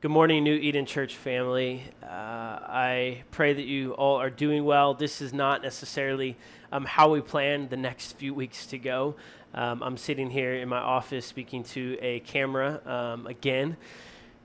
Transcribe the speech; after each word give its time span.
Good 0.00 0.12
morning, 0.12 0.44
New 0.44 0.54
Eden 0.54 0.86
Church 0.86 1.16
family. 1.16 1.82
Uh, 2.04 2.06
I 2.06 3.24
pray 3.32 3.52
that 3.52 3.64
you 3.64 3.94
all 3.94 4.14
are 4.14 4.30
doing 4.30 4.64
well. 4.64 4.94
This 4.94 5.20
is 5.20 5.32
not 5.32 5.60
necessarily 5.60 6.36
um, 6.70 6.84
how 6.84 7.10
we 7.10 7.20
plan 7.20 7.68
the 7.68 7.76
next 7.76 8.12
few 8.12 8.32
weeks 8.32 8.66
to 8.66 8.78
go. 8.78 9.16
Um, 9.54 9.82
I'm 9.82 9.96
sitting 9.96 10.30
here 10.30 10.54
in 10.54 10.68
my 10.68 10.78
office 10.78 11.26
speaking 11.26 11.64
to 11.64 11.98
a 12.00 12.20
camera 12.20 12.80
um, 12.86 13.26
again. 13.26 13.76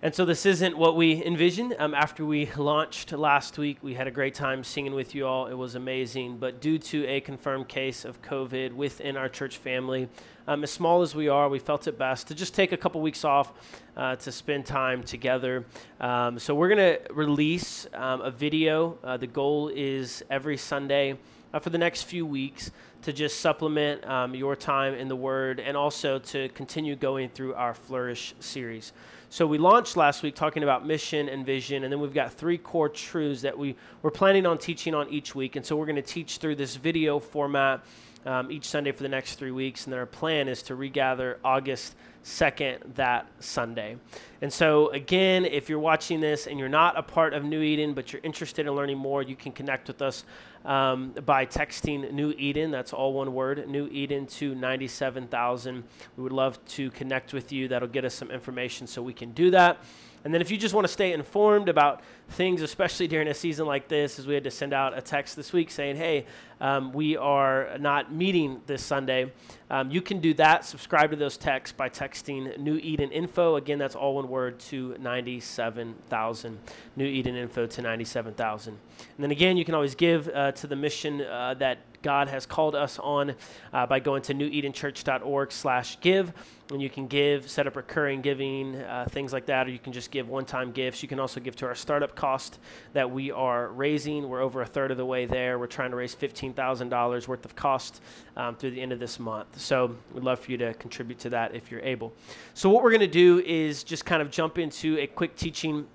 And 0.03 0.13
so 0.13 0.25
this 0.25 0.45
isn't 0.45 0.77
what 0.77 0.97
we 0.97 1.23
envisioned. 1.23 1.77
Um, 1.79 1.93
after 1.93 2.25
we 2.25 2.51
launched 2.57 3.13
last 3.13 3.57
week, 3.57 3.77
we 3.81 3.93
had 3.93 4.05
a 4.05 4.11
great 4.11 4.33
time 4.33 4.61
singing 4.61 4.93
with 4.93 5.15
you 5.15 5.25
all. 5.25 5.47
It 5.47 5.53
was 5.53 5.75
amazing. 5.75 6.39
But 6.39 6.59
due 6.59 6.77
to 6.77 7.07
a 7.07 7.21
confirmed 7.21 7.69
case 7.69 8.03
of 8.03 8.21
COVID 8.21 8.73
within 8.73 9.15
our 9.15 9.29
church 9.29 9.59
family, 9.59 10.09
um, 10.45 10.61
as 10.61 10.71
small 10.71 11.03
as 11.03 11.15
we 11.15 11.29
are, 11.29 11.47
we 11.47 11.57
felt 11.57 11.87
it 11.87 11.97
best 11.97 12.27
to 12.27 12.35
just 12.35 12.53
take 12.53 12.73
a 12.73 12.77
couple 12.77 12.99
weeks 12.99 13.23
off 13.23 13.53
uh, 13.95 14.17
to 14.17 14.29
spend 14.29 14.65
time 14.65 15.03
together. 15.03 15.63
Um, 16.01 16.37
so 16.37 16.53
we're 16.53 16.75
going 16.75 16.97
to 16.97 17.13
release 17.13 17.87
um, 17.93 18.19
a 18.19 18.29
video. 18.29 18.97
Uh, 19.05 19.15
the 19.15 19.27
goal 19.27 19.69
is 19.69 20.21
every 20.29 20.57
Sunday 20.57 21.17
uh, 21.53 21.59
for 21.59 21.69
the 21.69 21.77
next 21.77 22.03
few 22.03 22.25
weeks 22.25 22.71
to 23.03 23.13
just 23.13 23.39
supplement 23.39 24.03
um, 24.05 24.35
your 24.35 24.57
time 24.57 24.95
in 24.95 25.07
the 25.07 25.15
Word 25.15 25.61
and 25.61 25.77
also 25.77 26.19
to 26.19 26.49
continue 26.49 26.97
going 26.97 27.29
through 27.29 27.53
our 27.53 27.73
Flourish 27.73 28.33
series. 28.41 28.91
So 29.33 29.47
we 29.47 29.57
launched 29.57 29.97
last 29.97 30.21
week 30.21 30.35
talking 30.35 30.61
about 30.61 30.85
mission 30.85 31.27
and 31.27 31.43
vision, 31.43 31.83
and 31.83 31.91
then 31.91 31.99
we've 31.99 32.13
got 32.13 32.31
three 32.31 32.59
core 32.59 32.87
truths 32.87 33.41
that 33.41 33.57
we, 33.57 33.75
we're 34.03 34.11
planning 34.11 34.45
on 34.45 34.59
teaching 34.59 34.93
on 34.93 35.09
each 35.09 35.33
week. 35.33 35.55
And 35.55 35.65
so 35.65 35.75
we're 35.75 35.87
going 35.87 35.95
to 35.95 36.03
teach 36.03 36.37
through 36.37 36.57
this 36.57 36.75
video 36.75 37.17
format 37.17 37.83
um, 38.27 38.51
each 38.51 38.65
Sunday 38.65 38.91
for 38.91 39.01
the 39.01 39.09
next 39.09 39.39
three 39.39 39.49
weeks. 39.49 39.85
And 39.85 39.91
then 39.93 39.99
our 39.99 40.05
plan 40.05 40.47
is 40.47 40.61
to 40.61 40.75
regather 40.75 41.39
August 41.43 41.95
2nd 42.23 42.95
that 42.95 43.27
Sunday. 43.39 43.97
And 44.41 44.51
so, 44.51 44.89
again, 44.89 45.45
if 45.45 45.69
you're 45.69 45.79
watching 45.79 46.19
this 46.19 46.47
and 46.47 46.59
you're 46.59 46.69
not 46.69 46.97
a 46.97 47.03
part 47.03 47.33
of 47.33 47.43
New 47.43 47.61
Eden, 47.61 47.93
but 47.93 48.11
you're 48.11 48.21
interested 48.23 48.65
in 48.65 48.73
learning 48.73 48.97
more, 48.97 49.21
you 49.21 49.35
can 49.35 49.51
connect 49.51 49.87
with 49.87 50.01
us 50.01 50.23
um, 50.65 51.11
by 51.25 51.45
texting 51.45 52.11
New 52.11 52.33
Eden. 52.37 52.71
That's 52.71 52.93
all 52.93 53.13
one 53.13 53.33
word, 53.33 53.67
New 53.67 53.87
Eden 53.87 54.25
to 54.27 54.55
97,000. 54.55 55.83
We 56.17 56.23
would 56.23 56.31
love 56.31 56.63
to 56.65 56.91
connect 56.91 57.33
with 57.33 57.51
you. 57.51 57.67
That'll 57.67 57.87
get 57.87 58.05
us 58.05 58.13
some 58.13 58.31
information 58.31 58.87
so 58.87 59.01
we 59.01 59.13
can 59.13 59.31
do 59.31 59.51
that. 59.51 59.83
And 60.25 60.33
then 60.33 60.39
if 60.39 60.49
you 60.49 60.57
just 60.57 60.73
want 60.73 60.87
to 60.87 60.93
stay 60.93 61.11
informed 61.11 61.67
about 61.67 62.01
things, 62.29 62.61
especially 62.61 63.07
during 63.07 63.27
a 63.27 63.33
season 63.33 63.65
like 63.65 63.89
this, 63.89 64.19
as 64.19 64.25
we 64.25 64.33
had 64.33 64.45
to 64.45 64.51
send 64.51 64.73
out 64.73 64.97
a 64.97 65.01
text 65.01 65.35
this 65.35 65.51
week 65.51 65.69
saying, 65.69 65.97
hey, 65.97 66.25
um, 66.61 66.93
we 66.93 67.17
are 67.17 67.77
not 67.77 68.13
meeting 68.13 68.61
this 68.65 68.81
Sunday, 68.81 69.33
um, 69.73 69.89
you 69.89 70.03
can 70.03 70.19
do 70.19 70.35
that. 70.35 70.65
Subscribe 70.65 71.09
to 71.09 71.15
those 71.15 71.35
texts 71.35 71.75
by 71.75 71.89
texting 71.89 72.59
New 72.59 72.75
Eden 72.75 73.11
Info. 73.11 73.55
Again, 73.55 73.79
that's 73.79 73.95
all 73.95 74.13
one 74.13 74.29
word 74.29 74.59
to 74.59 74.95
97,000. 74.99 76.59
New 76.95 77.05
Eden 77.07 77.35
Info 77.35 77.65
to 77.65 77.81
97,000. 77.81 78.73
And 78.73 78.79
then 79.17 79.31
again, 79.31 79.57
you 79.57 79.65
can 79.65 79.73
always 79.73 79.95
give 79.95 80.29
uh, 80.29 80.51
to 80.51 80.67
the 80.67 80.75
mission 80.75 81.21
uh, 81.21 81.55
that 81.55 81.79
God 82.03 82.27
has 82.27 82.45
called 82.45 82.75
us 82.75 82.99
on 82.99 83.35
uh, 83.73 83.87
by 83.87 83.99
going 83.99 84.21
to 84.23 84.33
newedenchurch.org 84.33 85.51
slash 85.51 85.99
give. 86.01 86.33
And 86.71 86.81
you 86.81 86.89
can 86.89 87.07
give, 87.07 87.49
set 87.49 87.67
up 87.67 87.75
recurring 87.75 88.21
giving, 88.21 88.75
uh, 88.75 89.05
things 89.09 89.33
like 89.33 89.47
that, 89.47 89.67
or 89.67 89.71
you 89.71 89.79
can 89.79 89.93
just 89.93 90.11
give 90.11 90.29
one-time 90.29 90.71
gifts. 90.71 91.01
You 91.01 91.09
can 91.09 91.19
also 91.19 91.39
give 91.39 91.55
to 91.57 91.65
our 91.65 91.75
startup 91.75 92.15
cost 92.15 92.59
that 92.93 93.09
we 93.09 93.31
are 93.31 93.67
raising. 93.69 94.29
We're 94.29 94.41
over 94.41 94.61
a 94.61 94.65
third 94.65 94.91
of 94.91 94.97
the 94.97 95.05
way 95.05 95.25
there. 95.25 95.59
We're 95.59 95.67
trying 95.67 95.91
to 95.91 95.97
raise 95.97 96.15
$15,000 96.15 97.27
worth 97.27 97.45
of 97.45 97.55
cost 97.55 98.01
um, 98.37 98.55
through 98.55 98.71
the 98.71 98.81
end 98.81 98.91
of 98.91 98.99
this 98.99 99.19
month. 99.19 99.59
So 99.59 99.95
we'd 100.13 100.23
love 100.23 100.39
for 100.39 100.51
you 100.51 100.57
to 100.59 100.73
contribute 100.75 101.19
to 101.19 101.29
that 101.31 101.55
if 101.55 101.71
you're 101.71 101.81
able. 101.81 102.13
So 102.53 102.69
what 102.69 102.83
we're 102.83 102.91
going 102.91 103.01
to 103.01 103.07
do 103.07 103.39
is 103.39 103.83
just 103.83 104.05
kind 104.05 104.21
of 104.21 104.31
jump 104.31 104.57
into 104.57 104.97
a 104.99 105.07
quick 105.07 105.35
teaching 105.35 105.87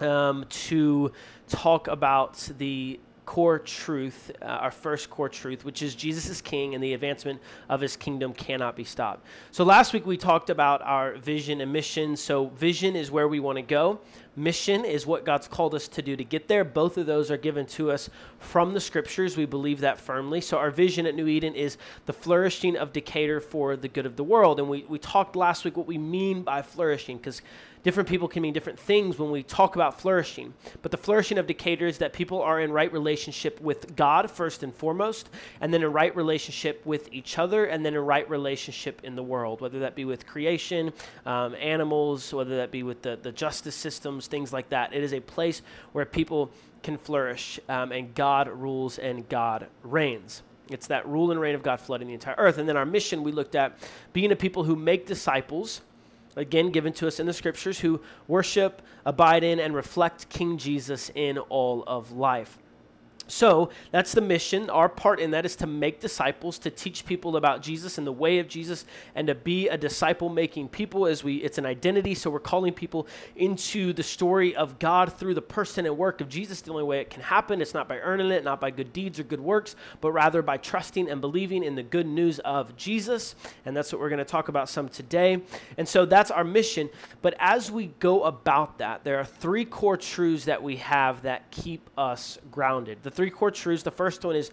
um, 0.00 0.44
to 0.48 1.12
talk 1.48 1.88
about 1.88 2.48
the 2.58 2.98
core 3.30 3.60
truth, 3.60 4.32
uh, 4.42 4.44
our 4.44 4.72
first 4.72 5.08
core 5.08 5.28
truth, 5.28 5.64
which 5.64 5.82
is 5.82 5.94
Jesus 5.94 6.28
is 6.28 6.40
king 6.40 6.74
and 6.74 6.82
the 6.82 6.94
advancement 6.94 7.40
of 7.68 7.80
his 7.80 7.94
kingdom 7.94 8.32
cannot 8.32 8.74
be 8.74 8.82
stopped. 8.82 9.24
So 9.52 9.62
last 9.62 9.92
week 9.92 10.04
we 10.04 10.16
talked 10.16 10.50
about 10.50 10.82
our 10.82 11.14
vision 11.14 11.60
and 11.60 11.72
mission. 11.72 12.16
So 12.16 12.48
vision 12.48 12.96
is 12.96 13.08
where 13.12 13.28
we 13.28 13.38
want 13.38 13.54
to 13.54 13.62
go. 13.62 14.00
Mission 14.34 14.84
is 14.84 15.06
what 15.06 15.24
God's 15.24 15.46
called 15.46 15.76
us 15.76 15.86
to 15.86 16.02
do 16.02 16.16
to 16.16 16.24
get 16.24 16.48
there. 16.48 16.64
Both 16.64 16.98
of 16.98 17.06
those 17.06 17.30
are 17.30 17.36
given 17.36 17.66
to 17.66 17.92
us 17.92 18.10
from 18.40 18.74
the 18.74 18.80
scriptures. 18.80 19.36
We 19.36 19.46
believe 19.46 19.78
that 19.80 20.00
firmly. 20.00 20.40
So 20.40 20.58
our 20.58 20.72
vision 20.72 21.06
at 21.06 21.14
New 21.14 21.28
Eden 21.28 21.54
is 21.54 21.78
the 22.06 22.12
flourishing 22.12 22.76
of 22.76 22.92
Decatur 22.92 23.38
for 23.38 23.76
the 23.76 23.86
good 23.86 24.06
of 24.06 24.16
the 24.16 24.24
world. 24.24 24.58
And 24.58 24.68
we, 24.68 24.84
we 24.88 24.98
talked 24.98 25.36
last 25.36 25.64
week 25.64 25.76
what 25.76 25.86
we 25.86 25.98
mean 25.98 26.42
by 26.42 26.62
flourishing 26.62 27.18
because 27.18 27.42
different 27.82 28.08
people 28.08 28.28
can 28.28 28.42
mean 28.42 28.52
different 28.52 28.78
things 28.78 29.18
when 29.18 29.30
we 29.30 29.42
talk 29.42 29.74
about 29.74 30.00
flourishing. 30.00 30.54
But 30.82 30.90
the 30.90 30.96
flourishing 30.96 31.38
of 31.38 31.46
Decatur 31.46 31.86
is 31.86 31.98
that 31.98 32.12
people 32.12 32.42
are 32.42 32.60
in 32.60 32.72
right 32.72 32.92
relationship 32.92 33.60
with 33.60 33.96
God 33.96 34.30
first 34.30 34.62
and 34.62 34.74
foremost, 34.74 35.30
and 35.60 35.72
then 35.72 35.82
in 35.82 35.92
right 35.92 36.14
relationship 36.14 36.84
with 36.84 37.08
each 37.12 37.38
other, 37.38 37.66
and 37.66 37.84
then 37.84 37.94
in 37.94 38.00
right 38.00 38.28
relationship 38.28 39.00
in 39.04 39.16
the 39.16 39.22
world, 39.22 39.60
whether 39.60 39.78
that 39.80 39.94
be 39.94 40.04
with 40.04 40.26
creation, 40.26 40.92
um, 41.26 41.54
animals, 41.54 42.32
whether 42.32 42.56
that 42.56 42.70
be 42.70 42.82
with 42.82 43.02
the, 43.02 43.18
the 43.22 43.32
justice 43.32 43.74
systems, 43.74 44.26
things 44.26 44.52
like 44.52 44.68
that. 44.70 44.92
It 44.92 45.02
is 45.02 45.12
a 45.12 45.20
place 45.20 45.62
where 45.92 46.04
people 46.04 46.50
can 46.82 46.96
flourish, 46.96 47.60
um, 47.68 47.92
and 47.92 48.14
God 48.14 48.48
rules 48.48 48.98
and 48.98 49.28
God 49.28 49.66
reigns. 49.82 50.42
It's 50.70 50.86
that 50.86 51.06
rule 51.06 51.30
and 51.30 51.40
reign 51.40 51.54
of 51.54 51.62
God 51.62 51.80
flooding 51.80 52.08
the 52.08 52.14
entire 52.14 52.36
earth. 52.38 52.58
And 52.58 52.68
then 52.68 52.76
our 52.76 52.86
mission, 52.86 53.22
we 53.22 53.32
looked 53.32 53.54
at 53.54 53.76
being 54.12 54.30
a 54.30 54.36
people 54.36 54.64
who 54.64 54.76
make 54.76 55.04
disciples 55.06 55.80
again 56.36 56.70
given 56.70 56.92
to 56.94 57.06
us 57.06 57.20
in 57.20 57.26
the 57.26 57.32
scriptures, 57.32 57.80
who 57.80 58.00
worship, 58.28 58.82
abide 59.04 59.44
in, 59.44 59.58
and 59.60 59.74
reflect 59.74 60.28
King 60.28 60.58
Jesus 60.58 61.10
in 61.14 61.38
all 61.38 61.84
of 61.86 62.12
life. 62.12 62.58
So 63.30 63.70
that's 63.90 64.12
the 64.12 64.20
mission. 64.20 64.68
Our 64.70 64.88
part 64.88 65.20
in 65.20 65.30
that 65.30 65.46
is 65.46 65.56
to 65.56 65.66
make 65.66 66.00
disciples, 66.00 66.58
to 66.58 66.70
teach 66.70 67.06
people 67.06 67.36
about 67.36 67.62
Jesus 67.62 67.98
and 67.98 68.06
the 68.06 68.12
way 68.12 68.38
of 68.38 68.48
Jesus, 68.48 68.84
and 69.14 69.26
to 69.28 69.34
be 69.34 69.68
a 69.68 69.78
disciple-making 69.78 70.68
people. 70.68 71.06
As 71.06 71.22
we, 71.22 71.36
it's 71.36 71.58
an 71.58 71.66
identity. 71.66 72.14
So 72.14 72.30
we're 72.30 72.40
calling 72.40 72.72
people 72.72 73.06
into 73.36 73.92
the 73.92 74.02
story 74.02 74.54
of 74.56 74.78
God 74.78 75.12
through 75.12 75.34
the 75.34 75.42
person 75.42 75.86
and 75.86 75.96
work 75.96 76.20
of 76.20 76.28
Jesus. 76.28 76.60
The 76.60 76.72
only 76.72 76.82
way 76.82 77.00
it 77.00 77.10
can 77.10 77.22
happen, 77.22 77.62
it's 77.62 77.74
not 77.74 77.88
by 77.88 77.98
earning 77.98 78.30
it, 78.30 78.44
not 78.44 78.60
by 78.60 78.70
good 78.70 78.92
deeds 78.92 79.20
or 79.20 79.22
good 79.22 79.40
works, 79.40 79.76
but 80.00 80.12
rather 80.12 80.42
by 80.42 80.56
trusting 80.56 81.08
and 81.08 81.20
believing 81.20 81.62
in 81.62 81.74
the 81.74 81.82
good 81.82 82.06
news 82.06 82.38
of 82.40 82.76
Jesus. 82.76 83.34
And 83.64 83.76
that's 83.76 83.92
what 83.92 84.00
we're 84.00 84.08
going 84.08 84.18
to 84.18 84.24
talk 84.24 84.48
about 84.48 84.68
some 84.68 84.88
today. 84.88 85.40
And 85.78 85.88
so 85.88 86.04
that's 86.04 86.30
our 86.30 86.44
mission. 86.44 86.90
But 87.22 87.34
as 87.38 87.70
we 87.70 87.86
go 88.00 88.24
about 88.24 88.78
that, 88.78 89.04
there 89.04 89.18
are 89.18 89.24
three 89.24 89.64
core 89.64 89.96
truths 89.96 90.46
that 90.46 90.62
we 90.62 90.76
have 90.76 91.22
that 91.22 91.50
keep 91.50 91.88
us 91.96 92.38
grounded. 92.50 92.98
The 93.02 93.10
three 93.20 93.28
core 93.28 93.50
truths. 93.50 93.82
The 93.82 93.90
first 93.90 94.24
one 94.24 94.34
is 94.34 94.50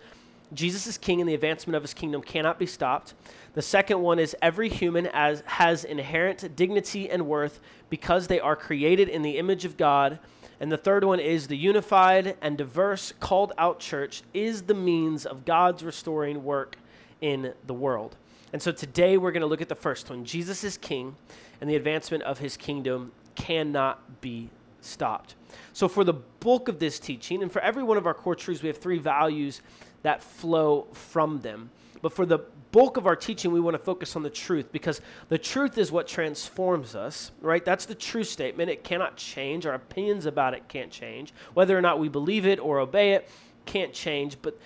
Jesus 0.51 0.87
is 0.87 0.97
king 0.97 1.21
and 1.21 1.29
the 1.29 1.33
advancement 1.33 1.77
of 1.77 1.83
his 1.83 1.93
kingdom 1.93 2.21
cannot 2.21 2.59
be 2.59 2.65
stopped. 2.65 3.13
The 3.53 3.61
second 3.61 4.01
one 4.01 4.19
is 4.19 4.35
every 4.41 4.67
human 4.67 5.07
as, 5.07 5.41
has 5.45 5.85
inherent 5.85 6.53
dignity 6.57 7.09
and 7.09 7.27
worth 7.27 7.61
because 7.89 8.27
they 8.27 8.41
are 8.41 8.57
created 8.57 9.07
in 9.07 9.21
the 9.21 9.37
image 9.37 9.63
of 9.63 9.77
God. 9.77 10.19
And 10.59 10.69
the 10.69 10.77
third 10.77 11.05
one 11.05 11.21
is 11.21 11.47
the 11.47 11.55
unified 11.55 12.35
and 12.41 12.57
diverse 12.57 13.13
called 13.21 13.53
out 13.57 13.79
church 13.79 14.23
is 14.33 14.63
the 14.63 14.73
means 14.73 15.25
of 15.25 15.45
God's 15.45 15.81
restoring 15.81 16.43
work 16.43 16.75
in 17.21 17.53
the 17.67 17.73
world. 17.73 18.17
And 18.51 18.61
so 18.61 18.73
today 18.73 19.17
we're 19.17 19.31
going 19.31 19.41
to 19.41 19.47
look 19.47 19.61
at 19.61 19.69
the 19.69 19.75
first 19.75 20.09
one 20.09 20.25
Jesus 20.25 20.65
is 20.65 20.75
king 20.75 21.15
and 21.61 21.69
the 21.69 21.77
advancement 21.77 22.23
of 22.23 22.39
his 22.39 22.57
kingdom 22.57 23.13
cannot 23.35 24.19
be 24.19 24.49
stopped. 24.81 25.35
So, 25.73 25.87
for 25.87 26.03
the 26.03 26.13
bulk 26.13 26.67
of 26.67 26.79
this 26.79 26.99
teaching, 26.99 27.41
and 27.41 27.51
for 27.51 27.61
every 27.61 27.83
one 27.83 27.97
of 27.97 28.05
our 28.05 28.13
core 28.13 28.35
truths, 28.35 28.61
we 28.61 28.67
have 28.67 28.77
three 28.77 28.99
values 28.99 29.61
that 30.03 30.23
flow 30.23 30.87
from 30.93 31.41
them. 31.41 31.69
But 32.01 32.13
for 32.13 32.25
the 32.25 32.39
bulk 32.71 32.97
of 32.97 33.07
our 33.07 33.15
teaching, 33.15 33.51
we 33.51 33.59
want 33.59 33.73
to 33.73 33.83
focus 33.83 34.15
on 34.15 34.23
the 34.23 34.29
truth 34.29 34.71
because 34.71 35.01
the 35.29 35.37
truth 35.37 35.77
is 35.77 35.91
what 35.91 36.07
transforms 36.07 36.95
us, 36.95 37.31
right? 37.41 37.63
That's 37.63 37.85
the 37.85 37.95
true 37.95 38.23
statement. 38.23 38.69
It 38.69 38.83
cannot 38.83 39.17
change. 39.17 39.65
Our 39.65 39.73
opinions 39.73 40.25
about 40.25 40.53
it 40.53 40.67
can't 40.67 40.91
change. 40.91 41.33
Whether 41.53 41.77
or 41.77 41.81
not 41.81 41.99
we 41.99 42.09
believe 42.09 42.45
it 42.45 42.59
or 42.59 42.79
obey 42.79 43.13
it 43.13 43.29
can't 43.65 43.93
change. 43.93 44.37
But 44.41 44.59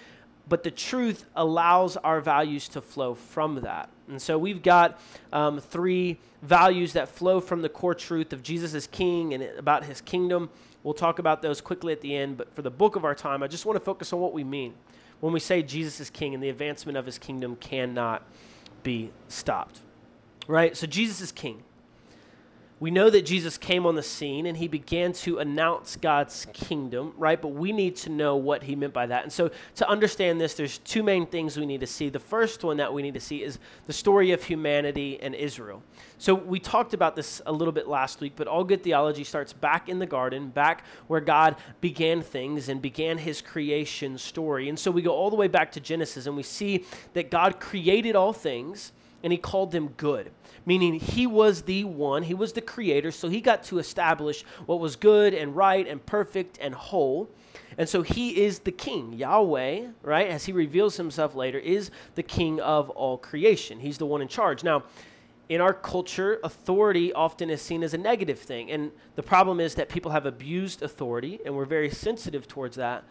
but 0.51 0.63
the 0.63 0.71
truth 0.71 1.27
allows 1.33 1.95
our 1.95 2.19
values 2.19 2.68
to 2.68 2.81
flow 2.81 3.15
from 3.15 3.62
that. 3.62 3.89
And 4.09 4.21
so 4.21 4.38
we've 4.38 4.62
got 4.62 5.00
um, 5.31 5.62
three 5.62 6.19
values 6.42 6.92
that 6.92 7.07
flow 7.07 7.39
from 7.39 7.62
the 7.62 7.69
core 7.69 7.95
truth 7.95 8.33
of 8.33 8.44
Jesus 8.44 8.74
as 8.74 8.86
King 8.86 9.33
and 9.33 9.44
about 9.57 9.86
his 9.86 10.01
kingdom. 10.01 10.50
We'll 10.83 10.94
talk 10.94 11.19
about 11.19 11.42
those 11.42 11.62
quickly 11.62 11.94
at 11.94 12.01
the 12.01 12.13
end, 12.13 12.36
but 12.36 12.53
for 12.53 12.63
the 12.63 12.69
book 12.69 12.98
of 12.98 13.06
our 13.06 13.15
time, 13.15 13.42
I 13.42 13.48
just 13.48 13.65
want 13.65 13.77
to 13.77 13.86
focus 13.86 14.12
on 14.12 14.19
what 14.19 14.33
we 14.33 14.44
mean 14.44 14.74
when 15.21 15.31
we 15.31 15.39
say 15.39 15.63
Jesus 15.63 16.01
is 16.01 16.09
King 16.09 16.33
and 16.33 16.44
the 16.44 16.50
advancement 16.50 16.98
of 16.98 17.06
his 17.06 17.18
kingdom 17.18 17.56
cannot 17.56 18.21
be 18.83 19.09
stopped. 19.30 19.80
Right? 20.50 20.75
So 20.75 20.86
Jesus 20.86 21.21
is 21.21 21.31
King. 21.31 21.63
We 22.81 22.89
know 22.89 23.12
that 23.12 23.28
Jesus 23.28 23.60
came 23.60 23.86
on 23.86 23.94
the 23.94 24.01
scene 24.01 24.48
and 24.48 24.57
he 24.57 24.68
began 24.68 25.13
to 25.13 25.38
announce 25.38 25.98
God's 25.98 26.48
kingdom, 26.51 27.13
right? 27.16 27.39
But 27.39 27.50
we 27.50 27.72
need 27.72 27.95
to 27.98 28.10
know 28.10 28.38
what 28.38 28.63
he 28.63 28.75
meant 28.75 28.92
by 28.92 29.06
that. 29.06 29.22
And 29.22 29.31
so, 29.31 29.51
to 29.75 29.88
understand 29.88 30.42
this, 30.42 30.56
there's 30.56 30.80
two 30.80 31.04
main 31.04 31.28
things 31.28 31.57
we 31.57 31.68
need 31.68 31.81
to 31.81 31.88
see. 31.88 32.10
The 32.10 32.19
first 32.19 32.63
one 32.63 32.78
that 32.78 32.92
we 32.92 33.04
need 33.04 33.13
to 33.13 33.19
see 33.19 33.44
is 33.44 33.60
the 33.86 33.94
story 33.94 34.31
of 34.31 34.44
humanity 34.44 35.19
and 35.22 35.36
Israel. 35.36 35.83
So, 36.18 36.33
we 36.33 36.60
talked 36.60 36.95
about 36.95 37.16
this 37.16 37.39
a 37.45 37.51
little 37.51 37.72
bit 37.72 37.88
last 37.88 38.19
week, 38.19 38.33
but 38.36 38.48
all 38.48 38.63
good 38.63 38.81
theology 38.81 39.25
starts 39.25 39.54
back 39.54 39.88
in 39.88 40.00
the 40.00 40.07
garden, 40.07 40.50
back 40.50 40.84
where 41.06 41.22
God 41.22 41.57
began 41.81 42.24
things 42.24 42.68
and 42.68 42.81
began 42.81 43.19
his 43.19 43.44
creation 43.44 44.18
story. 44.18 44.69
And 44.69 44.80
so, 44.80 44.89
we 44.89 45.04
go 45.04 45.12
all 45.12 45.30
the 45.30 45.36
way 45.36 45.48
back 45.48 45.72
to 45.74 45.80
Genesis 45.80 46.25
and 46.25 46.36
we 46.36 46.42
see 46.42 46.84
that 47.13 47.30
God 47.30 47.60
created 47.60 48.16
all 48.16 48.34
things 48.34 48.92
and 49.24 49.31
he 49.31 49.38
called 49.38 49.72
them 49.72 49.89
good 49.98 50.31
meaning 50.66 50.94
he 50.94 51.28
was 51.28 51.63
the 51.63 51.84
one, 51.84 52.24
he 52.24 52.34
was 52.34 52.54
the 52.54 52.62
creator, 52.62 53.12
so 53.12 53.30
he 53.30 53.42
got 53.42 53.63
to 53.63 53.80
establish 53.80 54.44
what 54.66 54.80
was 54.80 54.96
good 54.96 55.34
and 55.34 55.56
right 55.56 55.88
and 55.88 56.06
perfect 56.06 56.58
and 56.62 56.75
whole. 56.75 57.30
And 57.78 57.88
so 57.88 58.02
he 58.02 58.42
is 58.42 58.60
the 58.60 58.72
king. 58.72 59.13
Yahweh, 59.13 59.88
right, 60.04 60.28
as 60.28 60.46
he 60.46 60.52
reveals 60.52 60.98
himself 60.98 61.36
later, 61.36 61.58
is 61.58 61.90
the 62.16 62.24
king 62.24 62.60
of 62.60 62.90
all 62.92 63.18
creation. 63.18 63.80
He's 63.80 63.98
the 63.98 64.06
one 64.06 64.22
in 64.22 64.28
charge. 64.28 64.63
Now, 64.63 64.84
in 65.50 65.62
our 65.62 65.74
culture, 65.74 66.40
authority 66.44 67.12
often 67.12 67.50
is 67.50 67.62
seen 67.62 67.84
as 67.84 67.94
a 67.94 67.98
negative 67.98 68.40
thing. 68.40 68.72
And 68.72 68.92
the 69.16 69.24
problem 69.24 69.60
is 69.60 69.75
that 69.75 69.90
people 69.90 70.12
have 70.12 70.25
abused 70.25 70.81
authority, 70.81 71.40
and 71.46 71.56
we're 71.56 71.66
very 71.66 71.90
sensitive 71.90 72.48
towards 72.48 72.78
that. 72.78 73.04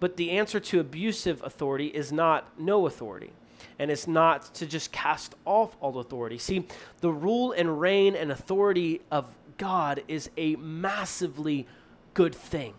But 0.00 0.16
the 0.16 0.30
answer 0.30 0.60
to 0.60 0.80
abusive 0.80 1.42
authority 1.42 1.86
is 1.86 2.12
not 2.12 2.58
no 2.58 2.86
authority 2.86 3.32
and 3.78 3.90
it's 3.90 4.06
not 4.06 4.54
to 4.54 4.66
just 4.66 4.92
cast 4.92 5.34
off 5.44 5.76
all 5.80 5.98
authority. 5.98 6.38
See, 6.38 6.66
the 7.00 7.10
rule 7.10 7.52
and 7.52 7.80
reign 7.80 8.14
and 8.14 8.32
authority 8.32 9.00
of 9.10 9.30
God 9.56 10.02
is 10.08 10.30
a 10.36 10.56
massively 10.56 11.66
good 12.14 12.34
thing 12.34 12.74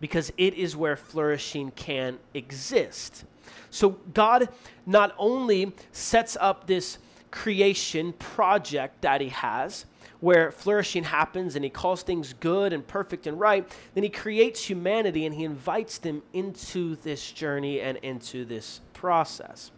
because 0.00 0.32
it 0.36 0.54
is 0.54 0.76
where 0.76 0.96
flourishing 0.96 1.70
can 1.72 2.18
exist. 2.34 3.24
So, 3.70 3.90
God 4.14 4.48
not 4.86 5.14
only 5.18 5.72
sets 5.92 6.36
up 6.40 6.66
this 6.66 6.98
creation 7.30 8.12
project 8.14 9.02
that 9.02 9.20
He 9.20 9.28
has, 9.28 9.86
where 10.20 10.50
flourishing 10.50 11.04
happens 11.04 11.54
and 11.54 11.64
he 11.64 11.70
calls 11.70 12.02
things 12.02 12.32
good 12.40 12.72
and 12.72 12.86
perfect 12.86 13.26
and 13.26 13.38
right, 13.38 13.68
then 13.94 14.02
he 14.02 14.08
creates 14.08 14.64
humanity 14.64 15.26
and 15.26 15.34
he 15.34 15.44
invites 15.44 15.98
them 15.98 16.22
into 16.32 16.96
this 16.96 17.30
journey 17.30 17.80
and 17.80 17.98
into 17.98 18.44
this 18.44 18.80
process 18.92 19.70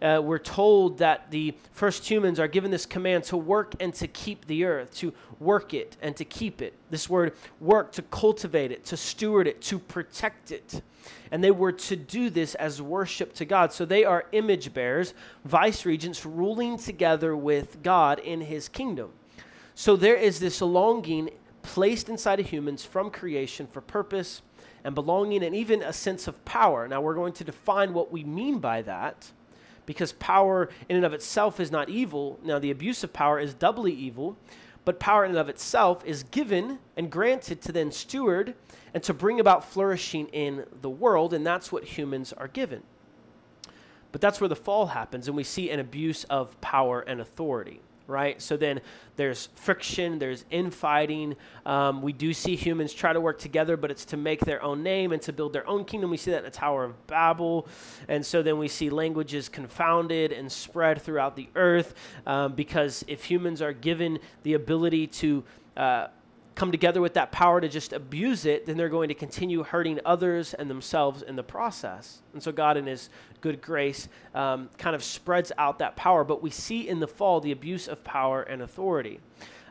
uh, 0.00 0.20
we're 0.22 0.38
told 0.38 0.98
that 0.98 1.30
the 1.30 1.54
first 1.72 2.08
humans 2.08 2.38
are 2.38 2.46
given 2.46 2.70
this 2.70 2.86
command 2.86 3.24
to 3.24 3.36
work 3.36 3.74
and 3.80 3.92
to 3.94 4.06
keep 4.06 4.46
the 4.46 4.64
earth, 4.64 4.94
to 4.94 5.12
work 5.40 5.74
it 5.74 5.96
and 6.00 6.16
to 6.16 6.24
keep 6.24 6.62
it. 6.62 6.74
This 6.90 7.08
word 7.08 7.34
work, 7.60 7.90
to 7.92 8.02
cultivate 8.02 8.70
it, 8.70 8.84
to 8.86 8.96
steward 8.96 9.48
it, 9.48 9.60
to 9.62 9.78
protect 9.78 10.52
it. 10.52 10.82
And 11.30 11.42
they 11.42 11.50
were 11.50 11.72
to 11.72 11.96
do 11.96 12.30
this 12.30 12.54
as 12.54 12.80
worship 12.80 13.34
to 13.34 13.44
God. 13.44 13.72
So 13.72 13.84
they 13.84 14.04
are 14.04 14.26
image 14.32 14.72
bearers, 14.72 15.14
vice 15.44 15.84
regents, 15.84 16.24
ruling 16.24 16.78
together 16.78 17.36
with 17.36 17.82
God 17.82 18.20
in 18.20 18.40
his 18.40 18.68
kingdom. 18.68 19.10
So 19.74 19.96
there 19.96 20.16
is 20.16 20.38
this 20.38 20.60
longing 20.60 21.30
placed 21.62 22.08
inside 22.08 22.40
of 22.40 22.48
humans 22.48 22.84
from 22.84 23.10
creation 23.10 23.66
for 23.66 23.80
purpose 23.80 24.42
and 24.84 24.94
belonging 24.94 25.42
and 25.42 25.54
even 25.54 25.82
a 25.82 25.92
sense 25.92 26.28
of 26.28 26.44
power. 26.44 26.86
Now, 26.86 27.00
we're 27.00 27.14
going 27.14 27.32
to 27.34 27.44
define 27.44 27.92
what 27.92 28.12
we 28.12 28.22
mean 28.22 28.58
by 28.58 28.82
that 28.82 29.30
because 29.88 30.12
power 30.12 30.68
in 30.90 30.96
and 30.96 31.04
of 31.06 31.14
itself 31.14 31.58
is 31.58 31.72
not 31.72 31.88
evil. 31.88 32.38
Now, 32.44 32.58
the 32.58 32.70
abuse 32.70 33.02
of 33.02 33.14
power 33.14 33.40
is 33.40 33.54
doubly 33.54 33.90
evil, 33.90 34.36
but 34.84 35.00
power 35.00 35.24
in 35.24 35.30
and 35.30 35.38
of 35.38 35.48
itself 35.48 36.04
is 36.04 36.24
given 36.24 36.78
and 36.94 37.10
granted 37.10 37.62
to 37.62 37.72
then 37.72 37.90
steward 37.90 38.54
and 38.92 39.02
to 39.02 39.14
bring 39.14 39.40
about 39.40 39.64
flourishing 39.64 40.26
in 40.26 40.66
the 40.82 40.90
world, 40.90 41.32
and 41.32 41.46
that's 41.46 41.72
what 41.72 41.84
humans 41.84 42.34
are 42.34 42.48
given. 42.48 42.82
But 44.12 44.20
that's 44.20 44.42
where 44.42 44.48
the 44.48 44.54
fall 44.54 44.88
happens, 44.88 45.26
and 45.26 45.34
we 45.34 45.42
see 45.42 45.70
an 45.70 45.80
abuse 45.80 46.24
of 46.24 46.60
power 46.60 47.00
and 47.00 47.18
authority 47.18 47.80
right? 48.08 48.40
So 48.40 48.56
then 48.56 48.80
there's 49.16 49.50
friction, 49.54 50.18
there's 50.18 50.44
infighting. 50.50 51.36
Um, 51.66 52.02
we 52.02 52.12
do 52.12 52.32
see 52.32 52.56
humans 52.56 52.92
try 52.92 53.12
to 53.12 53.20
work 53.20 53.38
together, 53.38 53.76
but 53.76 53.90
it's 53.90 54.06
to 54.06 54.16
make 54.16 54.40
their 54.40 54.62
own 54.62 54.82
name 54.82 55.12
and 55.12 55.20
to 55.22 55.32
build 55.32 55.52
their 55.52 55.68
own 55.68 55.84
kingdom. 55.84 56.10
We 56.10 56.16
see 56.16 56.30
that 56.30 56.38
in 56.38 56.44
the 56.44 56.50
Tower 56.50 56.84
of 56.84 57.06
Babel. 57.06 57.68
And 58.08 58.24
so 58.24 58.42
then 58.42 58.58
we 58.58 58.66
see 58.66 58.88
languages 58.90 59.48
confounded 59.48 60.32
and 60.32 60.50
spread 60.50 61.02
throughout 61.02 61.36
the 61.36 61.48
earth 61.54 61.94
um, 62.26 62.54
because 62.54 63.04
if 63.06 63.24
humans 63.24 63.60
are 63.60 63.74
given 63.74 64.18
the 64.42 64.54
ability 64.54 65.06
to 65.06 65.44
uh, 65.76 66.08
come 66.58 66.72
together 66.72 67.00
with 67.00 67.14
that 67.14 67.30
power 67.30 67.60
to 67.60 67.68
just 67.68 67.92
abuse 67.92 68.44
it, 68.44 68.66
then 68.66 68.76
they're 68.76 68.88
going 68.88 69.06
to 69.08 69.14
continue 69.14 69.62
hurting 69.62 70.00
others 70.04 70.54
and 70.54 70.68
themselves 70.68 71.22
in 71.22 71.36
the 71.36 71.42
process. 71.42 72.20
And 72.32 72.42
so 72.42 72.50
God, 72.50 72.76
in 72.76 72.84
His 72.84 73.10
good 73.40 73.62
grace, 73.62 74.08
um, 74.34 74.68
kind 74.76 74.96
of 74.96 75.04
spreads 75.04 75.52
out 75.56 75.78
that 75.78 75.94
power. 75.94 76.24
But 76.24 76.42
we 76.42 76.50
see 76.50 76.88
in 76.88 76.98
the 76.98 77.06
fall 77.06 77.40
the 77.40 77.52
abuse 77.52 77.86
of 77.86 78.02
power 78.02 78.42
and 78.42 78.60
authority. 78.60 79.20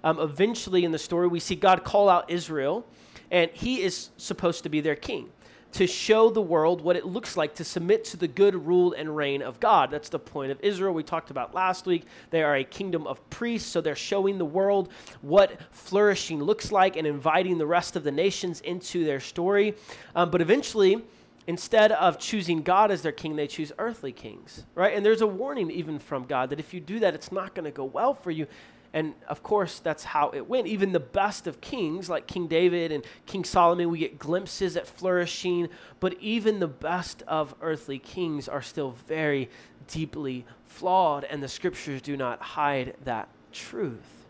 Um, 0.01 0.17
eventually, 0.17 0.85
in 0.85 0.93
the 0.93 0.97
story, 0.97 1.27
we 1.27 1.41
see 1.41 1.55
God 1.55 1.83
call 1.83 2.07
out 2.07 2.31
Israel, 2.31 2.85
and 3.31 3.51
He 3.51 3.81
is 3.81 4.11
supposed 4.15 4.63
to 4.63 4.69
be 4.69 4.79
their 4.79 4.95
king 4.95 5.29
to 5.73 5.85
show 5.85 6.29
the 6.29 6.41
world 6.41 6.81
what 6.81 6.95
it 6.95 7.05
looks 7.05 7.37
like 7.37 7.55
to 7.55 7.63
submit 7.63 8.03
to 8.05 8.17
the 8.17 8.27
good 8.27 8.55
rule 8.55 8.93
and 8.93 9.15
reign 9.15 9.41
of 9.41 9.59
God. 9.59 9.91
That's 9.91 10.09
the 10.09 10.19
point 10.19 10.51
of 10.51 10.59
Israel 10.61 10.93
we 10.93 11.03
talked 11.03 11.29
about 11.29 11.53
last 11.53 11.85
week. 11.85 12.03
They 12.29 12.43
are 12.43 12.55
a 12.55 12.63
kingdom 12.63 13.05
of 13.05 13.27
priests, 13.29 13.69
so 13.69 13.81
they're 13.81 13.95
showing 13.95 14.37
the 14.37 14.45
world 14.45 14.91
what 15.21 15.59
flourishing 15.71 16.41
looks 16.41 16.71
like 16.71 16.95
and 16.95 17.05
inviting 17.05 17.57
the 17.57 17.67
rest 17.67 17.95
of 17.95 18.03
the 18.03 18.11
nations 18.11 18.61
into 18.61 19.03
their 19.03 19.19
story. 19.19 19.75
Um, 20.15 20.31
but 20.31 20.41
eventually, 20.41 21.03
instead 21.47 21.91
of 21.93 22.19
choosing 22.19 22.61
God 22.61 22.91
as 22.91 23.01
their 23.01 23.11
king, 23.11 23.35
they 23.35 23.47
choose 23.47 23.71
earthly 23.77 24.11
kings, 24.11 24.65
right? 24.75 24.95
And 24.95 25.05
there's 25.05 25.21
a 25.21 25.27
warning 25.27 25.71
even 25.71 25.99
from 25.99 26.25
God 26.25 26.49
that 26.49 26.59
if 26.59 26.73
you 26.73 26.79
do 26.79 26.99
that, 26.99 27.13
it's 27.13 27.31
not 27.31 27.55
going 27.55 27.65
to 27.65 27.71
go 27.71 27.85
well 27.85 28.13
for 28.13 28.31
you. 28.31 28.47
And 28.93 29.13
of 29.27 29.43
course, 29.43 29.79
that's 29.79 30.03
how 30.03 30.31
it 30.31 30.47
went. 30.47 30.67
Even 30.67 30.91
the 30.91 30.99
best 30.99 31.45
of 31.45 31.61
kings, 31.61 32.09
like 32.09 32.25
King 32.25 32.47
David 32.47 32.91
and 32.91 33.03
King 33.25 33.43
Solomon, 33.43 33.89
we 33.89 33.99
get 33.99 34.17
glimpses 34.17 34.77
at 34.77 34.87
flourishing. 34.87 35.69
But 35.99 36.15
even 36.21 36.59
the 36.59 36.67
best 36.67 37.23
of 37.27 37.53
earthly 37.61 37.99
kings 37.99 38.47
are 38.47 38.61
still 38.61 38.91
very 39.07 39.49
deeply 39.87 40.45
flawed, 40.65 41.23
and 41.25 41.41
the 41.41 41.47
scriptures 41.47 42.01
do 42.01 42.17
not 42.17 42.41
hide 42.41 42.95
that 43.03 43.29
truth. 43.51 44.25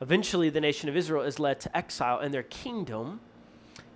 Eventually, 0.00 0.48
the 0.50 0.60
nation 0.60 0.88
of 0.88 0.96
Israel 0.96 1.22
is 1.22 1.38
led 1.38 1.60
to 1.60 1.76
exile, 1.76 2.18
and 2.18 2.32
their 2.32 2.44
kingdom 2.44 3.20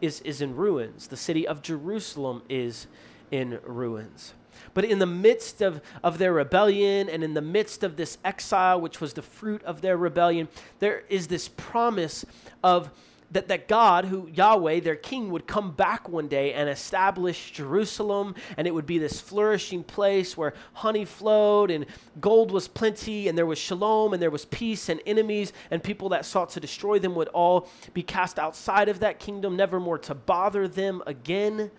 is, 0.01 0.21
is 0.23 0.41
in 0.41 0.57
ruins. 0.57 1.07
The 1.07 1.17
city 1.17 1.47
of 1.47 1.63
Jerusalem 1.63 2.43
is 2.49 2.87
in 3.31 3.59
ruins. 3.65 4.35
But 4.75 4.85
in 4.85 4.99
the 4.99 5.07
midst 5.07 5.61
of, 5.61 5.81
of 6.03 6.19
their 6.19 6.33
rebellion 6.33 7.09
and 7.09 7.23
in 7.23 7.35
the 7.35 7.43
midst 7.43 7.85
of 7.85 7.97
this 7.97 8.19
exile, 8.25 8.81
which 8.81 9.01
was 9.01 9.13
the 9.13 9.23
fruit 9.23 9.63
of 9.65 9.81
their 9.81 9.97
rebellion, 9.97 10.49
there 10.79 11.05
is 11.09 11.27
this 11.27 11.49
promise 11.49 12.25
of 12.63 12.91
that, 13.33 13.49
that 13.49 13.67
God, 13.67 14.05
who 14.05 14.29
Yahweh, 14.33 14.81
their 14.81 14.97
king, 14.97 15.31
would 15.31 15.47
come 15.47 15.73
back 15.73 16.09
one 16.09 16.29
day 16.29 16.53
and 16.53 16.69
establish 16.69 17.51
Jerusalem, 17.51 18.35
and 18.57 18.67
it 18.67 18.75
would 18.75 18.87
be 18.87 18.99
this 18.99 19.21
flourishing 19.21 19.83
place 19.83 20.37
where 20.37 20.53
honey 20.75 21.05
flowed 21.05 21.71
and 21.71 21.87
gold 22.21 22.51
was 22.51 22.69
plenty, 22.69 23.29
and 23.29 23.37
there 23.37 23.47
was 23.47 23.59
shalom, 23.59 24.13
and 24.13 24.23
there 24.23 24.31
was 24.31 24.45
peace, 24.45 24.89
and 24.89 25.01
enemies 25.07 25.53
and 25.71 25.83
people 25.83 26.11
that 26.11 26.27
sought 26.27 26.51
to 26.51 26.61
destroy 26.61 26.99
them 26.99 27.15
would 27.15 27.29
all 27.29 27.69
be 27.95 28.03
cast 28.03 28.39
outside 28.39 28.89
of 28.89 29.01
that 29.01 29.19
kingdom, 29.19 29.57
never 29.57 29.81
more 29.81 29.99
to 29.99 30.15
bother 30.15 30.69
them 30.69 31.03
again. 31.07 31.71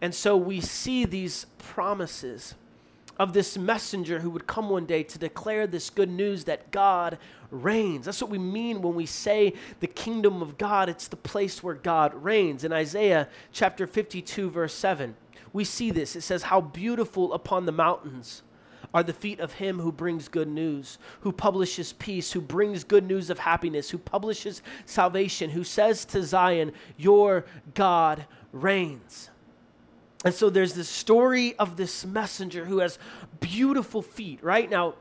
And 0.00 0.14
so 0.14 0.36
we 0.36 0.60
see 0.60 1.04
these 1.04 1.46
promises 1.58 2.54
of 3.18 3.32
this 3.32 3.56
messenger 3.56 4.20
who 4.20 4.30
would 4.30 4.46
come 4.46 4.68
one 4.68 4.84
day 4.84 5.02
to 5.02 5.18
declare 5.18 5.66
this 5.66 5.88
good 5.88 6.10
news 6.10 6.44
that 6.44 6.70
God 6.70 7.18
reigns. 7.50 8.04
That's 8.04 8.20
what 8.20 8.30
we 8.30 8.38
mean 8.38 8.82
when 8.82 8.94
we 8.94 9.06
say 9.06 9.54
the 9.80 9.86
kingdom 9.86 10.42
of 10.42 10.58
God, 10.58 10.88
it's 10.88 11.08
the 11.08 11.16
place 11.16 11.62
where 11.62 11.74
God 11.74 12.12
reigns. 12.14 12.64
In 12.64 12.72
Isaiah 12.72 13.28
chapter 13.52 13.86
52, 13.86 14.50
verse 14.50 14.74
7, 14.74 15.16
we 15.52 15.64
see 15.64 15.90
this. 15.90 16.14
It 16.14 16.22
says, 16.22 16.44
How 16.44 16.60
beautiful 16.60 17.32
upon 17.32 17.64
the 17.64 17.72
mountains 17.72 18.42
are 18.92 19.02
the 19.02 19.12
feet 19.12 19.40
of 19.40 19.54
him 19.54 19.80
who 19.80 19.92
brings 19.92 20.28
good 20.28 20.48
news, 20.48 20.98
who 21.20 21.32
publishes 21.32 21.94
peace, 21.94 22.32
who 22.32 22.40
brings 22.40 22.84
good 22.84 23.06
news 23.06 23.30
of 23.30 23.38
happiness, 23.38 23.90
who 23.90 23.98
publishes 23.98 24.62
salvation, 24.84 25.50
who 25.50 25.64
says 25.64 26.04
to 26.06 26.22
Zion, 26.22 26.72
Your 26.98 27.46
God 27.74 28.26
reigns. 28.52 29.30
And 30.24 30.34
so 30.34 30.50
there's 30.50 30.74
this 30.74 30.88
story 30.88 31.56
of 31.58 31.76
this 31.76 32.04
messenger 32.04 32.64
who 32.64 32.78
has 32.78 32.98
beautiful 33.40 34.02
feet, 34.02 34.42
right? 34.42 34.68
Now, 34.68 34.94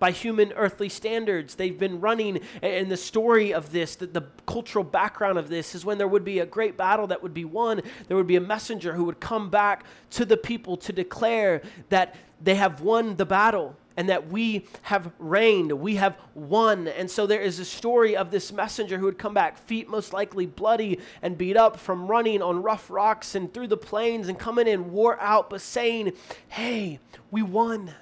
by 0.00 0.10
human 0.10 0.52
earthly 0.54 0.88
standards, 0.88 1.54
they've 1.54 1.78
been 1.78 2.00
running. 2.00 2.40
And 2.62 2.90
the 2.90 2.96
story 2.96 3.52
of 3.52 3.70
this, 3.70 3.96
the, 3.96 4.06
the, 4.06 4.22
cultural 4.46 4.82
background 4.82 5.38
of 5.38 5.48
this, 5.48 5.74
is 5.74 5.84
when 5.84 5.98
there 5.98 6.08
would 6.08 6.24
be 6.24 6.40
a 6.40 6.46
great 6.46 6.76
battle 6.76 7.06
that 7.08 7.22
would 7.22 7.34
be 7.34 7.44
won, 7.44 7.82
there 8.08 8.16
would 8.16 8.26
be 8.26 8.36
a 8.36 8.40
messenger 8.40 8.94
who 8.94 9.04
would 9.04 9.20
come 9.20 9.50
back 9.50 9.84
to 10.10 10.24
the 10.24 10.36
people 10.36 10.76
to 10.78 10.92
declare 10.92 11.62
that 11.90 12.16
they 12.40 12.54
have 12.54 12.80
won 12.80 13.16
the 13.16 13.26
battle 13.26 13.76
and 13.96 14.08
that 14.08 14.28
we 14.28 14.66
have 14.82 15.12
reigned, 15.18 15.72
we 15.72 15.96
have 15.96 16.16
won. 16.34 16.88
And 16.88 17.10
so 17.10 17.26
there 17.26 17.40
is 17.40 17.58
a 17.58 17.64
story 17.64 18.16
of 18.16 18.30
this 18.30 18.52
messenger 18.52 18.98
who 18.98 19.04
would 19.06 19.18
come 19.18 19.34
back, 19.34 19.58
feet 19.58 19.88
most 19.88 20.12
likely 20.12 20.46
bloody 20.46 21.00
and 21.22 21.36
beat 21.36 21.56
up 21.56 21.78
from 21.78 22.06
running 22.06 22.42
on 22.42 22.62
rough 22.62 22.90
rocks 22.90 23.34
and 23.34 23.52
through 23.52 23.68
the 23.68 23.76
plains 23.76 24.28
and 24.28 24.38
coming 24.38 24.66
in 24.66 24.92
wore 24.92 25.20
out, 25.20 25.50
but 25.50 25.60
saying, 25.60 26.12
Hey, 26.48 27.00
we 27.30 27.42
won. 27.42 27.92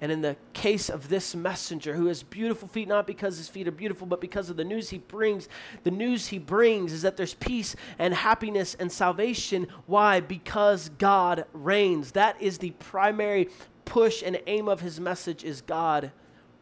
And 0.00 0.12
in 0.12 0.20
the 0.20 0.36
case 0.52 0.90
of 0.90 1.08
this 1.08 1.34
messenger 1.34 1.94
who 1.94 2.06
has 2.06 2.22
beautiful 2.22 2.68
feet, 2.68 2.86
not 2.86 3.06
because 3.06 3.38
his 3.38 3.48
feet 3.48 3.66
are 3.66 3.72
beautiful, 3.72 4.06
but 4.06 4.20
because 4.20 4.50
of 4.50 4.56
the 4.58 4.64
news 4.64 4.90
he 4.90 4.98
brings, 4.98 5.48
the 5.84 5.90
news 5.90 6.26
he 6.26 6.38
brings 6.38 6.92
is 6.92 7.00
that 7.02 7.16
there's 7.16 7.32
peace 7.32 7.74
and 7.98 8.12
happiness 8.12 8.76
and 8.78 8.92
salvation. 8.92 9.66
Why? 9.86 10.20
Because 10.20 10.90
God 10.98 11.46
reigns. 11.54 12.12
That 12.12 12.40
is 12.42 12.58
the 12.58 12.72
primary 12.72 13.48
push 13.86 14.22
and 14.22 14.38
aim 14.46 14.68
of 14.68 14.80
his 14.80 15.00
message 15.00 15.42
is 15.42 15.62
God 15.62 16.12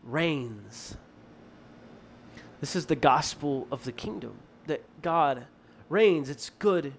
reigns. 0.05 0.97
This 2.61 2.77
is 2.77 2.87
the 2.87 2.97
gospel 2.97 3.67
of 3.73 3.83
the 3.83 3.93
kingdom 3.93 4.37
that 4.69 4.85
God 5.03 5.47
reigns. 5.89 6.31
It's 6.31 6.51
good 6.59 6.95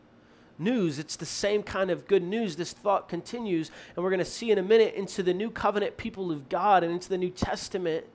news. 0.59 0.99
It's 0.99 1.15
the 1.15 1.25
same 1.25 1.63
kind 1.63 1.89
of 1.89 2.07
good 2.07 2.23
news. 2.23 2.55
This 2.57 2.73
thought 2.73 3.07
continues, 3.07 3.71
and 3.95 4.03
we're 4.03 4.09
going 4.09 4.19
to 4.19 4.25
see 4.25 4.51
in 4.51 4.57
a 4.57 4.63
minute 4.63 4.93
into 4.95 5.23
the 5.23 5.33
new 5.33 5.49
covenant 5.49 5.95
people 5.97 6.31
of 6.31 6.49
God 6.49 6.83
and 6.83 6.91
into 6.91 7.09
the 7.09 7.17
New 7.17 7.29
Testament 7.29 8.05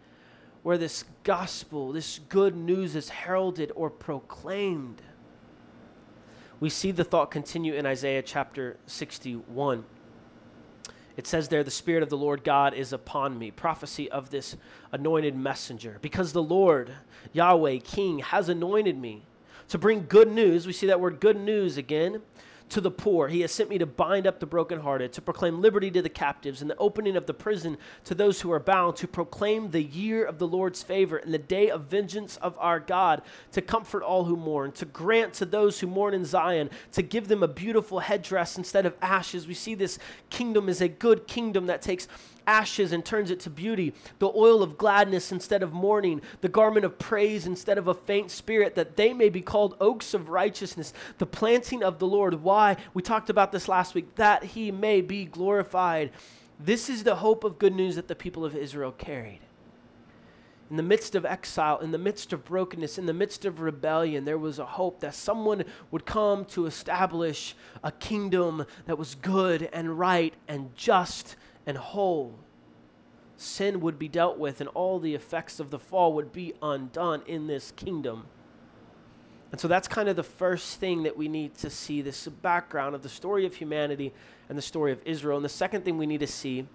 where 0.63 0.77
this 0.77 1.05
gospel, 1.25 1.93
this 1.93 2.21
good 2.29 2.55
news 2.55 2.95
is 2.95 3.09
heralded 3.09 3.73
or 3.75 3.89
proclaimed. 3.89 5.01
We 6.61 6.69
see 6.69 6.91
the 6.91 7.05
thought 7.05 7.31
continue 7.31 7.75
in 7.75 7.87
Isaiah 7.87 8.23
chapter 8.23 8.77
61. 8.87 9.85
It 11.21 11.27
says 11.27 11.49
there, 11.49 11.63
The 11.63 11.71
Spirit 11.71 12.03
of 12.03 12.09
the 12.09 12.17
Lord 12.17 12.45
God 12.45 12.73
is 12.73 12.95
upon 12.95 13.39
me, 13.39 13.51
prophecy 13.51 14.11
of 14.11 14.31
this 14.31 14.57
anointed 14.91 15.37
messenger. 15.37 15.99
Because 16.01 16.33
the 16.33 16.43
Lord, 16.43 16.93
Yahweh, 17.35 17.81
King, 17.85 18.21
has 18.21 18.49
anointed 18.49 18.97
me 18.97 19.25
to 19.69 19.77
bring 19.77 20.07
good 20.09 20.33
news. 20.33 20.67
We 20.67 20.73
see 20.73 20.87
that 20.87 20.99
word 20.99 21.21
good 21.21 21.37
news 21.37 21.77
again 21.77 22.23
to 22.71 22.81
the 22.81 22.91
poor. 22.91 23.29
He 23.29 23.43
has 23.43 23.53
sent 23.53 23.69
me 23.69 23.79
to 23.79 23.87
bind 23.87 24.27
up 24.27 24.41
the 24.41 24.47
brokenhearted, 24.47 25.13
to 25.13 25.23
proclaim 25.23 25.61
liberty 25.61 25.91
to 25.91 26.03
the 26.03 26.09
captives, 26.09 26.63
and 26.63 26.71
the 26.71 26.77
opening 26.77 27.17
of 27.17 27.27
the 27.27 27.35
prison 27.35 27.77
to 28.05 28.15
those 28.15 28.41
who 28.41 28.51
are 28.53 28.61
bound, 28.61 28.97
to 28.97 29.09
proclaim 29.09 29.71
the 29.71 29.83
year 29.83 30.25
of 30.25 30.39
the 30.39 30.49
Lord's 30.49 30.83
favor 30.83 31.19
and 31.19 31.35
the 31.35 31.39
day 31.39 31.71
of 31.71 31.85
vengeance 31.85 32.37
of 32.39 32.57
our 32.59 32.81
God, 32.81 33.23
to 33.53 33.61
comfort 33.61 34.03
all 34.03 34.25
who 34.25 34.37
mourn, 34.37 34.73
to 34.73 34.85
grant 34.85 35.35
to 35.35 35.45
those 35.45 35.81
who 35.81 35.87
mourn 35.87 36.15
in 36.15 36.25
Zion, 36.25 36.71
to 36.93 37.03
give 37.03 37.29
them 37.29 37.43
a 37.43 37.49
beautiful 37.49 38.01
headdress 38.01 38.57
instead 38.57 38.87
of 38.87 38.97
ashes. 39.03 39.47
We 39.47 39.55
see 39.55 39.75
this 39.75 39.99
kingdom 40.31 40.69
is 40.69 40.81
a 40.81 40.89
good 40.89 41.27
kingdom 41.27 41.67
that 41.67 41.83
takes 41.83 42.09
ashes 42.47 42.93
and 42.93 43.05
turns 43.05 43.31
it 43.31 43.39
to 43.41 43.51
beauty, 43.51 43.95
the 44.19 44.33
oil 44.35 44.63
of 44.63 44.77
gladness 44.77 45.31
instead 45.31 45.63
of 45.63 45.73
mourning, 45.73 46.21
the 46.41 46.49
garment 46.49 46.85
of 46.85 46.99
praise 46.99 47.47
instead 47.47 47.79
of 47.79 47.87
a 47.87 47.95
faint 47.95 48.31
spirit, 48.31 48.75
that 48.75 48.97
they 48.97 49.13
may 49.13 49.29
be 49.29 49.41
called 49.41 49.77
oaks 49.81 50.15
of 50.15 50.29
righteousness, 50.29 50.93
the 51.19 51.27
planting 51.27 51.83
of 51.83 51.99
the 51.99 52.07
Lord. 52.07 52.35
Why? 52.43 52.60
We 52.95 53.03
talked 53.03 53.31
about 53.31 53.53
this 53.53 53.69
last 53.69 53.95
week, 53.95 54.15
that 54.17 54.45
he 54.45 54.71
may 54.71 55.01
be 55.01 55.25
glorified. 55.25 56.11
This 56.59 56.89
is 56.91 57.05
the 57.05 57.17
hope 57.17 57.45
of 57.45 57.59
good 57.59 57.75
news 57.75 57.97
that 57.97 58.09
the 58.09 58.15
people 58.15 58.45
of 58.45 58.55
Israel 58.55 58.93
carried. 58.93 59.41
In 60.71 60.77
the 60.77 60.83
midst 60.85 61.17
of 61.17 61.25
exile, 61.25 61.79
in 61.81 61.91
the 61.91 61.99
midst 61.99 62.33
of 62.33 62.45
brokenness, 62.45 62.97
in 62.97 63.07
the 63.07 63.13
midst 63.13 63.45
of 63.45 63.61
rebellion, 63.61 64.25
there 64.25 64.39
was 64.39 64.61
a 64.61 64.65
hope 64.65 65.01
that 65.01 65.15
someone 65.15 65.65
would 65.91 66.07
come 66.07 66.45
to 66.45 66.67
establish 66.67 67.57
a 67.83 67.91
kingdom 67.91 68.65
that 68.87 68.97
was 68.97 69.17
good 69.17 69.69
and 69.73 69.99
right 69.99 70.33
and 70.47 70.77
just 70.77 71.35
and 71.67 71.77
whole. 71.77 72.39
Sin 73.37 73.81
would 73.81 73.99
be 73.99 74.07
dealt 74.07 74.39
with, 74.39 74.61
and 74.61 74.69
all 74.69 75.01
the 75.01 75.15
effects 75.15 75.59
of 75.59 75.71
the 75.71 75.79
fall 75.79 76.13
would 76.13 76.33
be 76.33 76.53
undone 76.63 77.23
in 77.27 77.49
this 77.49 77.73
kingdom. 77.73 78.27
And 79.53 79.61
so 79.61 79.67
that's 79.67 79.89
kind 79.89 80.09
of 80.09 80.17
the 80.17 80.23
first 80.23 80.79
thing 80.79 81.03
that 81.03 81.17
we 81.17 81.29
need 81.29 81.57
to 81.57 81.71
see 81.71 82.03
this 82.03 82.27
background 82.29 82.95
of 82.95 83.03
the 83.03 83.09
story 83.09 83.47
of 83.47 83.55
humanity 83.55 84.13
and 84.49 84.57
the 84.57 84.63
story 84.63 84.93
of 84.93 85.01
Israel. 85.05 85.37
And 85.37 85.45
the 85.45 85.49
second 85.49 85.85
thing 85.85 85.99
we 85.99 86.07
need 86.07 86.21
to 86.21 86.27
see 86.27 86.67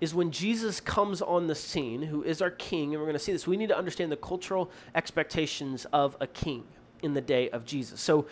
is 0.00 0.12
when 0.12 0.32
Jesus 0.32 0.80
comes 0.80 1.22
on 1.22 1.46
the 1.46 1.54
scene, 1.54 2.02
who 2.02 2.24
is 2.24 2.42
our 2.42 2.50
king, 2.50 2.92
and 2.92 3.00
we're 3.00 3.06
going 3.06 3.12
to 3.12 3.20
see 3.20 3.30
this, 3.30 3.46
we 3.46 3.56
need 3.56 3.68
to 3.68 3.78
understand 3.78 4.10
the 4.10 4.16
cultural 4.16 4.68
expectations 4.96 5.86
of 5.92 6.16
a 6.20 6.26
king 6.26 6.64
in 7.02 7.14
the 7.14 7.20
day 7.20 7.48
of 7.50 7.64
Jesus. 7.64 8.00
So 8.00 8.26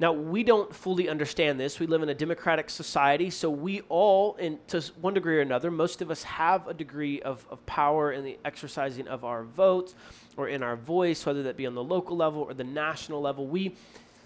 now, 0.00 0.12
we 0.12 0.42
don't 0.44 0.74
fully 0.74 1.10
understand 1.10 1.60
this. 1.60 1.78
We 1.78 1.86
live 1.86 2.02
in 2.02 2.08
a 2.08 2.14
democratic 2.14 2.70
society, 2.70 3.28
so 3.28 3.50
we 3.50 3.82
all, 3.90 4.34
in, 4.36 4.58
to 4.68 4.80
one 4.98 5.12
degree 5.12 5.36
or 5.36 5.42
another, 5.42 5.70
most 5.70 6.00
of 6.00 6.10
us 6.10 6.22
have 6.22 6.66
a 6.66 6.72
degree 6.72 7.20
of, 7.20 7.46
of 7.50 7.64
power 7.66 8.10
in 8.10 8.24
the 8.24 8.38
exercising 8.42 9.08
of 9.08 9.26
our 9.26 9.44
vote 9.44 9.92
or 10.38 10.48
in 10.48 10.62
our 10.62 10.74
voice, 10.74 11.26
whether 11.26 11.42
that 11.42 11.58
be 11.58 11.66
on 11.66 11.74
the 11.74 11.84
local 11.84 12.16
level 12.16 12.40
or 12.40 12.54
the 12.54 12.64
national 12.64 13.20
level. 13.20 13.46
We 13.46 13.74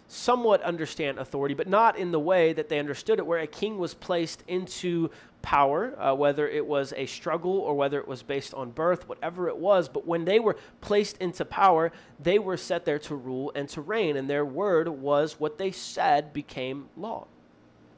somewhat 0.07 0.63
understand 0.63 1.19
authority, 1.19 1.55
but 1.55 1.69
not 1.69 1.99
in 1.99 2.13
the 2.13 2.21
way 2.21 2.53
that 2.53 2.69
they 2.69 2.79
understood 2.79 3.19
it, 3.19 3.27
where 3.27 3.41
a 3.41 3.47
king 3.47 3.79
was 3.79 3.95
placed 3.95 4.45
into 4.47 5.11
power, 5.43 5.95
uh, 6.01 6.15
whether 6.15 6.49
it 6.49 6.67
was 6.67 6.95
a 6.97 7.07
struggle 7.07 7.59
or 7.59 7.75
whether 7.75 7.99
it 7.99 8.09
was 8.09 8.23
based 8.23 8.55
on 8.55 8.71
birth, 8.71 9.09
whatever 9.09 9.49
it 9.49 9.57
was. 9.57 9.89
But 9.89 10.07
when 10.07 10.25
they 10.25 10.41
were 10.41 10.57
placed 10.81 11.19
into 11.19 11.45
power, 11.45 11.93
they 12.19 12.39
were 12.39 12.57
set 12.57 12.85
there 12.85 12.99
to 13.01 13.15
rule 13.15 13.53
and 13.55 13.69
to 13.71 13.81
reign, 13.81 14.17
and 14.17 14.29
their 14.29 14.45
word 14.45 14.89
was 14.89 15.39
what 15.39 15.59
they 15.59 15.71
said 15.71 16.33
became 16.33 16.89
law. 16.97 17.27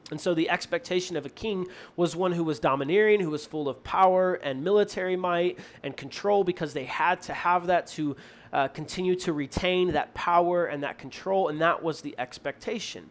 And 0.09 0.21
so 0.21 0.33
the 0.33 0.49
expectation 0.49 1.17
of 1.17 1.25
a 1.25 1.29
king 1.29 1.67
was 1.97 2.15
one 2.15 2.31
who 2.31 2.45
was 2.45 2.59
domineering, 2.59 3.19
who 3.19 3.29
was 3.29 3.45
full 3.45 3.67
of 3.67 3.83
power 3.83 4.35
and 4.35 4.63
military 4.63 5.17
might 5.17 5.59
and 5.83 5.97
control 5.97 6.45
because 6.45 6.73
they 6.73 6.85
had 6.85 7.21
to 7.23 7.33
have 7.33 7.67
that 7.67 7.87
to 7.87 8.15
uh, 8.53 8.67
continue 8.69 9.15
to 9.15 9.33
retain 9.33 9.91
that 9.93 10.13
power 10.13 10.65
and 10.65 10.83
that 10.83 10.97
control, 10.97 11.49
and 11.49 11.61
that 11.61 11.81
was 11.81 12.01
the 12.01 12.15
expectation. 12.17 13.09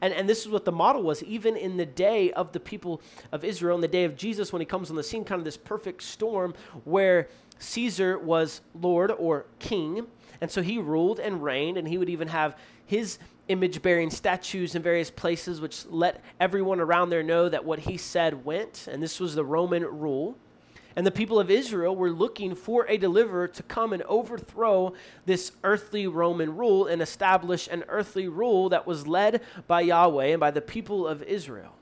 And, 0.00 0.12
and 0.12 0.28
this 0.28 0.42
is 0.44 0.48
what 0.48 0.64
the 0.64 0.72
model 0.72 1.02
was, 1.02 1.22
even 1.22 1.56
in 1.56 1.76
the 1.76 1.86
day 1.86 2.32
of 2.32 2.52
the 2.52 2.60
people 2.60 3.00
of 3.32 3.44
Israel, 3.44 3.76
in 3.76 3.80
the 3.80 3.88
day 3.88 4.04
of 4.04 4.16
Jesus, 4.16 4.52
when 4.52 4.60
he 4.60 4.66
comes 4.66 4.90
on 4.90 4.96
the 4.96 5.02
scene, 5.02 5.24
kind 5.24 5.38
of 5.38 5.44
this 5.44 5.56
perfect 5.56 6.02
storm 6.02 6.54
where 6.84 7.28
Caesar 7.58 8.18
was 8.18 8.60
Lord 8.74 9.10
or 9.10 9.46
king. 9.58 10.06
And 10.40 10.50
so 10.50 10.62
he 10.62 10.78
ruled 10.78 11.18
and 11.18 11.42
reigned, 11.42 11.78
and 11.78 11.88
he 11.88 11.98
would 11.98 12.08
even 12.08 12.28
have 12.28 12.56
his 12.86 13.18
image 13.48 13.82
bearing 13.82 14.10
statues 14.10 14.74
in 14.74 14.82
various 14.82 15.10
places, 15.10 15.60
which 15.60 15.86
let 15.86 16.22
everyone 16.38 16.80
around 16.80 17.10
there 17.10 17.22
know 17.22 17.48
that 17.48 17.64
what 17.64 17.80
he 17.80 17.96
said 17.96 18.44
went. 18.44 18.86
And 18.90 19.02
this 19.02 19.18
was 19.18 19.34
the 19.34 19.44
Roman 19.44 19.84
rule. 19.84 20.36
And 20.98 21.06
the 21.06 21.12
people 21.12 21.38
of 21.38 21.48
Israel 21.48 21.94
were 21.94 22.10
looking 22.10 22.56
for 22.56 22.84
a 22.88 22.96
deliverer 22.96 23.46
to 23.46 23.62
come 23.62 23.92
and 23.92 24.02
overthrow 24.02 24.94
this 25.26 25.52
earthly 25.62 26.08
Roman 26.08 26.56
rule 26.56 26.88
and 26.88 27.00
establish 27.00 27.68
an 27.68 27.84
earthly 27.86 28.26
rule 28.26 28.70
that 28.70 28.84
was 28.84 29.06
led 29.06 29.40
by 29.68 29.82
Yahweh 29.82 30.24
and 30.26 30.40
by 30.40 30.50
the 30.50 30.60
people 30.60 31.06
of 31.06 31.22
Israel. 31.22 31.76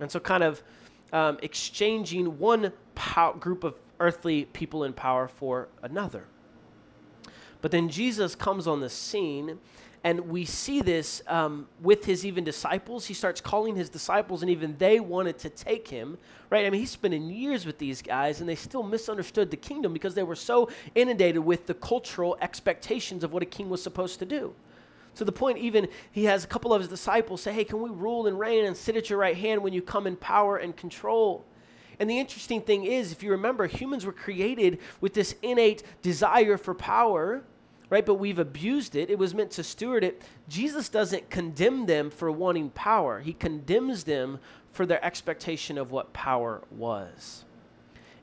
And 0.00 0.10
so, 0.10 0.20
kind 0.20 0.42
of 0.42 0.62
um, 1.12 1.36
exchanging 1.42 2.38
one 2.38 2.72
pow- 2.94 3.34
group 3.34 3.62
of 3.62 3.74
earthly 4.00 4.46
people 4.46 4.84
in 4.84 4.94
power 4.94 5.28
for 5.28 5.68
another. 5.82 6.24
But 7.60 7.72
then 7.72 7.90
Jesus 7.90 8.34
comes 8.34 8.66
on 8.66 8.80
the 8.80 8.88
scene 8.88 9.58
and 10.04 10.28
we 10.28 10.44
see 10.44 10.82
this 10.82 11.22
um, 11.26 11.66
with 11.80 12.04
his 12.04 12.26
even 12.26 12.44
disciples. 12.44 13.06
He 13.06 13.14
starts 13.14 13.40
calling 13.40 13.74
his 13.74 13.88
disciples, 13.88 14.42
and 14.42 14.50
even 14.50 14.76
they 14.76 15.00
wanted 15.00 15.38
to 15.38 15.48
take 15.48 15.88
him, 15.88 16.18
right? 16.50 16.66
I 16.66 16.70
mean, 16.70 16.80
he's 16.80 16.90
spending 16.90 17.30
years 17.30 17.64
with 17.64 17.78
these 17.78 18.02
guys, 18.02 18.40
and 18.40 18.48
they 18.48 18.54
still 18.54 18.82
misunderstood 18.82 19.50
the 19.50 19.56
kingdom 19.56 19.94
because 19.94 20.14
they 20.14 20.22
were 20.22 20.36
so 20.36 20.68
inundated 20.94 21.42
with 21.42 21.66
the 21.66 21.72
cultural 21.72 22.36
expectations 22.42 23.24
of 23.24 23.32
what 23.32 23.42
a 23.42 23.46
king 23.46 23.70
was 23.70 23.82
supposed 23.82 24.18
to 24.18 24.26
do. 24.26 24.54
To 25.14 25.24
the 25.24 25.32
point, 25.32 25.56
even 25.56 25.88
he 26.12 26.24
has 26.24 26.44
a 26.44 26.48
couple 26.48 26.74
of 26.74 26.82
his 26.82 26.90
disciples 26.90 27.40
say, 27.40 27.54
Hey, 27.54 27.64
can 27.64 27.80
we 27.80 27.88
rule 27.88 28.26
and 28.26 28.38
reign 28.38 28.66
and 28.66 28.76
sit 28.76 28.96
at 28.96 29.08
your 29.08 29.18
right 29.18 29.36
hand 29.36 29.62
when 29.62 29.72
you 29.72 29.80
come 29.80 30.06
in 30.06 30.16
power 30.16 30.58
and 30.58 30.76
control? 30.76 31.46
And 31.98 32.10
the 32.10 32.18
interesting 32.18 32.60
thing 32.60 32.84
is, 32.84 33.12
if 33.12 33.22
you 33.22 33.30
remember, 33.30 33.66
humans 33.66 34.04
were 34.04 34.12
created 34.12 34.80
with 35.00 35.14
this 35.14 35.34
innate 35.42 35.82
desire 36.02 36.58
for 36.58 36.74
power 36.74 37.44
right? 37.94 38.04
But 38.04 38.16
we've 38.16 38.40
abused 38.40 38.96
it. 38.96 39.08
It 39.08 39.20
was 39.20 39.36
meant 39.36 39.52
to 39.52 39.62
steward 39.62 40.02
it. 40.02 40.20
Jesus 40.48 40.88
doesn't 40.88 41.30
condemn 41.30 41.86
them 41.86 42.10
for 42.10 42.28
wanting 42.28 42.70
power, 42.70 43.20
He 43.20 43.32
condemns 43.32 44.02
them 44.02 44.40
for 44.72 44.84
their 44.84 45.02
expectation 45.04 45.78
of 45.78 45.92
what 45.92 46.12
power 46.12 46.60
was. 46.72 47.44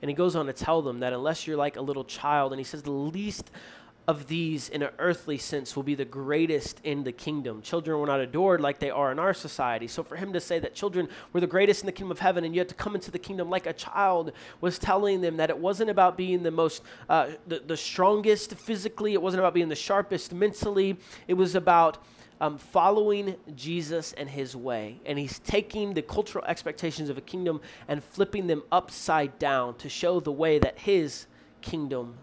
And 0.01 0.09
He 0.09 0.13
goes 0.13 0.35
on 0.35 0.47
to 0.47 0.53
tell 0.53 0.81
them 0.81 0.99
that 0.99 1.13
unless 1.13 1.47
you're 1.47 1.55
like 1.55 1.77
a 1.77 1.81
little 1.81 2.03
child, 2.03 2.51
and 2.51 2.59
He 2.59 2.65
says 2.65 2.83
the 2.83 2.91
least 2.91 3.49
of 4.11 4.27
these, 4.27 4.67
in 4.67 4.81
an 4.81 4.89
earthly 4.99 5.37
sense, 5.37 5.73
will 5.73 5.83
be 5.83 5.95
the 5.95 6.03
greatest 6.03 6.81
in 6.83 7.05
the 7.05 7.13
kingdom. 7.13 7.61
Children 7.61 7.97
were 7.97 8.05
not 8.05 8.19
adored 8.19 8.59
like 8.59 8.77
they 8.77 8.89
are 8.89 9.09
in 9.09 9.19
our 9.19 9.33
society. 9.33 9.87
So 9.87 10.03
for 10.03 10.17
him 10.17 10.33
to 10.33 10.41
say 10.41 10.59
that 10.59 10.75
children 10.75 11.07
were 11.31 11.39
the 11.39 11.47
greatest 11.47 11.81
in 11.81 11.85
the 11.85 11.93
kingdom 11.93 12.11
of 12.11 12.19
heaven 12.19 12.43
and 12.43 12.53
you 12.53 12.59
had 12.59 12.67
to 12.67 12.75
come 12.75 12.93
into 12.93 13.09
the 13.09 13.17
kingdom 13.17 13.49
like 13.49 13.67
a 13.67 13.71
child 13.73 14.33
was 14.59 14.77
telling 14.77 15.21
them 15.21 15.37
that 15.37 15.49
it 15.49 15.57
wasn't 15.57 15.89
about 15.89 16.17
being 16.17 16.43
the 16.43 16.51
most, 16.51 16.83
uh, 17.07 17.29
the, 17.47 17.59
the 17.65 17.77
strongest 17.77 18.55
physically, 18.55 19.13
it 19.13 19.21
wasn't 19.21 19.39
about 19.39 19.53
being 19.53 19.69
the 19.69 19.75
sharpest 19.75 20.33
mentally, 20.33 20.97
it 21.29 21.35
was 21.35 21.55
about 21.55 22.03
um, 22.41 22.57
following 22.57 23.37
Jesus 23.55 24.11
and 24.13 24.29
his 24.29 24.57
way. 24.57 24.99
And 25.05 25.17
he's 25.17 25.39
taking 25.39 25.93
the 25.93 26.01
cultural 26.01 26.43
expectations 26.43 27.07
of 27.07 27.17
a 27.17 27.21
kingdom 27.21 27.61
and 27.87 28.03
flipping 28.03 28.47
them 28.47 28.63
upside 28.73 29.39
down 29.39 29.75
to 29.75 29.87
show 29.87 30.19
the 30.19 30.33
way 30.33 30.59
that 30.59 30.79
his 30.79 31.27
kingdom 31.61 32.17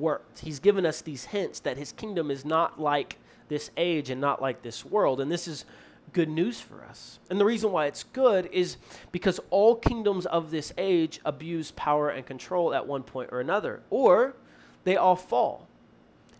worked. 0.00 0.40
He's 0.40 0.58
given 0.58 0.86
us 0.86 1.02
these 1.02 1.26
hints 1.26 1.60
that 1.60 1.76
his 1.76 1.92
kingdom 1.92 2.30
is 2.30 2.44
not 2.44 2.80
like 2.80 3.18
this 3.48 3.70
age 3.76 4.10
and 4.10 4.20
not 4.20 4.40
like 4.40 4.62
this 4.62 4.84
world. 4.84 5.20
And 5.20 5.30
this 5.30 5.46
is 5.46 5.64
good 6.12 6.28
news 6.28 6.60
for 6.60 6.82
us. 6.84 7.18
And 7.28 7.38
the 7.38 7.44
reason 7.44 7.70
why 7.70 7.86
it's 7.86 8.04
good 8.04 8.48
is 8.52 8.76
because 9.12 9.38
all 9.50 9.76
kingdoms 9.76 10.26
of 10.26 10.50
this 10.50 10.72
age 10.78 11.20
abuse 11.24 11.72
power 11.76 12.08
and 12.08 12.26
control 12.26 12.74
at 12.74 12.86
one 12.86 13.02
point 13.02 13.30
or 13.32 13.40
another, 13.40 13.82
or 13.90 14.34
they 14.84 14.96
all 14.96 15.16
fall. 15.16 15.68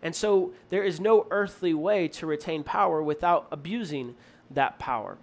And 0.01 0.15
so 0.15 0.51
there 0.69 0.83
is 0.83 0.99
no 0.99 1.27
earthly 1.29 1.73
way 1.73 2.07
to 2.09 2.25
retain 2.25 2.63
power 2.63 3.03
without 3.03 3.47
abusing 3.51 4.15
that 4.49 4.79
power. 4.79 5.17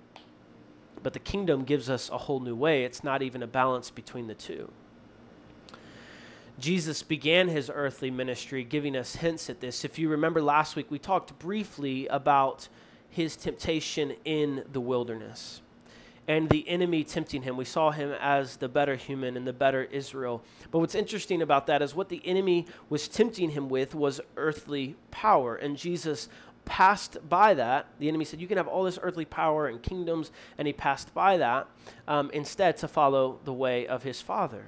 But 1.03 1.13
the 1.13 1.19
kingdom 1.19 1.65
gives 1.65 1.91
us 1.91 2.09
a 2.11 2.19
whole 2.19 2.41
new 2.41 2.55
way. 2.55 2.85
It's 2.85 3.05
not 3.05 3.23
even 3.23 3.43
a 3.43 3.47
balance 3.47 3.91
between 3.91 4.29
the 4.29 4.35
two. 4.35 4.71
Jesus 6.59 7.03
began 7.05 7.49
his 7.49 7.71
earthly 7.73 8.11
ministry 8.11 8.65
giving 8.65 8.97
us 8.97 9.17
hints 9.17 9.49
at 9.49 9.61
this. 9.61 9.85
If 9.85 9.99
you 9.99 10.09
remember 10.09 10.43
last 10.43 10.75
week, 10.75 10.91
we 10.91 10.99
talked 10.99 11.39
briefly 11.39 12.09
about 12.09 12.69
his 13.09 13.37
temptation 13.37 14.15
in 14.25 14.65
the 14.73 14.81
wilderness 14.81 15.61
and 16.27 16.51
the 16.51 16.69
enemy 16.69 17.05
tempting 17.05 17.43
him. 17.43 17.57
We 17.57 17.65
saw 17.65 17.91
him 17.91 18.13
as 18.21 18.57
the 18.57 18.69
better 18.69 18.97
human 18.97 19.37
and 19.37 19.47
the 19.47 19.53
better 19.53 19.85
Israel. 19.85 20.43
But 20.71 20.81
what's 20.81 20.95
interesting 20.95 21.43
about 21.43 21.67
that 21.69 21.81
is 21.81 21.95
what 21.95 22.11
the 22.11 22.21
enemy 22.25 22.67
was 22.91 23.09
tempting 23.09 23.51
him 23.51 23.69
with 23.69 23.95
was 23.95 24.21
earthly 24.37 24.97
power. 25.11 25.57
And 25.57 25.77
Jesus 25.77 26.29
passed 26.67 27.17
by 27.29 27.55
that. 27.55 27.87
The 27.99 28.09
enemy 28.09 28.27
said, 28.27 28.41
You 28.41 28.47
can 28.47 28.59
have 28.59 28.69
all 28.69 28.85
this 28.85 28.99
earthly 29.01 29.25
power 29.25 29.69
and 29.69 29.83
kingdoms. 29.83 30.31
And 30.59 30.67
he 30.67 30.75
passed 30.75 31.15
by 31.15 31.39
that 31.39 31.67
um, 32.07 32.31
instead 32.33 32.77
to 32.79 32.89
follow 32.89 33.39
the 33.45 33.55
way 33.55 33.87
of 33.87 34.03
his 34.03 34.21
Father 34.21 34.67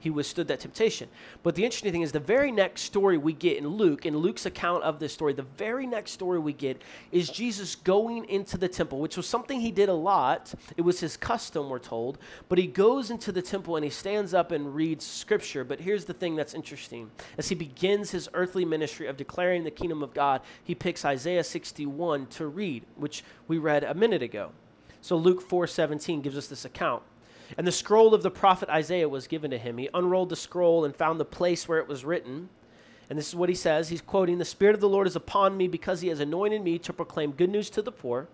he 0.00 0.10
withstood 0.10 0.48
that 0.48 0.60
temptation. 0.60 1.08
But 1.42 1.54
the 1.54 1.64
interesting 1.64 1.92
thing 1.92 2.02
is, 2.02 2.12
the 2.12 2.20
very 2.20 2.52
next 2.52 2.82
story 2.82 3.18
we 3.18 3.32
get 3.32 3.56
in 3.56 3.66
Luke, 3.66 4.06
in 4.06 4.16
Luke's 4.16 4.46
account 4.46 4.84
of 4.84 4.98
this 4.98 5.12
story, 5.12 5.32
the 5.32 5.42
very 5.42 5.86
next 5.86 6.12
story 6.12 6.38
we 6.38 6.52
get 6.52 6.82
is 7.12 7.28
Jesus 7.28 7.74
going 7.74 8.24
into 8.26 8.58
the 8.58 8.68
temple, 8.68 9.00
which 9.00 9.16
was 9.16 9.26
something 9.26 9.60
he 9.60 9.70
did 9.70 9.88
a 9.88 9.94
lot. 9.94 10.52
It 10.76 10.82
was 10.82 11.00
his 11.00 11.16
custom, 11.16 11.68
we're 11.68 11.78
told. 11.78 12.18
But 12.48 12.58
he 12.58 12.66
goes 12.66 13.10
into 13.10 13.32
the 13.32 13.42
temple 13.42 13.76
and 13.76 13.84
he 13.84 13.90
stands 13.90 14.34
up 14.34 14.52
and 14.52 14.74
reads 14.74 15.04
scripture. 15.04 15.64
But 15.64 15.80
here's 15.80 16.04
the 16.04 16.14
thing 16.14 16.36
that's 16.36 16.54
interesting. 16.54 17.10
As 17.38 17.48
he 17.48 17.54
begins 17.54 18.10
his 18.10 18.28
earthly 18.34 18.64
ministry 18.64 19.06
of 19.06 19.16
declaring 19.16 19.64
the 19.64 19.70
kingdom 19.70 20.02
of 20.02 20.14
God, 20.14 20.42
he 20.62 20.74
picks 20.74 21.04
Isaiah 21.04 21.44
61 21.44 22.26
to 22.26 22.46
read, 22.46 22.84
which 22.96 23.24
we 23.48 23.58
read 23.58 23.84
a 23.84 23.94
minute 23.94 24.22
ago. 24.22 24.52
So 25.00 25.16
Luke 25.16 25.46
4:17 25.46 26.20
gives 26.22 26.36
us 26.36 26.48
this 26.48 26.64
account. 26.64 27.02
And 27.56 27.66
the 27.66 27.72
scroll 27.72 28.14
of 28.14 28.22
the 28.22 28.30
prophet 28.30 28.68
Isaiah 28.68 29.08
was 29.08 29.26
given 29.26 29.50
to 29.50 29.58
him. 29.58 29.78
He 29.78 29.88
unrolled 29.94 30.30
the 30.30 30.36
scroll 30.36 30.84
and 30.84 30.94
found 30.94 31.20
the 31.20 31.24
place 31.24 31.68
where 31.68 31.78
it 31.78 31.88
was 31.88 32.04
written. 32.04 32.48
And 33.08 33.18
this 33.18 33.28
is 33.28 33.36
what 33.36 33.48
he 33.48 33.54
says. 33.54 33.88
He's 33.88 34.00
quoting 34.00 34.38
The 34.38 34.44
Spirit 34.44 34.74
of 34.74 34.80
the 34.80 34.88
Lord 34.88 35.06
is 35.06 35.16
upon 35.16 35.56
me 35.56 35.68
because 35.68 36.00
he 36.00 36.08
has 36.08 36.20
anointed 36.20 36.62
me 36.62 36.78
to 36.80 36.92
proclaim 36.92 37.32
good 37.32 37.50
news 37.50 37.70
to 37.70 37.82
the 37.82 37.92
poor. 37.92 38.28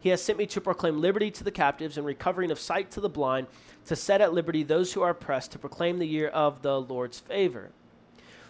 He 0.00 0.10
has 0.10 0.22
sent 0.22 0.38
me 0.38 0.46
to 0.46 0.60
proclaim 0.60 1.00
liberty 1.00 1.30
to 1.30 1.44
the 1.44 1.50
captives 1.50 1.96
and 1.96 2.06
recovering 2.06 2.50
of 2.50 2.58
sight 2.58 2.90
to 2.90 3.00
the 3.00 3.08
blind, 3.08 3.46
to 3.86 3.96
set 3.96 4.20
at 4.20 4.34
liberty 4.34 4.62
those 4.62 4.92
who 4.92 5.00
are 5.02 5.10
oppressed, 5.10 5.52
to 5.52 5.58
proclaim 5.58 5.98
the 5.98 6.06
year 6.06 6.28
of 6.28 6.60
the 6.60 6.80
Lord's 6.80 7.18
favor. 7.18 7.70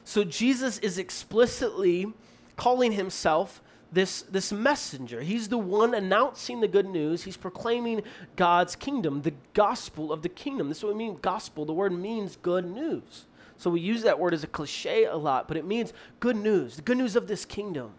So 0.04 0.24
Jesus 0.24 0.78
is 0.78 0.98
explicitly 0.98 2.12
calling 2.56 2.92
himself 2.92 3.62
this, 3.94 4.22
this 4.22 4.52
messenger. 4.52 5.20
He's 5.22 5.48
the 5.48 5.58
one 5.58 5.94
announcing 5.94 6.60
the 6.60 6.68
good 6.68 6.86
news. 6.86 7.22
He's 7.22 7.36
proclaiming 7.36 8.02
God's 8.36 8.76
kingdom, 8.76 9.22
the 9.22 9.34
gospel 9.54 10.12
of 10.12 10.22
the 10.22 10.28
kingdom. 10.28 10.68
This 10.68 10.78
is 10.78 10.84
what 10.84 10.94
we 10.94 10.98
mean 10.98 11.18
gospel. 11.22 11.64
The 11.64 11.72
word 11.72 11.92
means 11.92 12.36
good 12.36 12.64
news. 12.66 13.26
So 13.56 13.70
we 13.70 13.80
use 13.80 14.02
that 14.02 14.18
word 14.18 14.34
as 14.34 14.44
a 14.44 14.48
cliche 14.48 15.04
a 15.04 15.16
lot, 15.16 15.48
but 15.48 15.56
it 15.56 15.64
means 15.64 15.92
good 16.20 16.36
news, 16.36 16.76
the 16.76 16.82
good 16.82 16.98
news 16.98 17.16
of 17.16 17.28
this 17.28 17.44
kingdom. 17.44 17.92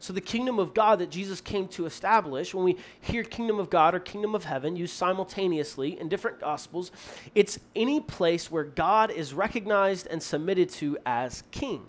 So 0.00 0.14
the 0.14 0.20
kingdom 0.20 0.58
of 0.58 0.72
God 0.72 0.98
that 1.00 1.10
Jesus 1.10 1.42
came 1.42 1.68
to 1.68 1.84
establish, 1.84 2.54
when 2.54 2.64
we 2.64 2.76
hear 3.00 3.22
kingdom 3.22 3.58
of 3.58 3.68
God 3.68 3.94
or 3.94 4.00
kingdom 4.00 4.34
of 4.34 4.44
heaven 4.44 4.74
used 4.74 4.94
simultaneously 4.94 6.00
in 6.00 6.08
different 6.08 6.40
gospels, 6.40 6.90
it's 7.34 7.58
any 7.76 8.00
place 8.00 8.50
where 8.50 8.64
God 8.64 9.10
is 9.10 9.34
recognized 9.34 10.06
and 10.06 10.22
submitted 10.22 10.70
to 10.70 10.96
as 11.04 11.42
king. 11.50 11.86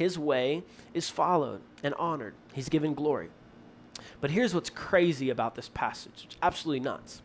His 0.00 0.18
way 0.18 0.62
is 0.94 1.10
followed 1.10 1.60
and 1.82 1.92
honored. 1.92 2.32
He's 2.54 2.70
given 2.70 2.94
glory. 2.94 3.28
But 4.22 4.30
here's 4.30 4.54
what's 4.54 4.70
crazy 4.70 5.28
about 5.28 5.56
this 5.56 5.68
passage. 5.68 6.22
It's 6.24 6.36
absolutely 6.40 6.80
nuts. 6.80 7.20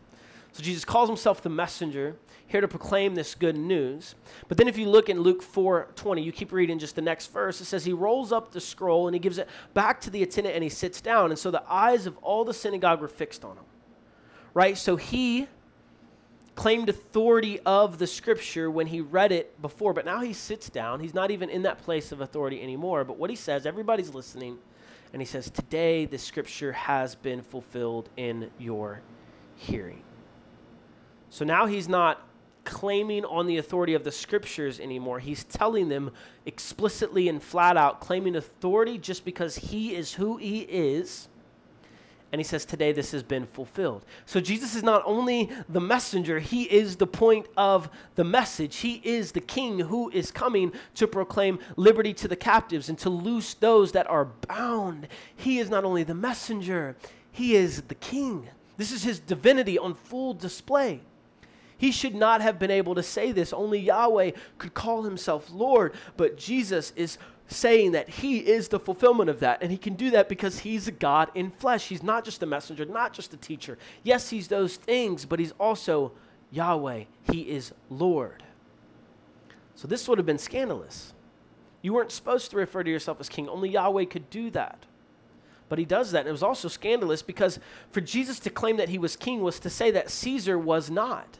So 0.52 0.62
Jesus 0.62 0.84
calls 0.84 1.08
himself 1.08 1.40
the 1.40 1.48
messenger 1.48 2.16
here 2.48 2.60
to 2.60 2.68
proclaim 2.68 3.14
this 3.14 3.34
good 3.34 3.56
news. 3.56 4.14
But 4.48 4.58
then 4.58 4.68
if 4.68 4.76
you 4.76 4.90
look 4.90 5.08
in 5.08 5.20
Luke 5.20 5.42
4:20, 5.42 6.22
you 6.22 6.32
keep 6.32 6.52
reading 6.52 6.78
just 6.78 6.96
the 6.96 7.00
next 7.00 7.32
verse, 7.32 7.62
it 7.62 7.64
says 7.64 7.86
he 7.86 7.94
rolls 7.94 8.30
up 8.30 8.52
the 8.52 8.60
scroll 8.60 9.08
and 9.08 9.14
he 9.14 9.20
gives 9.20 9.38
it 9.38 9.48
back 9.72 9.98
to 10.02 10.10
the 10.10 10.22
attendant 10.22 10.54
and 10.54 10.62
he 10.62 10.68
sits 10.68 11.00
down. 11.00 11.30
And 11.30 11.38
so 11.38 11.50
the 11.50 11.62
eyes 11.72 12.04
of 12.04 12.18
all 12.18 12.44
the 12.44 12.52
synagogue 12.52 13.00
were 13.00 13.08
fixed 13.08 13.42
on 13.42 13.56
him. 13.56 13.64
Right? 14.52 14.76
So 14.76 14.96
he 14.96 15.48
claimed 16.56 16.88
authority 16.88 17.60
of 17.60 17.98
the 17.98 18.06
scripture 18.06 18.70
when 18.70 18.86
he 18.86 19.00
read 19.00 19.30
it 19.30 19.60
before, 19.62 19.92
but 19.92 20.04
now 20.04 20.20
he 20.20 20.32
sits 20.32 20.68
down. 20.70 21.00
He's 21.00 21.14
not 21.14 21.30
even 21.30 21.50
in 21.50 21.62
that 21.62 21.82
place 21.82 22.10
of 22.10 22.22
authority 22.22 22.60
anymore. 22.62 23.04
But 23.04 23.18
what 23.18 23.30
he 23.30 23.36
says, 23.36 23.66
everybody's 23.66 24.12
listening, 24.14 24.58
and 25.12 25.22
he 25.22 25.26
says, 25.26 25.50
Today 25.50 26.06
the 26.06 26.18
scripture 26.18 26.72
has 26.72 27.14
been 27.14 27.42
fulfilled 27.42 28.08
in 28.16 28.50
your 28.58 29.02
hearing. 29.54 30.02
So 31.28 31.44
now 31.44 31.66
he's 31.66 31.88
not 31.88 32.26
claiming 32.64 33.24
on 33.26 33.46
the 33.46 33.58
authority 33.58 33.94
of 33.94 34.02
the 34.02 34.10
scriptures 34.10 34.80
anymore. 34.80 35.20
He's 35.20 35.44
telling 35.44 35.88
them 35.88 36.10
explicitly 36.46 37.28
and 37.28 37.40
flat 37.40 37.76
out, 37.76 38.00
claiming 38.00 38.34
authority 38.34 38.98
just 38.98 39.24
because 39.24 39.56
he 39.56 39.94
is 39.94 40.14
who 40.14 40.38
he 40.38 40.60
is 40.60 41.28
and 42.32 42.40
he 42.40 42.44
says, 42.44 42.64
Today 42.64 42.92
this 42.92 43.12
has 43.12 43.22
been 43.22 43.46
fulfilled. 43.46 44.04
So 44.24 44.40
Jesus 44.40 44.74
is 44.74 44.82
not 44.82 45.02
only 45.04 45.50
the 45.68 45.80
messenger, 45.80 46.38
he 46.38 46.64
is 46.64 46.96
the 46.96 47.06
point 47.06 47.46
of 47.56 47.88
the 48.14 48.24
message. 48.24 48.76
He 48.76 49.00
is 49.04 49.32
the 49.32 49.40
king 49.40 49.78
who 49.78 50.10
is 50.10 50.30
coming 50.30 50.72
to 50.94 51.06
proclaim 51.06 51.58
liberty 51.76 52.12
to 52.14 52.28
the 52.28 52.36
captives 52.36 52.88
and 52.88 52.98
to 52.98 53.10
loose 53.10 53.54
those 53.54 53.92
that 53.92 54.08
are 54.10 54.26
bound. 54.48 55.08
He 55.36 55.58
is 55.58 55.70
not 55.70 55.84
only 55.84 56.02
the 56.02 56.14
messenger, 56.14 56.96
he 57.30 57.54
is 57.54 57.82
the 57.82 57.94
king. 57.94 58.48
This 58.76 58.92
is 58.92 59.04
his 59.04 59.20
divinity 59.20 59.78
on 59.78 59.94
full 59.94 60.34
display. 60.34 61.00
He 61.78 61.92
should 61.92 62.14
not 62.14 62.40
have 62.40 62.58
been 62.58 62.70
able 62.70 62.94
to 62.94 63.02
say 63.02 63.32
this. 63.32 63.52
Only 63.52 63.78
Yahweh 63.78 64.32
could 64.58 64.74
call 64.74 65.02
himself 65.02 65.50
Lord, 65.50 65.94
but 66.16 66.38
Jesus 66.38 66.92
is 66.96 67.18
saying 67.48 67.92
that 67.92 68.08
he 68.08 68.38
is 68.38 68.68
the 68.68 68.80
fulfillment 68.80 69.30
of 69.30 69.40
that. 69.40 69.62
And 69.62 69.70
he 69.70 69.78
can 69.78 69.94
do 69.94 70.10
that 70.10 70.28
because 70.28 70.60
he's 70.60 70.88
a 70.88 70.92
God 70.92 71.30
in 71.34 71.50
flesh. 71.50 71.88
He's 71.88 72.02
not 72.02 72.24
just 72.24 72.42
a 72.42 72.46
messenger, 72.46 72.84
not 72.84 73.12
just 73.12 73.32
a 73.34 73.36
teacher. 73.36 73.78
Yes, 74.02 74.30
he's 74.30 74.48
those 74.48 74.76
things, 74.76 75.24
but 75.24 75.38
he's 75.38 75.52
also 75.52 76.12
Yahweh. 76.50 77.04
He 77.30 77.42
is 77.42 77.72
Lord. 77.88 78.42
So 79.74 79.86
this 79.86 80.08
would 80.08 80.18
have 80.18 80.26
been 80.26 80.38
scandalous. 80.38 81.12
You 81.82 81.92
weren't 81.92 82.12
supposed 82.12 82.50
to 82.50 82.56
refer 82.56 82.82
to 82.82 82.90
yourself 82.90 83.20
as 83.20 83.28
king, 83.28 83.48
only 83.48 83.68
Yahweh 83.70 84.06
could 84.06 84.28
do 84.30 84.50
that. 84.50 84.86
But 85.68 85.78
he 85.78 85.84
does 85.84 86.12
that. 86.12 86.20
And 86.20 86.28
it 86.28 86.32
was 86.32 86.42
also 86.42 86.68
scandalous 86.68 87.22
because 87.22 87.58
for 87.90 88.00
Jesus 88.00 88.38
to 88.40 88.50
claim 88.50 88.76
that 88.76 88.88
he 88.88 88.98
was 88.98 89.16
king 89.16 89.40
was 89.40 89.58
to 89.60 89.70
say 89.70 89.90
that 89.90 90.10
Caesar 90.10 90.58
was 90.58 90.90
not. 90.90 91.38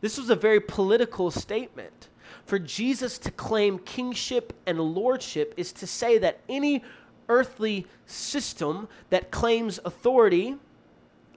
This 0.00 0.18
was 0.18 0.30
a 0.30 0.36
very 0.36 0.60
political 0.60 1.30
statement 1.30 2.08
for 2.48 2.58
Jesus 2.58 3.18
to 3.18 3.30
claim 3.30 3.78
kingship 3.78 4.54
and 4.64 4.80
lordship 4.80 5.52
is 5.58 5.70
to 5.74 5.86
say 5.86 6.16
that 6.16 6.40
any 6.48 6.82
earthly 7.28 7.86
system 8.06 8.88
that 9.10 9.30
claims 9.30 9.78
authority 9.84 10.56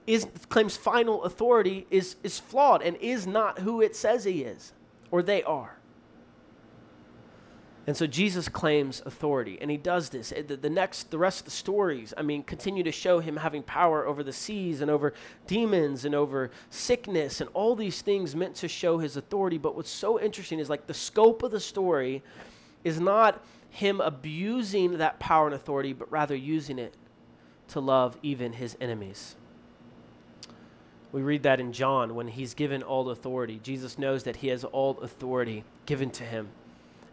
is 0.06 0.26
claims 0.48 0.74
final 0.74 1.22
authority 1.24 1.86
is 1.90 2.16
is 2.22 2.38
flawed 2.38 2.80
and 2.82 2.96
is 2.96 3.26
not 3.26 3.58
who 3.58 3.82
it 3.82 3.94
says 3.94 4.24
he 4.24 4.42
is 4.42 4.72
or 5.10 5.22
they 5.22 5.42
are. 5.42 5.76
And 7.84 7.96
so 7.96 8.06
Jesus 8.06 8.48
claims 8.48 9.02
authority, 9.04 9.58
and 9.60 9.68
he 9.68 9.76
does 9.76 10.10
this. 10.10 10.32
The, 10.46 10.56
the, 10.56 10.70
next, 10.70 11.10
the 11.10 11.18
rest 11.18 11.40
of 11.40 11.44
the 11.46 11.50
stories, 11.50 12.14
I 12.16 12.22
mean, 12.22 12.44
continue 12.44 12.84
to 12.84 12.92
show 12.92 13.18
him 13.18 13.36
having 13.36 13.64
power 13.64 14.06
over 14.06 14.22
the 14.22 14.32
seas 14.32 14.80
and 14.80 14.90
over 14.90 15.14
demons 15.48 16.04
and 16.04 16.14
over 16.14 16.52
sickness 16.70 17.40
and 17.40 17.50
all 17.54 17.74
these 17.74 18.00
things 18.00 18.36
meant 18.36 18.54
to 18.56 18.68
show 18.68 18.98
his 18.98 19.16
authority. 19.16 19.58
But 19.58 19.74
what's 19.74 19.90
so 19.90 20.20
interesting 20.20 20.60
is 20.60 20.70
like 20.70 20.86
the 20.86 20.94
scope 20.94 21.42
of 21.42 21.50
the 21.50 21.58
story 21.58 22.22
is 22.84 23.00
not 23.00 23.44
him 23.70 24.00
abusing 24.00 24.98
that 24.98 25.18
power 25.18 25.46
and 25.46 25.54
authority, 25.54 25.92
but 25.92 26.10
rather 26.12 26.36
using 26.36 26.78
it 26.78 26.94
to 27.68 27.80
love 27.80 28.16
even 28.22 28.52
his 28.52 28.76
enemies. 28.80 29.34
We 31.10 31.22
read 31.22 31.42
that 31.42 31.58
in 31.58 31.72
John 31.72 32.14
when 32.14 32.28
he's 32.28 32.54
given 32.54 32.82
all 32.82 33.10
authority. 33.10 33.60
Jesus 33.62 33.98
knows 33.98 34.22
that 34.22 34.36
he 34.36 34.48
has 34.48 34.62
all 34.62 35.00
authority 35.00 35.64
given 35.84 36.10
to 36.12 36.24
him. 36.24 36.48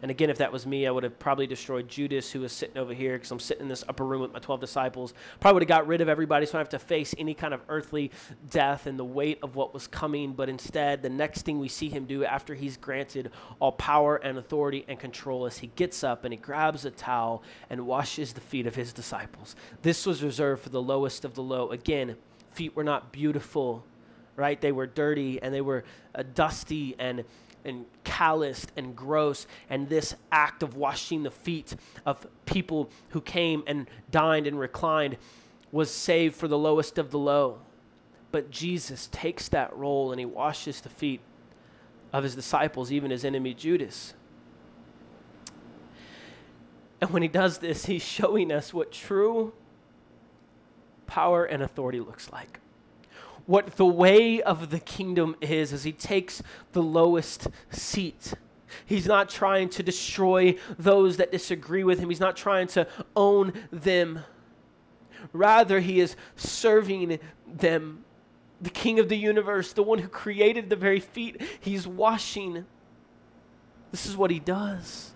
And 0.02 0.10
again, 0.10 0.30
if 0.30 0.38
that 0.38 0.52
was 0.52 0.66
me, 0.66 0.86
I 0.86 0.90
would 0.90 1.04
have 1.04 1.18
probably 1.18 1.46
destroyed 1.46 1.88
Judas, 1.88 2.30
who 2.30 2.40
was 2.40 2.52
sitting 2.52 2.78
over 2.78 2.94
here, 2.94 3.14
because 3.14 3.30
I'm 3.30 3.40
sitting 3.40 3.64
in 3.64 3.68
this 3.68 3.84
upper 3.88 4.04
room 4.04 4.22
with 4.22 4.32
my 4.32 4.38
12 4.38 4.60
disciples. 4.60 5.12
Probably 5.40 5.56
would 5.56 5.62
have 5.62 5.68
got 5.68 5.86
rid 5.86 6.00
of 6.00 6.08
everybody 6.08 6.46
so 6.46 6.50
I 6.50 6.52
don't 6.62 6.72
have 6.72 6.80
to 6.80 6.86
face 6.86 7.14
any 7.18 7.34
kind 7.34 7.52
of 7.52 7.60
earthly 7.68 8.10
death 8.50 8.86
and 8.86 8.98
the 8.98 9.04
weight 9.04 9.38
of 9.42 9.56
what 9.56 9.74
was 9.74 9.86
coming. 9.86 10.32
But 10.32 10.48
instead, 10.48 11.02
the 11.02 11.10
next 11.10 11.42
thing 11.42 11.58
we 11.58 11.68
see 11.68 11.88
him 11.88 12.06
do 12.06 12.24
after 12.24 12.54
he's 12.54 12.76
granted 12.76 13.30
all 13.58 13.72
power 13.72 14.16
and 14.16 14.38
authority 14.38 14.84
and 14.88 14.98
control 14.98 15.46
is 15.46 15.58
he 15.58 15.68
gets 15.76 16.02
up 16.02 16.24
and 16.24 16.32
he 16.32 16.38
grabs 16.38 16.84
a 16.84 16.90
towel 16.90 17.42
and 17.68 17.86
washes 17.86 18.32
the 18.32 18.40
feet 18.40 18.66
of 18.66 18.74
his 18.74 18.92
disciples. 18.92 19.54
This 19.82 20.06
was 20.06 20.22
reserved 20.22 20.62
for 20.62 20.70
the 20.70 20.82
lowest 20.82 21.24
of 21.24 21.34
the 21.34 21.42
low. 21.42 21.70
Again, 21.70 22.16
feet 22.52 22.74
were 22.74 22.84
not 22.84 23.12
beautiful, 23.12 23.84
right? 24.36 24.60
They 24.60 24.72
were 24.72 24.86
dirty 24.86 25.40
and 25.42 25.52
they 25.52 25.60
were 25.60 25.84
uh, 26.14 26.22
dusty 26.34 26.94
and 26.98 27.24
and 27.64 27.84
calloused 28.04 28.72
and 28.76 28.94
gross. 28.96 29.46
And 29.68 29.88
this 29.88 30.14
act 30.30 30.62
of 30.62 30.76
washing 30.76 31.22
the 31.22 31.30
feet 31.30 31.74
of 32.06 32.26
people 32.46 32.90
who 33.10 33.20
came 33.20 33.62
and 33.66 33.88
dined 34.10 34.46
and 34.46 34.58
reclined 34.58 35.16
was 35.72 35.90
saved 35.90 36.34
for 36.34 36.48
the 36.48 36.58
lowest 36.58 36.98
of 36.98 37.10
the 37.10 37.18
low. 37.18 37.58
But 38.32 38.50
Jesus 38.50 39.08
takes 39.12 39.48
that 39.48 39.76
role 39.76 40.12
and 40.12 40.20
he 40.20 40.26
washes 40.26 40.80
the 40.80 40.88
feet 40.88 41.20
of 42.12 42.24
his 42.24 42.34
disciples, 42.34 42.90
even 42.92 43.10
his 43.10 43.24
enemy 43.24 43.54
Judas. 43.54 44.14
And 47.00 47.10
when 47.10 47.22
he 47.22 47.28
does 47.28 47.58
this, 47.58 47.86
he's 47.86 48.02
showing 48.02 48.52
us 48.52 48.74
what 48.74 48.92
true 48.92 49.52
power 51.06 51.44
and 51.44 51.62
authority 51.62 51.98
looks 51.98 52.30
like 52.30 52.60
what 53.50 53.74
the 53.74 53.84
way 53.84 54.40
of 54.40 54.70
the 54.70 54.78
kingdom 54.78 55.34
is 55.40 55.72
as 55.72 55.82
he 55.82 55.90
takes 55.90 56.40
the 56.70 56.80
lowest 56.80 57.48
seat. 57.68 58.32
He's 58.86 59.06
not 59.06 59.28
trying 59.28 59.70
to 59.70 59.82
destroy 59.82 60.56
those 60.78 61.16
that 61.16 61.32
disagree 61.32 61.82
with 61.82 61.98
him. 61.98 62.08
He's 62.10 62.20
not 62.20 62.36
trying 62.36 62.68
to 62.68 62.86
own 63.16 63.52
them. 63.72 64.20
Rather, 65.32 65.80
he 65.80 65.98
is 65.98 66.14
serving 66.36 67.18
them. 67.44 68.04
The 68.60 68.70
king 68.70 69.00
of 69.00 69.08
the 69.08 69.18
universe, 69.18 69.72
the 69.72 69.82
one 69.82 69.98
who 69.98 70.06
created 70.06 70.70
the 70.70 70.76
very 70.76 71.00
feet, 71.00 71.42
he's 71.58 71.88
washing. 71.88 72.66
This 73.90 74.06
is 74.06 74.16
what 74.16 74.30
he 74.30 74.38
does. 74.38 75.10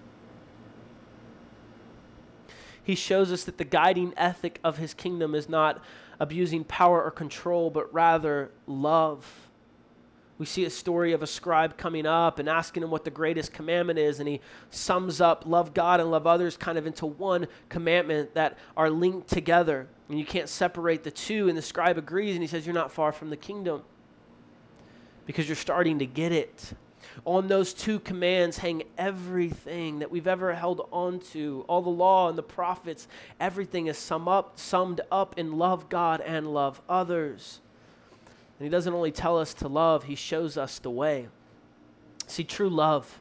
He 2.83 2.97
shows 2.97 3.31
us 3.31 3.45
that 3.45 3.59
the 3.59 3.65
guiding 3.65 4.13
ethic 4.17 4.59
of 4.65 4.79
his 4.79 4.93
kingdom 4.93 5.37
is 5.37 5.49
not 5.49 5.81
abusing 6.21 6.65
power 6.65 7.03
or 7.03 7.11
control, 7.11 7.71
but 7.71 7.93
rather 7.93 8.51
love. 8.67 9.49
We 10.37 10.47
see 10.47 10.65
a 10.65 10.71
story 10.71 11.13
of 11.13 11.23
a 11.23 11.27
scribe 11.27 11.77
coming 11.77 12.07
up 12.07 12.39
and 12.39 12.49
asking 12.49 12.83
him 12.83 12.91
what 12.91 13.05
the 13.05 13.11
greatest 13.11 13.53
commandment 13.53 13.99
is, 13.99 14.19
and 14.19 14.29
he 14.29 14.41
sums 14.71 15.21
up 15.21 15.45
love 15.47 15.75
God 15.75 16.01
and 16.01 16.11
love 16.11 16.27
others 16.27 16.57
kind 16.57 16.77
of 16.77 16.87
into 16.87 17.07
one 17.07 17.47
commandment 17.69 18.35
that 18.35 18.59
are 18.77 18.91
linked 18.91 19.29
together. 19.29 19.87
And 20.09 20.19
you 20.19 20.27
can't 20.27 20.49
separate 20.49 21.05
the 21.05 21.11
two. 21.11 21.49
And 21.49 21.57
the 21.57 21.63
scribe 21.63 21.99
agrees, 21.99 22.35
and 22.35 22.43
he 22.43 22.49
says, 22.49 22.67
You're 22.67 22.75
not 22.75 22.91
far 22.91 23.13
from 23.13 23.31
the 23.31 23.37
kingdom 23.37 23.83
because 25.27 25.49
you're 25.49 25.57
starting 25.57 26.01
to 26.01 26.07
get 26.07 26.33
it. 26.33 26.75
On 27.25 27.49
those 27.49 27.73
two 27.73 28.01
commands 28.01 28.59
hang 28.59 28.83
everything 28.99 30.01
that 30.01 30.11
we've 30.11 30.27
ever 30.27 30.55
held 30.55 30.89
on 30.93 31.21
to. 31.33 31.65
All 31.69 31.83
the 31.83 31.91
law 31.91 32.29
and 32.29 32.37
the 32.37 32.43
prophets, 32.43 33.09
everything 33.41 33.87
is 33.87 33.99
sum 33.99 34.29
up, 34.29 34.59
summed 34.59 35.01
up 35.11 35.39
in 35.39 35.59
love 35.59 35.89
God 35.89 36.21
and 36.21 36.53
love 36.53 36.81
others. 36.89 37.61
And 38.59 38.67
he 38.67 38.71
doesn't 38.71 38.93
only 38.93 39.13
tell 39.13 39.39
us 39.39 39.55
to 39.55 39.69
love, 39.69 40.05
he 40.05 40.15
shows 40.15 40.57
us 40.57 40.79
the 40.79 40.91
way. 40.91 41.29
See, 42.27 42.45
true 42.45 42.71
love, 42.71 43.21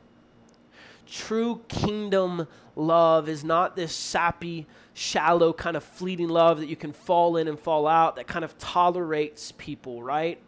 true 1.07 1.61
kingdom 1.67 2.47
love 2.75 3.27
is 3.27 3.43
not 3.43 3.75
this 3.75 3.93
sappy, 3.93 4.65
shallow, 4.93 5.53
kind 5.53 5.75
of 5.75 5.83
fleeting 5.83 6.29
love 6.29 6.59
that 6.59 6.67
you 6.67 6.75
can 6.75 6.93
fall 6.93 7.37
in 7.37 7.47
and 7.47 7.59
fall 7.59 7.87
out, 7.87 8.15
that 8.15 8.27
kind 8.27 8.45
of 8.45 8.57
tolerates 8.57 9.51
people, 9.53 10.01
right? 10.01 10.39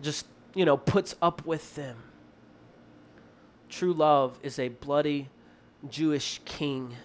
Just 0.00 0.26
you 0.54 0.64
know, 0.64 0.76
puts 0.76 1.14
up 1.22 1.44
with 1.46 1.74
them. 1.74 1.96
True 3.68 3.92
love 3.92 4.38
is 4.42 4.58
a 4.58 4.68
bloody 4.68 5.28
Jewish 5.88 6.40
king 6.44 6.96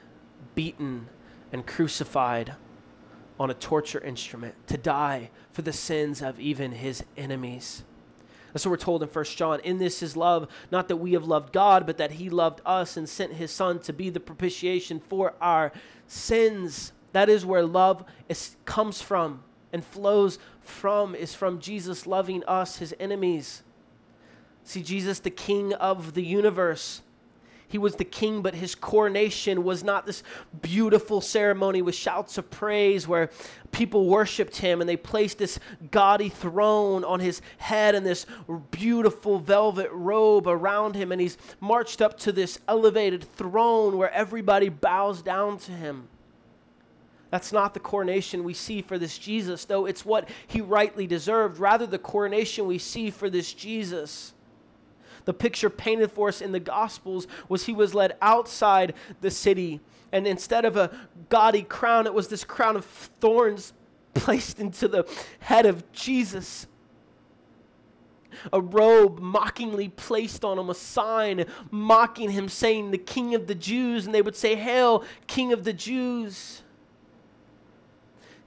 beaten 0.55 1.07
and 1.51 1.65
crucified 1.65 2.55
on 3.39 3.49
a 3.49 3.53
torture 3.53 3.99
instrument 3.99 4.55
to 4.67 4.77
die 4.77 5.29
for 5.51 5.61
the 5.61 5.73
sins 5.73 6.21
of 6.21 6.39
even 6.39 6.71
his 6.71 7.03
enemies. 7.15 7.83
That's 8.51 8.65
what 8.65 8.71
we're 8.71 8.77
told 8.77 9.03
in 9.03 9.09
1 9.09 9.25
John. 9.25 9.59
In 9.59 9.77
this 9.77 10.01
is 10.01 10.17
love, 10.17 10.47
not 10.71 10.87
that 10.87 10.95
we 10.97 11.13
have 11.13 11.25
loved 11.25 11.53
God, 11.53 11.85
but 11.85 11.97
that 11.97 12.11
he 12.11 12.29
loved 12.29 12.61
us 12.65 12.97
and 12.97 13.07
sent 13.07 13.33
his 13.33 13.51
son 13.51 13.79
to 13.79 13.93
be 13.93 14.09
the 14.09 14.19
propitiation 14.19 14.99
for 14.99 15.35
our 15.39 15.71
sins. 16.07 16.91
That 17.11 17.29
is 17.29 17.45
where 17.45 17.63
love 17.63 18.03
is, 18.27 18.55
comes 18.65 19.01
from 19.01 19.43
and 19.71 19.85
flows 19.85 20.39
from 20.67 21.15
is 21.15 21.33
from 21.33 21.59
Jesus 21.59 22.05
loving 22.05 22.43
us, 22.45 22.77
his 22.77 22.93
enemies. 22.99 23.63
See, 24.63 24.83
Jesus, 24.83 25.19
the 25.19 25.29
King 25.29 25.73
of 25.73 26.13
the 26.13 26.23
universe. 26.23 27.01
He 27.69 27.77
was 27.77 27.95
the 27.95 28.05
king, 28.05 28.41
but 28.41 28.55
his 28.55 28.75
coronation 28.75 29.63
was 29.63 29.83
not 29.83 30.05
this 30.05 30.23
beautiful 30.61 31.19
ceremony 31.19 31.81
with 31.81 31.95
shouts 31.95 32.37
of 32.37 32.49
praise 32.49 33.07
where 33.07 33.29
people 33.71 34.07
worshiped 34.07 34.55
him 34.57 34.79
and 34.79 34.89
they 34.89 34.95
placed 34.95 35.37
this 35.37 35.59
gaudy 35.91 36.29
throne 36.29 37.03
on 37.03 37.19
his 37.19 37.41
head 37.57 37.93
and 37.93 38.05
this 38.05 38.25
beautiful 38.71 39.39
velvet 39.39 39.89
robe 39.91 40.47
around 40.47 40.95
him. 40.95 41.11
And 41.11 41.19
he's 41.19 41.37
marched 41.59 42.01
up 42.01 42.17
to 42.19 42.31
this 42.31 42.57
elevated 42.69 43.25
throne 43.35 43.97
where 43.97 44.11
everybody 44.13 44.69
bows 44.69 45.21
down 45.21 45.57
to 45.59 45.73
him. 45.73 46.07
That's 47.29 47.51
not 47.51 47.73
the 47.73 47.79
coronation 47.79 48.43
we 48.43 48.53
see 48.53 48.81
for 48.81 48.97
this 48.97 49.17
Jesus, 49.17 49.65
though 49.65 49.85
it's 49.85 50.05
what 50.05 50.29
he 50.47 50.61
rightly 50.61 51.07
deserved. 51.07 51.59
Rather, 51.59 51.85
the 51.85 51.99
coronation 51.99 52.67
we 52.67 52.77
see 52.77 53.11
for 53.11 53.29
this 53.29 53.53
Jesus, 53.53 54.33
the 55.25 55.33
picture 55.33 55.69
painted 55.69 56.11
for 56.11 56.29
us 56.29 56.41
in 56.41 56.53
the 56.53 56.59
Gospels, 56.59 57.27
was 57.49 57.65
he 57.65 57.73
was 57.73 57.93
led 57.93 58.15
outside 58.21 58.93
the 59.19 59.31
city. 59.31 59.81
And 60.13 60.25
instead 60.25 60.63
of 60.63 60.77
a 60.77 60.89
gaudy 61.27 61.63
crown, 61.63 62.05
it 62.05 62.13
was 62.13 62.29
this 62.29 62.45
crown 62.45 62.77
of 62.77 62.85
thorns 62.85 63.73
placed 64.13 64.59
into 64.59 64.87
the 64.87 65.05
head 65.39 65.65
of 65.65 65.91
Jesus. 65.91 66.65
A 68.53 68.61
robe 68.61 69.19
mockingly 69.19 69.89
placed 69.89 70.45
on 70.45 70.59
him, 70.59 70.69
a 70.69 70.75
sign 70.75 71.45
mocking 71.71 72.29
him, 72.29 72.47
saying, 72.47 72.91
The 72.91 72.97
King 72.97 73.35
of 73.35 73.47
the 73.47 73.55
Jews. 73.55 74.05
And 74.05 74.15
they 74.15 74.21
would 74.21 74.35
say, 74.35 74.55
Hail, 74.55 75.03
King 75.25 75.51
of 75.51 75.65
the 75.65 75.73
Jews. 75.73 76.61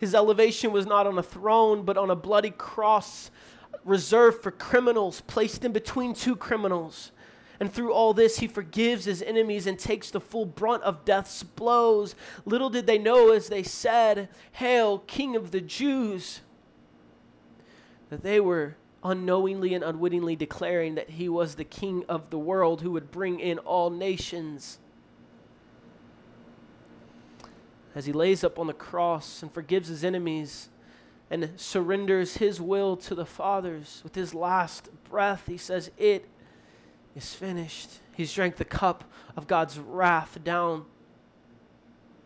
His 0.01 0.15
elevation 0.15 0.73
was 0.73 0.87
not 0.87 1.07
on 1.07 1.19
a 1.19 1.23
throne, 1.23 1.83
but 1.83 1.99
on 1.99 2.09
a 2.09 2.17
bloody 2.17 2.51
cross 2.51 3.31
reserved 3.85 4.43
for 4.43 4.51
criminals, 4.51 5.21
placed 5.21 5.63
in 5.63 5.73
between 5.73 6.15
two 6.15 6.35
criminals. 6.35 7.13
And 7.61 7.71
through 7.71 7.93
all 7.93 8.15
this, 8.15 8.39
he 8.39 8.47
forgives 8.47 9.05
his 9.05 9.21
enemies 9.21 9.67
and 9.67 9.79
takes 9.79 10.11
the 10.11 10.19
full 10.19 10.47
brunt 10.47 10.83
of 10.85 11.05
death's 11.05 11.43
blows. 11.43 12.15
Little 12.47 12.71
did 12.71 12.87
they 12.87 12.97
know 12.97 13.31
as 13.31 13.49
they 13.49 13.63
said, 13.63 14.31
Hail, 14.53 15.01
King 15.01 15.37
of 15.37 15.51
the 15.51 15.61
Jews, 15.61 16.41
that 18.09 18.23
they 18.23 18.41
were 18.41 18.77
unknowingly 19.05 19.75
and 19.75 19.85
unwittingly 19.85 20.35
declaring 20.35 20.95
that 20.95 21.11
he 21.11 21.29
was 21.29 21.57
the 21.57 21.65
King 21.65 22.07
of 22.09 22.31
the 22.31 22.39
world 22.39 22.81
who 22.81 22.93
would 22.93 23.11
bring 23.11 23.39
in 23.39 23.59
all 23.59 23.91
nations 23.91 24.79
as 27.95 28.07
he 28.07 28.13
lays 28.13 28.45
up 28.45 28.59
on 28.59 28.67
the 28.67 28.73
cross 28.73 29.43
and 29.43 29.53
forgives 29.53 29.89
his 29.89 30.05
enemies 30.05 30.69
and 31.31 31.51
surrenders 31.57 32.39
his 32.39 32.61
will 32.61 32.97
to 32.97 33.15
the 33.15 33.25
Father's 33.25 34.01
with 34.03 34.15
his 34.15 34.35
last 34.35 34.89
breath, 35.05 35.45
he 35.47 35.57
says, 35.57 35.91
It 35.97 36.27
is 37.15 37.35
finished. 37.35 37.91
He's 38.13 38.33
drank 38.33 38.57
the 38.57 38.65
cup 38.65 39.05
of 39.37 39.47
God's 39.47 39.79
wrath 39.79 40.39
down 40.43 40.85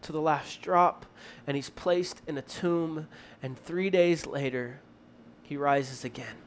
to 0.02 0.12
the 0.12 0.20
last 0.20 0.60
drop, 0.60 1.06
and 1.46 1.56
he's 1.56 1.70
placed 1.70 2.22
in 2.26 2.36
a 2.36 2.42
tomb, 2.42 3.08
and 3.42 3.58
three 3.58 3.90
days 3.90 4.26
later, 4.26 4.80
he 5.42 5.56
rises 5.56 6.04
again. 6.04 6.43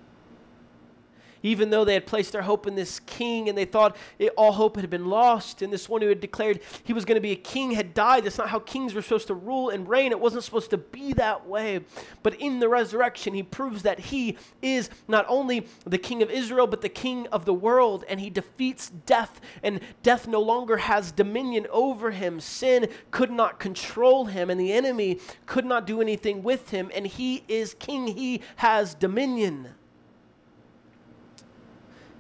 Even 1.48 1.70
though 1.70 1.86
they 1.86 1.94
had 1.94 2.06
placed 2.06 2.34
their 2.34 2.42
hope 2.42 2.68
in 2.68 2.76
this 2.76 3.00
king 3.02 3.50
and 3.50 3.58
they 3.58 3.66
thought 3.66 3.96
it, 4.20 4.34
all 4.36 4.52
hope 4.52 4.76
had 4.76 4.90
been 4.90 5.06
lost, 5.08 5.62
and 5.62 5.72
this 5.72 5.88
one 5.88 6.02
who 6.02 6.10
had 6.10 6.20
declared 6.20 6.60
he 6.84 6.94
was 6.94 7.06
going 7.06 7.16
to 7.16 7.22
be 7.22 7.32
a 7.32 7.36
king 7.36 7.72
had 7.72 7.94
died. 7.94 8.24
That's 8.24 8.38
not 8.38 8.50
how 8.50 8.60
kings 8.60 8.94
were 8.94 9.02
supposed 9.02 9.28
to 9.28 9.34
rule 9.34 9.70
and 9.70 9.88
reign. 9.88 10.12
It 10.12 10.20
wasn't 10.20 10.44
supposed 10.44 10.70
to 10.72 10.78
be 10.78 11.14
that 11.14 11.48
way. 11.48 11.82
But 12.22 12.36
in 12.36 12.60
the 12.60 12.70
resurrection, 12.70 13.34
he 13.34 13.44
proves 13.44 13.84
that 13.84 14.00
he 14.00 14.38
is 14.62 14.90
not 15.08 15.26
only 15.30 15.68
the 15.86 15.98
king 15.98 16.22
of 16.22 16.30
Israel, 16.30 16.68
but 16.68 16.82
the 16.82 16.90
king 16.90 17.28
of 17.28 17.46
the 17.46 17.54
world, 17.54 18.04
and 18.10 18.20
he 18.20 18.30
defeats 18.30 18.90
death, 19.06 19.40
and 19.64 19.80
death 20.04 20.28
no 20.28 20.42
longer 20.42 20.78
has 20.78 21.12
dominion 21.12 21.68
over 21.72 22.12
him. 22.12 22.40
Sin 22.40 22.90
could 23.12 23.32
not 23.32 23.60
control 23.60 24.26
him, 24.26 24.50
and 24.50 24.60
the 24.60 24.74
enemy 24.74 25.20
could 25.46 25.66
not 25.66 25.88
do 25.88 26.02
anything 26.02 26.44
with 26.44 26.72
him, 26.72 26.92
and 26.94 27.08
he 27.08 27.44
is 27.48 27.74
king. 27.76 28.08
He 28.08 28.42
has 28.58 28.94
dominion. 28.94 29.77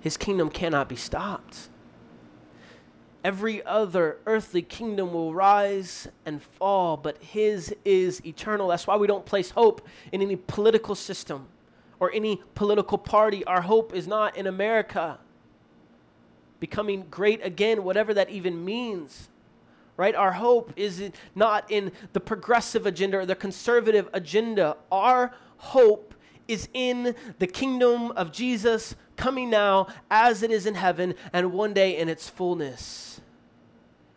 His 0.01 0.17
kingdom 0.17 0.49
cannot 0.49 0.89
be 0.89 0.95
stopped. 0.95 1.69
Every 3.23 3.65
other 3.65 4.19
earthly 4.25 4.61
kingdom 4.61 5.11
will 5.11 5.33
rise 5.33 6.07
and 6.25 6.41
fall, 6.41 6.95
but 6.95 7.21
his 7.21 7.75
is 7.83 8.25
eternal. 8.25 8.69
That's 8.69 8.87
why 8.87 8.95
we 8.95 9.07
don't 9.07 9.25
place 9.25 9.49
hope 9.49 9.85
in 10.11 10.21
any 10.21 10.35
political 10.35 10.95
system 10.95 11.47
or 11.99 12.11
any 12.13 12.41
political 12.55 12.97
party. 12.97 13.43
Our 13.45 13.61
hope 13.61 13.93
is 13.93 14.07
not 14.07 14.37
in 14.37 14.47
America 14.47 15.19
becoming 16.59 17.05
great 17.09 17.45
again, 17.45 17.83
whatever 17.83 18.13
that 18.13 18.29
even 18.29 18.63
means. 18.63 19.29
Right? 19.97 20.13
Our 20.13 20.33
hope 20.33 20.71
is 20.75 21.09
not 21.33 21.69
in 21.71 21.91
the 22.13 22.19
progressive 22.19 22.85
agenda 22.85 23.17
or 23.17 23.25
the 23.25 23.35
conservative 23.35 24.09
agenda. 24.13 24.77
Our 24.91 25.33
hope 25.57 26.13
is 26.47 26.69
in 26.73 27.15
the 27.39 27.47
kingdom 27.47 28.11
of 28.11 28.31
Jesus 28.31 28.95
coming 29.17 29.49
now 29.49 29.87
as 30.09 30.43
it 30.43 30.51
is 30.51 30.65
in 30.65 30.75
heaven 30.75 31.15
and 31.33 31.51
one 31.51 31.73
day 31.73 31.97
in 31.97 32.07
its 32.07 32.29
fullness. 32.29 33.19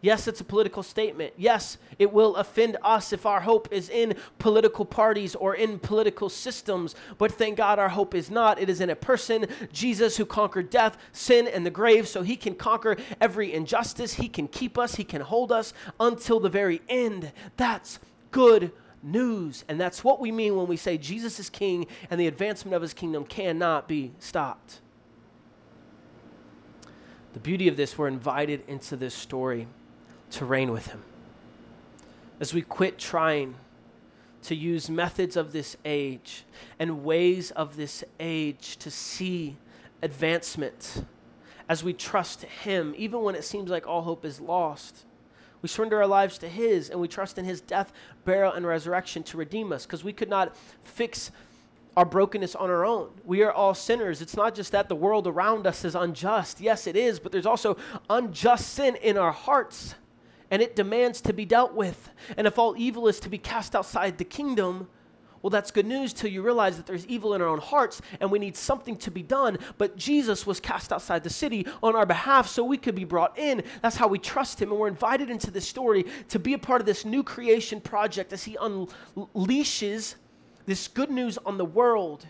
Yes, 0.03 0.27
it's 0.27 0.41
a 0.41 0.45
political 0.45 0.83
statement. 0.83 1.35
Yes, 1.37 1.77
it 1.99 2.11
will 2.11 2.37
offend 2.37 2.79
us 2.83 3.13
if 3.13 3.27
our 3.27 3.41
hope 3.41 3.69
is 3.71 3.91
in 3.91 4.15
political 4.39 4.87
parties 4.87 5.35
or 5.35 5.55
in 5.55 5.79
political 5.79 6.31
systems. 6.31 6.95
But 7.19 7.33
thank 7.33 7.59
God 7.59 7.79
our 7.79 7.91
hope 7.91 8.15
is 8.15 8.31
not. 8.31 8.59
It 8.59 8.71
is 8.71 8.81
in 8.81 8.89
a 8.89 8.97
person, 8.97 9.47
Jesus, 9.73 10.17
who 10.17 10.25
conquered 10.25 10.71
death, 10.71 10.97
sin, 11.13 11.47
and 11.47 11.67
the 11.67 11.71
grave, 11.71 12.09
so 12.09 12.23
he 12.23 12.37
can 12.37 12.55
conquer 12.55 12.97
every 13.21 13.53
injustice. 13.53 14.15
He 14.15 14.29
can 14.29 14.49
keep 14.49 14.79
us, 14.79 14.95
he 14.95 15.05
can 15.05 15.21
hold 15.21 15.53
us 15.53 15.75
until 15.99 16.41
the 16.41 16.49
very 16.49 16.81
end. 16.89 17.31
That's 17.59 17.99
good 18.31 18.73
news. 19.03 19.65
And 19.69 19.79
that's 19.79 20.03
what 20.03 20.19
we 20.19 20.33
mean 20.33 20.57
when 20.57 20.67
we 20.67 20.79
say 20.79 20.97
Jesus 20.97 21.39
is 21.39 21.51
king 21.51 21.87
and 22.11 22.19
the 22.19 22.27
advancement 22.27 22.75
of 22.75 22.81
his 22.81 22.95
kingdom 22.95 23.25
cannot 23.25 23.87
be 23.87 24.13
stopped. 24.19 24.81
The 27.33 27.41
beauty 27.41 27.69
of 27.69 27.77
this, 27.77 27.97
we're 27.97 28.09
invited 28.09 28.63
into 28.67 28.97
this 28.97 29.15
story 29.15 29.67
to 30.33 30.45
reign 30.45 30.73
with 30.73 30.89
him. 30.89 31.03
As 32.41 32.53
we 32.53 32.63
quit 32.63 32.99
trying 32.99 33.55
to 34.43 34.55
use 34.55 34.89
methods 34.91 35.37
of 35.37 35.53
this 35.53 35.77
age 35.85 36.45
and 36.79 37.05
ways 37.05 37.51
of 37.53 37.77
this 37.77 38.03
age 38.19 38.77
to 38.79 38.91
see 38.91 39.57
advancement, 40.03 41.05
as 41.69 41.85
we 41.85 41.93
trust 41.93 42.43
him, 42.43 42.95
even 42.97 43.23
when 43.23 43.35
it 43.35 43.45
seems 43.45 43.71
like 43.71 43.87
all 43.87 44.03
hope 44.03 44.25
is 44.25 44.41
lost. 44.41 45.05
We 45.63 45.69
surrender 45.69 45.99
our 45.99 46.07
lives 46.07 46.39
to 46.39 46.49
His 46.49 46.89
and 46.91 47.01
we 47.01 47.09
trust 47.09 47.39
in 47.39 47.45
His 47.45 47.61
death, 47.61 47.93
burial, 48.25 48.55
and 48.55 48.67
resurrection 48.67 49.23
to 49.25 49.37
redeem 49.37 49.73
us 49.73 49.85
because 49.85 50.03
we 50.03 50.13
could 50.13 50.31
not 50.31 50.57
fix 50.83 51.31
our 52.01 52.07
brokenness 52.07 52.57
on 52.57 52.71
our 52.71 52.87
own. 52.87 53.11
We 53.27 53.43
are 53.43 53.53
all 53.53 53.75
sinners. 53.75 54.23
It's 54.23 54.35
not 54.35 54.55
just 54.55 54.73
that 54.73 54.89
the 54.89 54.95
world 54.95 55.27
around 55.27 55.67
us 55.67 55.85
is 55.85 55.95
unjust. 55.95 56.59
Yes, 56.59 56.87
it 56.87 56.97
is, 56.97 57.21
but 57.21 57.31
there's 57.31 57.45
also 57.45 57.77
unjust 58.09 58.73
sin 58.73 58.97
in 58.97 59.19
our 59.19 59.33
hearts, 59.33 59.95
and 60.51 60.63
it 60.63 60.75
demands 60.75 61.21
to 61.21 61.35
be 61.35 61.45
dealt 61.45 61.75
with. 61.75 62.09
And 62.39 62.47
if 62.47 62.59
all 62.59 62.75
evil 62.75 63.07
is 63.07 63.21
to 63.21 63.29
be 63.29 63.37
cast 63.37 63.77
outside 63.77 64.17
the 64.17 64.25
kingdom, 64.25 64.89
well, 65.43 65.51
that's 65.51 65.71
good 65.71 65.85
news 65.85 66.15
till 66.15 66.31
you 66.31 66.41
realize 66.41 66.79
that 66.79 66.87
there's 66.87 67.05
evil 67.07 67.35
in 67.35 67.43
our 67.43 67.49
own 67.49 67.61
hearts 67.61 68.01
and 68.19 68.31
we 68.31 68.39
need 68.39 68.57
something 68.57 68.97
to 68.97 69.11
be 69.11 69.23
done. 69.23 69.59
But 69.77 69.99
Jesus 69.99 70.47
was 70.47 70.59
cast 70.59 70.95
outside 70.95 71.23
the 71.23 71.31
city 71.31 71.67
on 71.83 71.97
our 71.97 72.07
behalf 72.07 72.47
so 72.49 72.65
we 72.65 72.79
could 72.79 72.95
be 72.95 73.05
brought 73.05 73.39
in. 73.39 73.63
That's 73.83 73.97
how 73.97 74.09
we 74.09 74.19
trust 74.19 74.61
him. 74.61 74.71
And 74.71 74.81
we're 74.81 74.89
invited 74.89 75.29
into 75.29 75.51
this 75.51 75.69
story 75.69 76.07
to 76.29 76.39
be 76.39 76.55
a 76.55 76.59
part 76.59 76.81
of 76.81 76.87
this 76.87 77.05
new 77.05 77.23
creation 77.23 77.81
project 77.81 78.33
as 78.33 78.45
he 78.45 78.57
unleashes 78.57 80.15
this 80.71 80.89
good 80.89 81.11
news 81.11 81.37
on 81.45 81.59
the 81.59 81.65
world. 81.65 82.27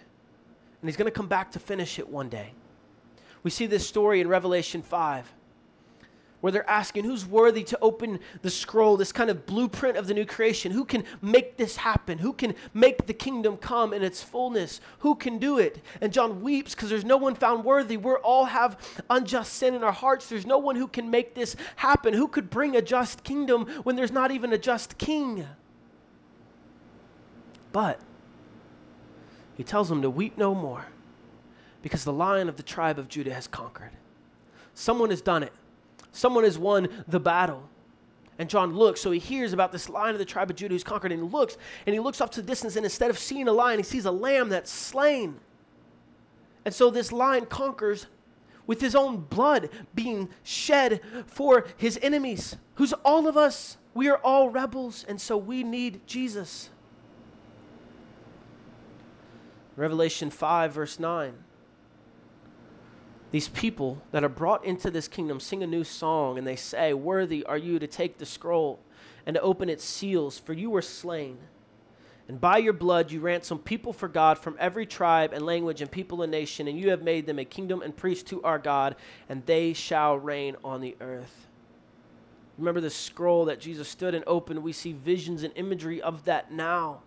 And 0.81 0.89
he's 0.89 0.97
going 0.97 1.11
to 1.11 1.17
come 1.17 1.29
back 1.29 1.53
to 1.53 1.59
finish 1.59 1.99
it 1.99 2.09
one 2.09 2.29
day. 2.29 2.53
We 3.43 3.51
see 3.51 3.67
this 3.67 3.87
story 3.87 4.21
in 4.21 4.29
Revelation 4.29 4.83
5 4.83 5.33
where 6.41 6.51
they're 6.51 6.71
asking 6.71 7.05
who's 7.05 7.27
worthy 7.27 7.63
to 7.63 7.79
open 7.83 8.19
the 8.41 8.49
scroll, 8.49 8.97
this 8.97 9.13
kind 9.13 9.29
of 9.29 9.45
blueprint 9.45 9.99
of 9.99 10.07
the 10.07 10.15
new 10.15 10.25
creation. 10.25 10.73
Who 10.73 10.87
can 10.87 11.05
make 11.21 11.59
this 11.59 11.77
happen? 11.77 12.17
Who 12.17 12.33
can 12.33 12.55
make 12.73 13.07
the 13.07 13.13
kingdom 13.13 13.59
come 13.59 13.93
in 13.93 14.03
its 14.03 14.23
fullness? 14.23 14.81
Who 15.01 15.17
can 15.17 15.37
do 15.37 15.59
it? 15.59 15.85
And 16.01 16.11
John 16.13 16.41
weeps 16.41 16.75
because 16.75 16.89
there's 16.89 17.05
no 17.05 17.19
one 17.19 17.35
found 17.35 17.63
worthy. 17.63 17.99
We 17.99 18.13
all 18.13 18.47
have 18.47 18.79
unjust 19.11 19.53
sin 19.53 19.75
in 19.75 19.85
our 19.85 19.93
hearts. 19.93 20.31
There's 20.31 20.47
no 20.47 20.57
one 20.57 20.77
who 20.77 20.89
can 20.89 21.11
make 21.11 21.35
this 21.35 21.57
happen. 21.77 22.15
Who 22.15 22.27
could 22.27 22.49
bring 22.49 22.75
a 22.75 22.81
just 22.81 23.23
kingdom 23.23 23.67
when 23.83 23.97
there's 23.97 24.13
not 24.13 24.31
even 24.31 24.53
a 24.55 24.59
just 24.59 24.97
king? 24.97 25.47
But 27.73 28.01
he 29.61 29.65
tells 29.65 29.91
them 29.91 30.01
to 30.01 30.09
weep 30.09 30.39
no 30.39 30.55
more 30.55 30.87
because 31.83 32.03
the 32.03 32.13
lion 32.15 32.49
of 32.49 32.57
the 32.57 32.63
tribe 32.63 32.99
of 32.99 33.09
Judah 33.09 33.35
has 33.35 33.47
conquered. 33.47 33.91
Someone 34.73 35.11
has 35.11 35.21
done 35.21 35.43
it. 35.43 35.53
Someone 36.13 36.45
has 36.45 36.59
won 36.59 36.89
the 37.07 37.21
battle. 37.21 37.69
And 38.39 38.49
John 38.49 38.75
looks, 38.75 39.03
so 39.03 39.11
he 39.11 39.19
hears 39.19 39.53
about 39.53 39.71
this 39.71 39.91
lion 39.91 40.15
of 40.15 40.19
the 40.19 40.25
tribe 40.25 40.49
of 40.49 40.57
Judah 40.57 40.75
who's 40.75 40.83
conquered, 40.83 41.13
and 41.13 41.23
he 41.23 41.29
looks, 41.29 41.59
and 41.85 41.93
he 41.93 42.01
looks 42.01 42.23
off 42.23 42.31
to 42.31 42.41
the 42.41 42.47
distance, 42.47 42.77
and 42.77 42.87
instead 42.87 43.11
of 43.11 43.19
seeing 43.19 43.49
a 43.49 43.53
lion, 43.53 43.79
he 43.79 43.83
sees 43.83 44.07
a 44.07 44.11
lamb 44.11 44.49
that's 44.49 44.71
slain. 44.71 45.39
And 46.65 46.75
so 46.75 46.89
this 46.89 47.13
lion 47.13 47.45
conquers 47.45 48.07
with 48.67 48.81
his 48.81 48.95
own 48.95 49.19
blood 49.19 49.69
being 49.95 50.31
shed 50.43 51.03
for 51.27 51.67
his 51.77 51.99
enemies, 52.01 52.57
who's 52.77 52.95
all 53.05 53.29
of 53.29 53.37
us. 53.37 53.77
We 53.93 54.09
are 54.09 54.21
all 54.25 54.49
rebels, 54.49 55.05
and 55.07 55.21
so 55.21 55.37
we 55.37 55.63
need 55.63 56.07
Jesus. 56.07 56.71
Revelation 59.81 60.29
5, 60.29 60.75
verse 60.75 61.01
9. 61.01 61.33
These 63.31 63.49
people 63.49 64.03
that 64.11 64.23
are 64.23 64.29
brought 64.29 64.63
into 64.63 64.91
this 64.91 65.09
kingdom 65.09 65.41
sing 65.41 65.63
a 65.63 65.67
new 65.67 65.85
song, 65.85 66.37
and 66.37 66.47
they 66.47 66.55
say, 66.55 66.93
Worthy 66.93 67.43
are 67.47 67.57
you 67.57 67.79
to 67.79 67.87
take 67.87 68.19
the 68.19 68.27
scroll 68.27 68.79
and 69.25 69.37
to 69.37 69.41
open 69.41 69.71
its 69.71 69.83
seals, 69.83 70.39
for 70.39 70.53
you 70.53 70.69
were 70.69 70.83
slain. 70.83 71.39
And 72.29 72.39
by 72.39 72.59
your 72.59 72.75
blood 72.75 73.11
you 73.11 73.21
ransomed 73.21 73.65
people 73.65 73.95
for 73.95 74.07
God 74.07 74.37
from 74.37 74.55
every 74.59 74.85
tribe 74.85 75.33
and 75.33 75.47
language 75.47 75.81
and 75.81 75.91
people 75.91 76.21
and 76.21 76.31
nation, 76.31 76.69
and 76.69 76.79
you 76.79 76.91
have 76.91 77.03
made 77.03 77.27
them 77.27 77.39
a 77.39 77.45
kingdom 77.47 77.81
and 77.81 77.97
priests 77.97 78.29
to 78.29 78.43
our 78.43 78.59
God, 78.59 78.97
and 79.31 79.47
they 79.47 79.73
shall 79.73 80.19
reign 80.19 80.57
on 80.63 80.83
the 80.83 80.95
earth. 81.01 81.49
Remember 82.59 82.83
the 82.83 82.91
scroll 82.91 83.47
that 83.47 83.61
Jesus 83.61 83.89
stood 83.89 84.15
and 84.15 84.25
opened? 84.27 84.63
We 84.63 84.75
see 84.75 84.93
visions 84.93 85.43
and 85.43 85.55
imagery 85.57 86.03
of 86.03 86.27
that 86.27 86.53
now 86.53 87.01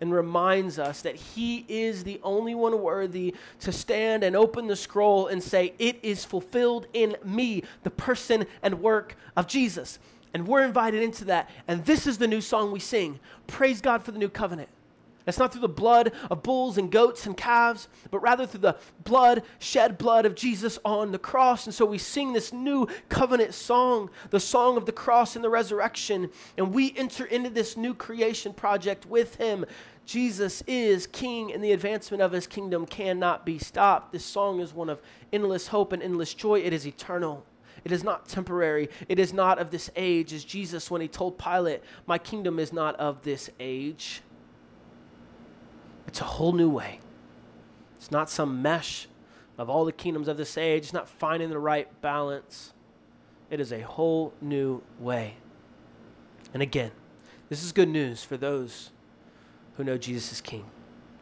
and 0.00 0.12
reminds 0.12 0.78
us 0.78 1.02
that 1.02 1.16
He 1.16 1.64
is 1.68 2.04
the 2.04 2.20
only 2.22 2.54
one 2.54 2.80
worthy 2.82 3.34
to 3.60 3.72
stand 3.72 4.24
and 4.24 4.36
open 4.36 4.66
the 4.66 4.76
scroll 4.76 5.28
and 5.28 5.42
say, 5.42 5.74
It 5.78 5.98
is 6.02 6.24
fulfilled 6.24 6.86
in 6.92 7.16
me, 7.24 7.62
the 7.82 7.90
person 7.90 8.46
and 8.62 8.80
work 8.80 9.16
of 9.36 9.46
Jesus. 9.46 9.98
And 10.32 10.48
we're 10.48 10.64
invited 10.64 11.02
into 11.02 11.26
that. 11.26 11.48
And 11.68 11.84
this 11.84 12.06
is 12.06 12.18
the 12.18 12.26
new 12.26 12.40
song 12.40 12.72
we 12.72 12.80
sing 12.80 13.20
Praise 13.46 13.80
God 13.80 14.02
for 14.02 14.10
the 14.12 14.18
new 14.18 14.28
covenant. 14.28 14.68
It's 15.26 15.38
not 15.38 15.52
through 15.52 15.62
the 15.62 15.68
blood 15.68 16.12
of 16.30 16.42
bulls 16.42 16.76
and 16.76 16.90
goats 16.90 17.24
and 17.24 17.36
calves, 17.36 17.88
but 18.10 18.18
rather 18.20 18.46
through 18.46 18.60
the 18.60 18.76
blood, 19.04 19.42
shed 19.58 19.96
blood 19.96 20.26
of 20.26 20.34
Jesus 20.34 20.78
on 20.84 21.12
the 21.12 21.18
cross. 21.18 21.64
And 21.66 21.74
so 21.74 21.86
we 21.86 21.98
sing 21.98 22.32
this 22.32 22.52
new 22.52 22.86
covenant 23.08 23.54
song, 23.54 24.10
the 24.30 24.40
song 24.40 24.76
of 24.76 24.84
the 24.84 24.92
cross 24.92 25.34
and 25.34 25.44
the 25.44 25.50
resurrection. 25.50 26.30
And 26.58 26.74
we 26.74 26.94
enter 26.96 27.24
into 27.24 27.48
this 27.48 27.76
new 27.76 27.94
creation 27.94 28.52
project 28.52 29.06
with 29.06 29.36
Him. 29.36 29.64
Jesus 30.04 30.62
is 30.66 31.06
King, 31.06 31.52
and 31.52 31.64
the 31.64 31.72
advancement 31.72 32.22
of 32.22 32.32
His 32.32 32.46
kingdom 32.46 32.84
cannot 32.84 33.46
be 33.46 33.58
stopped. 33.58 34.12
This 34.12 34.24
song 34.24 34.60
is 34.60 34.74
one 34.74 34.90
of 34.90 35.00
endless 35.32 35.68
hope 35.68 35.92
and 35.92 36.02
endless 36.02 36.34
joy, 36.34 36.60
it 36.60 36.74
is 36.74 36.86
eternal. 36.86 37.46
It 37.84 37.92
is 37.92 38.02
not 38.02 38.28
temporary. 38.28 38.88
It 39.08 39.18
is 39.18 39.34
not 39.34 39.58
of 39.58 39.70
this 39.70 39.90
age, 39.94 40.32
as 40.32 40.42
Jesus 40.42 40.90
when 40.90 41.02
he 41.02 41.08
told 41.08 41.38
Pilate, 41.38 41.82
My 42.06 42.16
kingdom 42.16 42.58
is 42.58 42.72
not 42.72 42.96
of 42.96 43.22
this 43.22 43.50
age. 43.60 44.22
It's 46.14 46.20
a 46.20 46.24
whole 46.26 46.52
new 46.52 46.70
way. 46.70 47.00
It's 47.96 48.12
not 48.12 48.30
some 48.30 48.62
mesh 48.62 49.08
of 49.58 49.68
all 49.68 49.84
the 49.84 49.90
kingdoms 49.90 50.28
of 50.28 50.36
this 50.36 50.56
age. 50.56 50.84
It's 50.84 50.92
not 50.92 51.08
finding 51.08 51.50
the 51.50 51.58
right 51.58 51.88
balance. 52.02 52.72
It 53.50 53.58
is 53.58 53.72
a 53.72 53.80
whole 53.80 54.32
new 54.40 54.80
way. 55.00 55.38
And 56.52 56.62
again, 56.62 56.92
this 57.48 57.64
is 57.64 57.72
good 57.72 57.88
news 57.88 58.22
for 58.22 58.36
those 58.36 58.92
who 59.76 59.82
know 59.82 59.98
Jesus 59.98 60.30
is 60.30 60.40
King, 60.40 60.66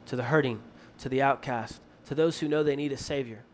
to 0.05 0.15
the 0.15 0.25
hurting, 0.25 0.61
to 0.99 1.09
the 1.09 1.23
outcast, 1.23 1.81
to 2.05 2.15
those 2.15 2.41
who 2.41 2.47
know 2.47 2.63
they 2.63 2.77
need 2.77 2.93
a 2.93 2.99
Savior, 2.99 3.45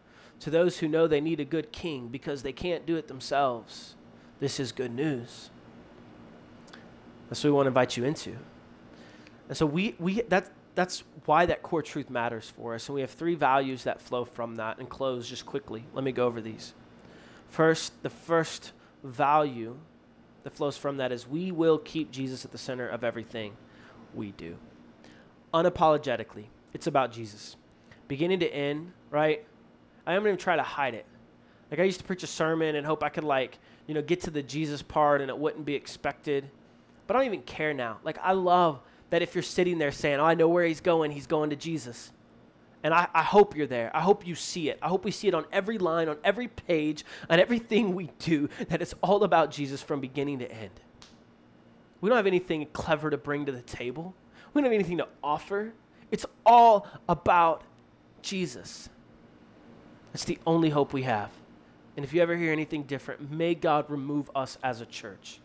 To 0.40 0.50
those 0.50 0.78
who 0.78 0.88
know 0.88 1.06
they 1.06 1.20
need 1.20 1.38
a 1.38 1.44
good 1.44 1.70
king 1.70 2.08
because 2.08 2.42
they 2.42 2.52
can't 2.52 2.84
do 2.84 2.96
it 2.96 3.06
themselves, 3.06 3.94
this 4.40 4.58
is 4.58 4.72
good 4.72 4.92
news. 4.92 5.50
That's 7.28 7.44
what 7.44 7.50
we 7.50 7.54
want 7.54 7.66
to 7.66 7.68
invite 7.68 7.96
you 7.96 8.04
into. 8.04 8.38
And 9.48 9.56
so 9.56 9.66
we, 9.66 9.94
we 10.00 10.22
that, 10.22 10.50
that's 10.78 11.02
why 11.24 11.44
that 11.44 11.60
core 11.60 11.82
truth 11.82 12.08
matters 12.08 12.52
for 12.56 12.72
us. 12.72 12.88
And 12.88 12.94
we 12.94 13.00
have 13.00 13.10
three 13.10 13.34
values 13.34 13.82
that 13.82 14.00
flow 14.00 14.24
from 14.24 14.54
that. 14.56 14.78
And 14.78 14.88
close 14.88 15.28
just 15.28 15.44
quickly. 15.44 15.82
Let 15.92 16.04
me 16.04 16.12
go 16.12 16.24
over 16.24 16.40
these. 16.40 16.72
First, 17.48 18.00
the 18.04 18.10
first 18.10 18.70
value 19.02 19.76
that 20.44 20.54
flows 20.54 20.76
from 20.76 20.98
that 20.98 21.10
is 21.10 21.26
we 21.26 21.50
will 21.50 21.78
keep 21.78 22.12
Jesus 22.12 22.44
at 22.44 22.52
the 22.52 22.58
center 22.58 22.86
of 22.86 23.02
everything 23.02 23.56
we 24.14 24.30
do. 24.30 24.56
Unapologetically, 25.52 26.44
it's 26.72 26.86
about 26.86 27.10
Jesus. 27.10 27.56
Beginning 28.06 28.38
to 28.38 28.46
end, 28.46 28.92
right? 29.10 29.44
I 30.06 30.16
going 30.16 30.36
to 30.36 30.36
try 30.36 30.54
to 30.54 30.62
hide 30.62 30.94
it. 30.94 31.06
Like 31.72 31.80
I 31.80 31.82
used 31.82 31.98
to 31.98 32.06
preach 32.06 32.22
a 32.22 32.28
sermon 32.28 32.76
and 32.76 32.86
hope 32.86 33.02
I 33.02 33.08
could 33.08 33.24
like, 33.24 33.58
you 33.88 33.94
know, 33.94 34.02
get 34.02 34.20
to 34.22 34.30
the 34.30 34.44
Jesus 34.44 34.80
part 34.80 35.22
and 35.22 35.28
it 35.28 35.36
wouldn't 35.36 35.64
be 35.64 35.74
expected. 35.74 36.48
But 37.08 37.16
I 37.16 37.18
don't 37.18 37.26
even 37.26 37.42
care 37.42 37.74
now. 37.74 37.98
Like 38.04 38.18
I 38.22 38.30
love 38.30 38.78
that 39.10 39.22
if 39.22 39.34
you're 39.34 39.42
sitting 39.42 39.78
there 39.78 39.92
saying, 39.92 40.20
Oh, 40.20 40.24
I 40.24 40.34
know 40.34 40.48
where 40.48 40.64
he's 40.64 40.80
going, 40.80 41.10
he's 41.10 41.26
going 41.26 41.50
to 41.50 41.56
Jesus. 41.56 42.12
And 42.82 42.94
I, 42.94 43.08
I 43.12 43.22
hope 43.22 43.56
you're 43.56 43.66
there. 43.66 43.90
I 43.94 44.00
hope 44.00 44.26
you 44.26 44.34
see 44.34 44.70
it. 44.70 44.78
I 44.80 44.88
hope 44.88 45.04
we 45.04 45.10
see 45.10 45.26
it 45.28 45.34
on 45.34 45.44
every 45.52 45.78
line, 45.78 46.08
on 46.08 46.16
every 46.22 46.48
page, 46.48 47.04
on 47.28 47.40
everything 47.40 47.94
we 47.94 48.10
do, 48.20 48.48
that 48.68 48.80
it's 48.80 48.94
all 49.02 49.24
about 49.24 49.50
Jesus 49.50 49.82
from 49.82 50.00
beginning 50.00 50.38
to 50.38 50.50
end. 50.50 50.70
We 52.00 52.08
don't 52.08 52.16
have 52.16 52.28
anything 52.28 52.66
clever 52.72 53.10
to 53.10 53.16
bring 53.16 53.46
to 53.46 53.52
the 53.52 53.62
table, 53.62 54.14
we 54.54 54.60
don't 54.60 54.70
have 54.70 54.74
anything 54.74 54.98
to 54.98 55.08
offer. 55.22 55.72
It's 56.10 56.24
all 56.46 56.86
about 57.06 57.64
Jesus. 58.22 58.88
It's 60.14 60.24
the 60.24 60.38
only 60.46 60.70
hope 60.70 60.94
we 60.94 61.02
have. 61.02 61.30
And 61.96 62.04
if 62.04 62.14
you 62.14 62.22
ever 62.22 62.34
hear 62.34 62.50
anything 62.50 62.84
different, 62.84 63.30
may 63.30 63.54
God 63.54 63.90
remove 63.90 64.30
us 64.34 64.56
as 64.62 64.80
a 64.80 64.86
church. 64.86 65.40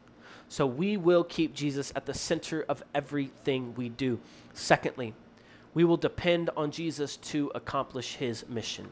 So 0.53 0.67
we 0.67 0.97
will 0.97 1.23
keep 1.23 1.55
Jesus 1.55 1.91
at 1.95 2.05
the 2.05 2.13
center 2.13 2.63
of 2.69 2.83
everything 2.93 3.73
we 3.73 3.89
do. 3.89 4.19
Secondly, 4.53 5.15
we 5.73 5.83
will 5.83 5.97
depend 5.97 6.51
on 6.55 6.69
Jesus 6.69 7.17
to 7.17 7.51
accomplish 7.55 8.17
his 8.17 8.47
mission. 8.47 8.91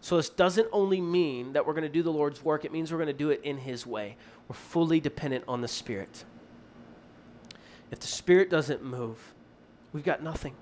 So 0.00 0.18
this 0.18 0.28
doesn't 0.28 0.68
only 0.70 1.00
mean 1.00 1.54
that 1.54 1.66
we're 1.66 1.72
going 1.72 1.82
to 1.82 1.88
do 1.88 2.04
the 2.04 2.12
Lord's 2.12 2.44
work, 2.44 2.64
it 2.64 2.70
means 2.70 2.92
we're 2.92 2.98
going 2.98 3.08
to 3.08 3.12
do 3.12 3.30
it 3.30 3.40
in 3.42 3.58
his 3.58 3.88
way. 3.88 4.16
We're 4.46 4.54
fully 4.54 5.00
dependent 5.00 5.42
on 5.48 5.62
the 5.62 5.68
Spirit. 5.68 6.24
If 7.90 7.98
the 7.98 8.06
Spirit 8.06 8.48
doesn't 8.48 8.84
move, 8.84 9.34
we've 9.92 10.04
got 10.04 10.22
nothing. 10.22 10.54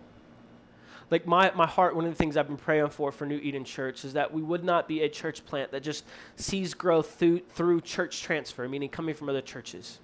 Like 1.10 1.26
my, 1.26 1.50
my 1.54 1.66
heart, 1.66 1.94
one 1.94 2.04
of 2.04 2.10
the 2.10 2.16
things 2.16 2.36
I've 2.36 2.46
been 2.46 2.56
praying 2.56 2.90
for 2.90 3.12
for 3.12 3.26
New 3.26 3.38
Eden 3.38 3.64
Church 3.64 4.04
is 4.04 4.14
that 4.14 4.32
we 4.32 4.42
would 4.42 4.64
not 4.64 4.88
be 4.88 5.02
a 5.02 5.08
church 5.08 5.44
plant 5.44 5.70
that 5.72 5.82
just 5.82 6.04
sees 6.36 6.74
growth 6.74 7.14
through, 7.16 7.40
through 7.50 7.82
church 7.82 8.22
transfer, 8.22 8.68
meaning 8.68 8.88
coming 8.88 9.14
from 9.14 9.28
other 9.28 9.42
churches. 9.42 10.00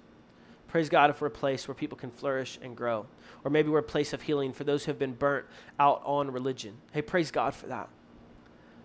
Praise 0.67 0.89
God 0.89 1.09
if 1.09 1.19
we're 1.19 1.27
a 1.27 1.31
place 1.31 1.67
where 1.67 1.75
people 1.75 1.97
can 1.97 2.11
flourish 2.11 2.57
and 2.61 2.77
grow. 2.77 3.05
Or 3.43 3.51
maybe 3.51 3.69
we're 3.69 3.79
a 3.79 3.83
place 3.83 4.13
of 4.13 4.21
healing 4.21 4.53
for 4.53 4.63
those 4.63 4.85
who 4.85 4.91
have 4.91 4.99
been 4.99 5.13
burnt 5.13 5.45
out 5.79 6.01
on 6.05 6.31
religion. 6.31 6.77
Hey, 6.93 7.01
praise 7.01 7.31
God 7.31 7.53
for 7.53 7.67
that. 7.67 7.89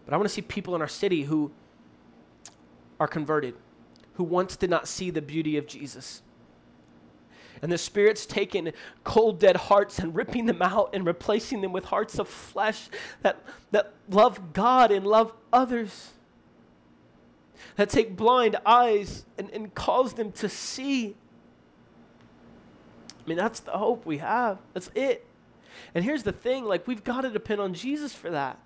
But 0.05 0.15
I 0.15 0.17
want 0.17 0.29
to 0.29 0.35
see 0.35 0.43
people 0.43 0.75
in 0.75 0.81
our 0.81 0.89
city 0.89 1.23
who 1.23 1.53
are 2.99 3.07
converted, 3.07 3.55
who 4.15 4.25
once 4.25 4.57
did 4.57 4.71
not 4.71 4.89
see 4.89 5.11
the 5.11 5.23
beauty 5.23 5.57
of 5.59 5.67
Jesus. 5.67 6.23
And 7.63 7.73
the 7.73 7.79
Spirit's 7.79 8.27
taking 8.27 8.73
cold, 9.05 9.39
dead 9.39 9.57
hearts 9.57 9.99
and 9.99 10.15
ripping 10.15 10.47
them 10.47 10.63
out 10.63 10.91
and 10.93 11.07
replacing 11.07 11.61
them 11.61 11.73
with 11.73 11.87
hearts 11.87 12.19
of 12.19 12.29
flesh 12.29 12.89
that, 13.23 13.43
that 13.71 13.93
love 14.09 14.53
God 14.53 14.91
and 14.91 15.07
love 15.07 15.33
others 15.53 16.13
that 17.77 17.91
take 17.91 18.17
blind 18.17 18.57
eyes 18.65 19.25
and, 19.39 19.51
and 19.51 19.75
cause 19.75 20.15
them 20.15 20.33
to 20.33 20.49
see 20.49 21.15
I 23.27 23.29
mean, 23.29 23.39
that's 23.39 23.59
the 23.61 23.73
hope 23.73 24.07
we 24.07 24.19
have. 24.19 24.59
That's 24.73 24.89
it. 24.95 25.27
And 25.95 26.05
here's 26.05 26.23
the 26.23 26.33
thing 26.33 26.65
like, 26.65 26.87
we've 26.87 27.03
got 27.03 27.23
to 27.23 27.31
depend 27.31 27.61
on 27.61 27.75
Jesus 27.75 28.15
for 28.15 28.31
that. 28.31 28.59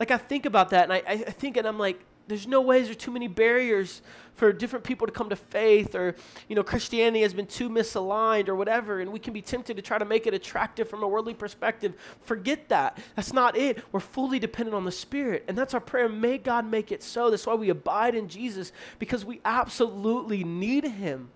Like, 0.00 0.10
I 0.10 0.16
think 0.16 0.46
about 0.46 0.70
that 0.70 0.84
and 0.84 0.92
I, 0.94 1.02
I 1.06 1.16
think, 1.16 1.58
and 1.58 1.66
I'm 1.66 1.78
like, 1.78 2.00
there's 2.28 2.46
no 2.46 2.60
ways, 2.60 2.84
there's 2.84 2.96
too 2.96 3.10
many 3.10 3.26
barriers 3.26 4.02
for 4.34 4.52
different 4.52 4.84
people 4.84 5.06
to 5.06 5.12
come 5.12 5.28
to 5.30 5.36
faith, 5.36 5.94
or, 5.94 6.14
you 6.48 6.54
know, 6.54 6.62
Christianity 6.62 7.22
has 7.22 7.34
been 7.34 7.46
too 7.46 7.68
misaligned 7.68 8.48
or 8.48 8.54
whatever, 8.54 9.00
and 9.00 9.10
we 9.10 9.18
can 9.18 9.32
be 9.32 9.42
tempted 9.42 9.76
to 9.76 9.82
try 9.82 9.98
to 9.98 10.04
make 10.04 10.28
it 10.28 10.34
attractive 10.34 10.88
from 10.88 11.02
a 11.02 11.08
worldly 11.08 11.34
perspective. 11.34 11.94
Forget 12.22 12.68
that. 12.68 12.98
That's 13.16 13.32
not 13.32 13.56
it. 13.56 13.82
We're 13.90 13.98
fully 13.98 14.38
dependent 14.38 14.76
on 14.76 14.84
the 14.84 14.92
Spirit, 14.92 15.44
and 15.48 15.58
that's 15.58 15.74
our 15.74 15.80
prayer. 15.80 16.08
May 16.08 16.38
God 16.38 16.70
make 16.70 16.92
it 16.92 17.02
so. 17.02 17.30
That's 17.30 17.46
why 17.46 17.54
we 17.54 17.70
abide 17.70 18.14
in 18.14 18.28
Jesus, 18.28 18.72
because 19.00 19.24
we 19.24 19.40
absolutely 19.44 20.44
need 20.44 20.84
Him. 20.84 21.30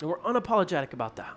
And 0.00 0.10
we're 0.10 0.18
unapologetic 0.18 0.92
about 0.94 1.14
that. 1.16 1.34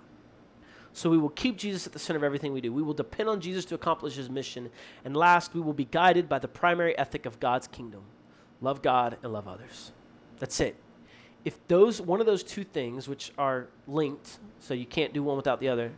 So 0.92 1.08
we 1.08 1.18
will 1.18 1.28
keep 1.28 1.56
Jesus 1.56 1.86
at 1.86 1.92
the 1.92 2.00
center 2.00 2.16
of 2.16 2.24
everything 2.24 2.52
we 2.52 2.60
do. 2.60 2.72
We 2.72 2.82
will 2.82 2.94
depend 2.94 3.28
on 3.28 3.40
Jesus 3.40 3.64
to 3.66 3.76
accomplish 3.76 4.16
his 4.16 4.28
mission. 4.28 4.70
And 5.04 5.16
last, 5.16 5.54
we 5.54 5.60
will 5.60 5.72
be 5.72 5.84
guided 5.84 6.28
by 6.28 6.40
the 6.40 6.48
primary 6.48 6.98
ethic 6.98 7.24
of 7.24 7.38
God's 7.38 7.68
kingdom 7.68 8.02
love 8.60 8.82
God 8.82 9.18
and 9.22 9.32
love 9.32 9.48
others. 9.48 9.92
That's 10.38 10.60
it. 10.60 10.76
If 11.44 11.66
those 11.68 12.00
one 12.00 12.20
of 12.20 12.26
those 12.26 12.42
two 12.42 12.64
things 12.64 13.08
which 13.08 13.32
are 13.38 13.68
linked, 13.86 14.38
so 14.60 14.74
you 14.74 14.86
can't 14.86 15.12
do 15.12 15.22
one 15.22 15.36
without 15.36 15.60
the 15.60 15.68
other, 15.68 15.92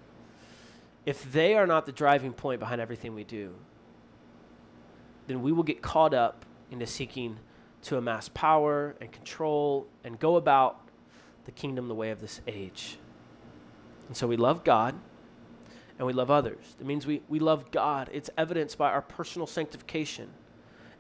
if 1.07 1.31
they 1.33 1.57
are 1.57 1.67
not 1.67 1.87
the 1.87 1.93
driving 1.93 2.33
point 2.33 2.61
behind 2.61 2.81
everything 2.81 3.15
we 3.15 3.25
do, 3.25 3.55
then 5.27 5.43
we 5.43 5.53
will 5.53 5.63
get 5.63 5.83
caught 5.83 6.15
up 6.15 6.45
into 6.71 6.87
seeking 6.87 7.39
to 7.83 7.97
amass 7.97 8.29
power 8.29 8.95
and 9.01 9.11
control 9.11 9.87
and 10.05 10.19
go 10.19 10.37
about 10.37 10.89
the 11.47 11.53
kingdom 11.53 11.89
the 11.89 11.95
way 11.95 12.11
of 12.11 12.21
this 12.21 12.41
age. 12.47 12.99
And 14.09 14.17
so 14.17 14.27
we 14.27 14.37
love 14.37 14.65
God 14.65 14.95
and 15.99 16.07
we 16.07 16.13
love 16.13 16.31
others. 16.31 16.77
It 16.79 16.87
means 16.87 17.07
we, 17.07 17.23
we 17.29 17.39
love 17.39 17.71
God. 17.71 18.11
It's 18.13 18.31
evidenced 18.37 18.77
by 18.77 18.91
our 18.91 19.03
personal 19.03 19.47
sanctification 19.47 20.29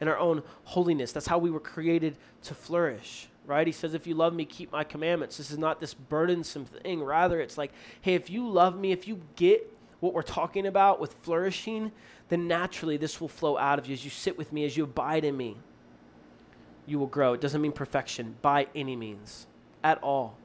and 0.00 0.08
our 0.08 0.18
own 0.18 0.42
holiness. 0.64 1.12
That's 1.12 1.26
how 1.26 1.38
we 1.38 1.50
were 1.50 1.60
created 1.60 2.16
to 2.44 2.54
flourish, 2.54 3.28
right? 3.46 3.66
He 3.66 3.72
says, 3.72 3.94
If 3.94 4.06
you 4.06 4.14
love 4.14 4.34
me, 4.34 4.44
keep 4.44 4.72
my 4.72 4.84
commandments. 4.84 5.36
This 5.36 5.50
is 5.50 5.58
not 5.58 5.80
this 5.80 5.94
burdensome 5.94 6.64
thing. 6.64 7.02
Rather, 7.02 7.40
it's 7.40 7.58
like, 7.58 7.72
hey, 8.00 8.14
if 8.14 8.30
you 8.30 8.48
love 8.48 8.78
me, 8.78 8.92
if 8.92 9.06
you 9.06 9.20
get 9.36 9.72
what 10.00 10.14
we're 10.14 10.22
talking 10.22 10.66
about 10.66 11.00
with 11.00 11.14
flourishing, 11.22 11.92
then 12.28 12.48
naturally 12.48 12.96
this 12.96 13.20
will 13.20 13.28
flow 13.28 13.58
out 13.58 13.78
of 13.78 13.86
you 13.86 13.92
as 13.92 14.04
you 14.04 14.10
sit 14.10 14.38
with 14.38 14.52
me, 14.52 14.64
as 14.64 14.76
you 14.76 14.84
abide 14.84 15.24
in 15.24 15.36
me. 15.36 15.56
You 16.86 16.98
will 16.98 17.06
grow. 17.06 17.34
It 17.34 17.40
doesn't 17.40 17.60
mean 17.60 17.72
perfection 17.72 18.36
by 18.40 18.68
any 18.74 18.96
means 18.96 19.46
at 19.84 20.02
all 20.02 20.36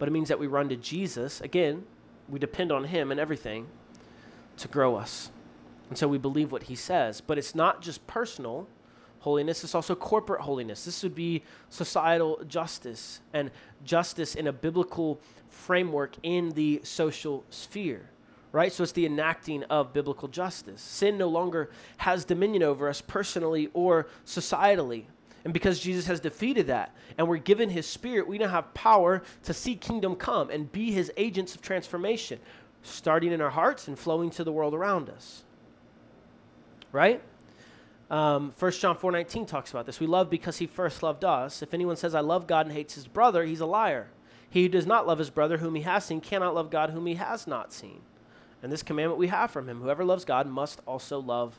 but 0.00 0.08
it 0.08 0.12
means 0.12 0.28
that 0.28 0.38
we 0.40 0.46
run 0.48 0.70
to 0.70 0.76
Jesus. 0.76 1.42
Again, 1.42 1.84
we 2.26 2.38
depend 2.38 2.72
on 2.72 2.84
Him 2.84 3.12
and 3.12 3.20
everything 3.20 3.66
to 4.56 4.66
grow 4.66 4.96
us. 4.96 5.30
And 5.90 5.98
so 5.98 6.08
we 6.08 6.16
believe 6.16 6.50
what 6.50 6.64
He 6.64 6.74
says. 6.74 7.20
But 7.20 7.36
it's 7.36 7.54
not 7.54 7.82
just 7.82 8.04
personal 8.06 8.66
holiness, 9.20 9.62
it's 9.64 9.74
also 9.74 9.94
corporate 9.94 10.40
holiness. 10.40 10.84
This 10.84 11.02
would 11.02 11.14
be 11.14 11.42
societal 11.68 12.42
justice 12.48 13.20
and 13.32 13.50
justice 13.84 14.34
in 14.34 14.48
a 14.48 14.52
biblical 14.52 15.20
framework 15.48 16.16
in 16.22 16.50
the 16.50 16.80
social 16.82 17.44
sphere. 17.50 18.10
Right? 18.52 18.72
So 18.72 18.82
it's 18.82 18.92
the 18.92 19.06
enacting 19.06 19.62
of 19.64 19.92
biblical 19.92 20.26
justice. 20.26 20.80
Sin 20.80 21.16
no 21.16 21.28
longer 21.28 21.70
has 21.98 22.24
dominion 22.24 22.64
over 22.64 22.88
us 22.88 23.00
personally 23.00 23.70
or 23.74 24.08
societally. 24.26 25.04
And 25.44 25.54
because 25.54 25.78
Jesus 25.78 26.06
has 26.06 26.18
defeated 26.18 26.66
that 26.66 26.94
and 27.16 27.28
we're 27.28 27.36
given 27.36 27.70
his 27.70 27.86
spirit, 27.86 28.26
we 28.26 28.38
now 28.38 28.48
have 28.48 28.74
power 28.74 29.22
to 29.44 29.54
see 29.54 29.76
kingdom 29.76 30.16
come 30.16 30.50
and 30.50 30.70
be 30.72 30.90
his 30.90 31.12
agents 31.16 31.54
of 31.54 31.62
transformation, 31.62 32.40
starting 32.82 33.32
in 33.32 33.40
our 33.40 33.50
hearts 33.50 33.86
and 33.86 33.96
flowing 33.96 34.30
to 34.30 34.42
the 34.42 34.52
world 34.52 34.74
around 34.74 35.08
us. 35.08 35.44
Right? 36.90 37.22
Um, 38.10 38.52
1 38.58 38.72
John 38.72 38.96
4.19 38.96 39.46
talks 39.46 39.70
about 39.70 39.86
this. 39.86 40.00
We 40.00 40.06
love 40.06 40.28
because 40.28 40.58
he 40.58 40.66
first 40.66 41.02
loved 41.02 41.24
us. 41.24 41.62
If 41.62 41.72
anyone 41.72 41.96
says, 41.96 42.14
I 42.14 42.20
love 42.20 42.46
God 42.46 42.66
and 42.66 42.74
hates 42.74 42.94
his 42.94 43.06
brother, 43.06 43.44
he's 43.44 43.60
a 43.60 43.66
liar. 43.66 44.08
He 44.50 44.62
who 44.62 44.68
does 44.68 44.86
not 44.86 45.06
love 45.06 45.18
his 45.18 45.30
brother 45.30 45.58
whom 45.58 45.76
he 45.76 45.82
has 45.82 46.04
seen 46.04 46.20
cannot 46.20 46.54
love 46.54 46.70
God 46.70 46.90
whom 46.90 47.06
he 47.06 47.14
has 47.14 47.46
not 47.46 47.72
seen. 47.72 48.00
And 48.62 48.72
this 48.72 48.82
commandment 48.82 49.18
we 49.18 49.28
have 49.28 49.50
from 49.52 49.68
him 49.68 49.80
whoever 49.80 50.04
loves 50.04 50.24
God 50.24 50.48
must 50.48 50.80
also 50.86 51.20
love 51.20 51.58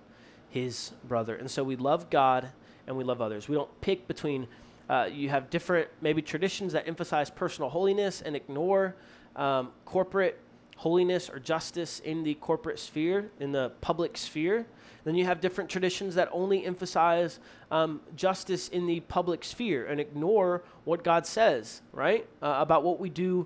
his 0.50 0.92
brother. 1.06 1.36
And 1.36 1.50
so 1.50 1.64
we 1.64 1.78
love 1.78 2.10
God 2.10 2.50
and 2.86 2.98
we 2.98 3.06
love 3.06 3.22
others. 3.22 3.48
We 3.48 3.56
don't 3.56 3.82
pick 3.82 4.08
between, 4.08 4.48
uh, 4.90 5.08
you 5.12 5.30
have 5.30 5.50
different 5.50 5.88
maybe 6.02 6.22
traditions 6.22 6.74
that 6.74 6.86
emphasize 6.86 7.30
personal 7.30 7.70
holiness 7.70 8.22
and 8.22 8.36
ignore 8.36 8.96
um, 9.38 9.72
corporate 9.86 10.38
holiness 10.82 11.30
or 11.30 11.38
justice 11.38 12.00
in 12.00 12.24
the 12.24 12.34
corporate 12.36 12.80
sphere, 12.80 13.30
in 13.40 13.52
the 13.52 13.72
public 13.82 14.18
sphere. 14.18 14.66
Then 15.04 15.14
you 15.14 15.26
have 15.26 15.40
different 15.40 15.70
traditions 15.70 16.16
that 16.16 16.28
only 16.32 16.66
emphasize 16.66 17.40
um, 17.70 18.02
justice 18.16 18.68
in 18.68 18.88
the 18.88 19.00
public 19.02 19.44
sphere 19.44 19.86
and 19.86 20.00
ignore 20.00 20.64
what 20.84 21.04
God 21.04 21.28
says, 21.28 21.84
right? 21.94 22.26
Uh, 22.42 22.56
about 22.58 22.84
what 22.84 23.00
we 23.00 23.12
do 23.12 23.46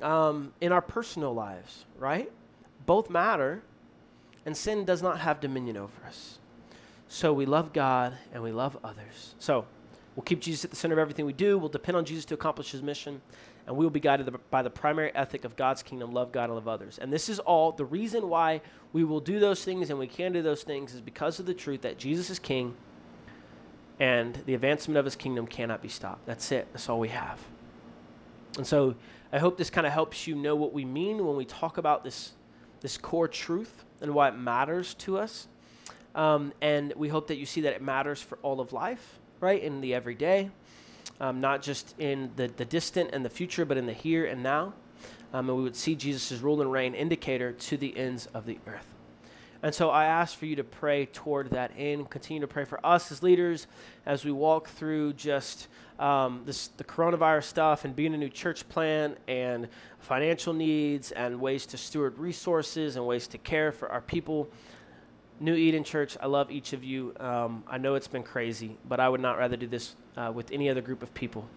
um, 0.00 0.52
in 0.60 0.72
our 0.72 0.82
personal 0.82 1.32
lives, 1.32 1.84
right? 2.00 2.32
Both 2.84 3.10
matter, 3.10 3.62
and 4.44 4.56
sin 4.56 4.84
does 4.84 5.02
not 5.02 5.20
have 5.20 5.38
dominion 5.38 5.76
over 5.76 6.04
us. 6.04 6.40
So 7.06 7.32
we 7.32 7.46
love 7.46 7.72
God 7.72 8.14
and 8.34 8.42
we 8.42 8.50
love 8.50 8.76
others. 8.82 9.36
So 9.38 9.66
we'll 10.16 10.24
keep 10.24 10.40
Jesus 10.40 10.64
at 10.64 10.70
the 10.70 10.76
center 10.76 10.94
of 10.94 10.98
everything 10.98 11.26
we 11.26 11.32
do. 11.32 11.58
We'll 11.58 11.68
depend 11.68 11.96
on 11.96 12.04
Jesus 12.04 12.24
to 12.24 12.34
accomplish 12.34 12.72
his 12.72 12.82
mission. 12.82 13.20
And 13.66 13.76
we 13.76 13.84
will 13.84 13.90
be 13.90 14.00
guided 14.00 14.28
by 14.50 14.62
the 14.62 14.70
primary 14.70 15.14
ethic 15.14 15.44
of 15.44 15.54
God's 15.56 15.82
kingdom 15.82 16.12
love 16.12 16.32
God 16.32 16.44
and 16.44 16.54
love 16.54 16.66
others. 16.66 16.98
And 16.98 17.12
this 17.12 17.28
is 17.28 17.38
all 17.38 17.72
the 17.72 17.84
reason 17.84 18.28
why 18.28 18.60
we 18.92 19.04
will 19.04 19.20
do 19.20 19.38
those 19.38 19.64
things 19.64 19.90
and 19.90 19.98
we 19.98 20.08
can 20.08 20.32
do 20.32 20.42
those 20.42 20.62
things 20.62 20.94
is 20.94 21.00
because 21.00 21.38
of 21.38 21.46
the 21.46 21.54
truth 21.54 21.82
that 21.82 21.98
Jesus 21.98 22.28
is 22.28 22.38
king 22.38 22.74
and 24.00 24.34
the 24.46 24.54
advancement 24.54 24.98
of 24.98 25.04
his 25.04 25.14
kingdom 25.14 25.46
cannot 25.46 25.80
be 25.80 25.88
stopped. 25.88 26.26
That's 26.26 26.50
it. 26.50 26.66
That's 26.72 26.88
all 26.88 26.98
we 26.98 27.10
have. 27.10 27.38
And 28.56 28.66
so 28.66 28.96
I 29.32 29.38
hope 29.38 29.56
this 29.56 29.70
kind 29.70 29.86
of 29.86 29.92
helps 29.92 30.26
you 30.26 30.34
know 30.34 30.56
what 30.56 30.72
we 30.72 30.84
mean 30.84 31.24
when 31.24 31.36
we 31.36 31.44
talk 31.44 31.78
about 31.78 32.04
this, 32.04 32.32
this 32.80 32.98
core 32.98 33.28
truth 33.28 33.84
and 34.00 34.12
why 34.12 34.28
it 34.28 34.36
matters 34.36 34.94
to 34.94 35.18
us. 35.18 35.46
Um, 36.14 36.52
and 36.60 36.92
we 36.96 37.08
hope 37.08 37.28
that 37.28 37.36
you 37.36 37.46
see 37.46 37.62
that 37.62 37.72
it 37.72 37.80
matters 37.80 38.20
for 38.20 38.38
all 38.42 38.60
of 38.60 38.72
life, 38.72 39.18
right? 39.40 39.62
In 39.62 39.80
the 39.80 39.94
everyday, 39.94 40.50
um, 41.22 41.40
not 41.40 41.62
just 41.62 41.94
in 41.98 42.30
the, 42.36 42.48
the 42.48 42.64
distant 42.64 43.10
and 43.12 43.24
the 43.24 43.30
future, 43.30 43.64
but 43.64 43.78
in 43.78 43.86
the 43.86 43.92
here 43.92 44.26
and 44.26 44.42
now. 44.42 44.74
Um, 45.32 45.48
and 45.48 45.56
we 45.56 45.62
would 45.62 45.76
see 45.76 45.94
Jesus' 45.94 46.40
rule 46.40 46.60
and 46.60 46.70
reign 46.70 46.94
indicator 46.94 47.52
to 47.52 47.76
the 47.78 47.96
ends 47.96 48.26
of 48.34 48.44
the 48.44 48.58
earth. 48.66 48.86
And 49.62 49.72
so 49.72 49.90
I 49.90 50.06
ask 50.06 50.36
for 50.36 50.46
you 50.46 50.56
to 50.56 50.64
pray 50.64 51.06
toward 51.06 51.50
that 51.50 51.70
end. 51.78 52.10
continue 52.10 52.40
to 52.40 52.48
pray 52.48 52.64
for 52.64 52.84
us 52.84 53.12
as 53.12 53.22
leaders 53.22 53.68
as 54.04 54.24
we 54.24 54.32
walk 54.32 54.68
through 54.68 55.12
just 55.12 55.68
um, 56.00 56.42
this, 56.44 56.66
the 56.76 56.82
coronavirus 56.82 57.44
stuff 57.44 57.84
and 57.84 57.94
being 57.94 58.12
a 58.12 58.16
new 58.16 58.28
church 58.28 58.68
plan 58.68 59.14
and 59.28 59.68
financial 60.00 60.52
needs 60.52 61.12
and 61.12 61.40
ways 61.40 61.64
to 61.66 61.76
steward 61.76 62.18
resources 62.18 62.96
and 62.96 63.06
ways 63.06 63.28
to 63.28 63.38
care 63.38 63.70
for 63.70 63.88
our 63.90 64.00
people. 64.00 64.50
New 65.42 65.56
Eden 65.56 65.82
Church, 65.82 66.16
I 66.20 66.26
love 66.26 66.52
each 66.52 66.72
of 66.72 66.84
you. 66.84 67.12
Um, 67.18 67.64
I 67.66 67.76
know 67.76 67.96
it's 67.96 68.06
been 68.06 68.22
crazy, 68.22 68.78
but 68.88 69.00
I 69.00 69.08
would 69.08 69.20
not 69.20 69.38
rather 69.38 69.56
do 69.56 69.66
this 69.66 69.96
uh, 70.16 70.30
with 70.32 70.52
any 70.52 70.70
other 70.70 70.80
group 70.80 71.02
of 71.02 71.12
people. 71.14 71.48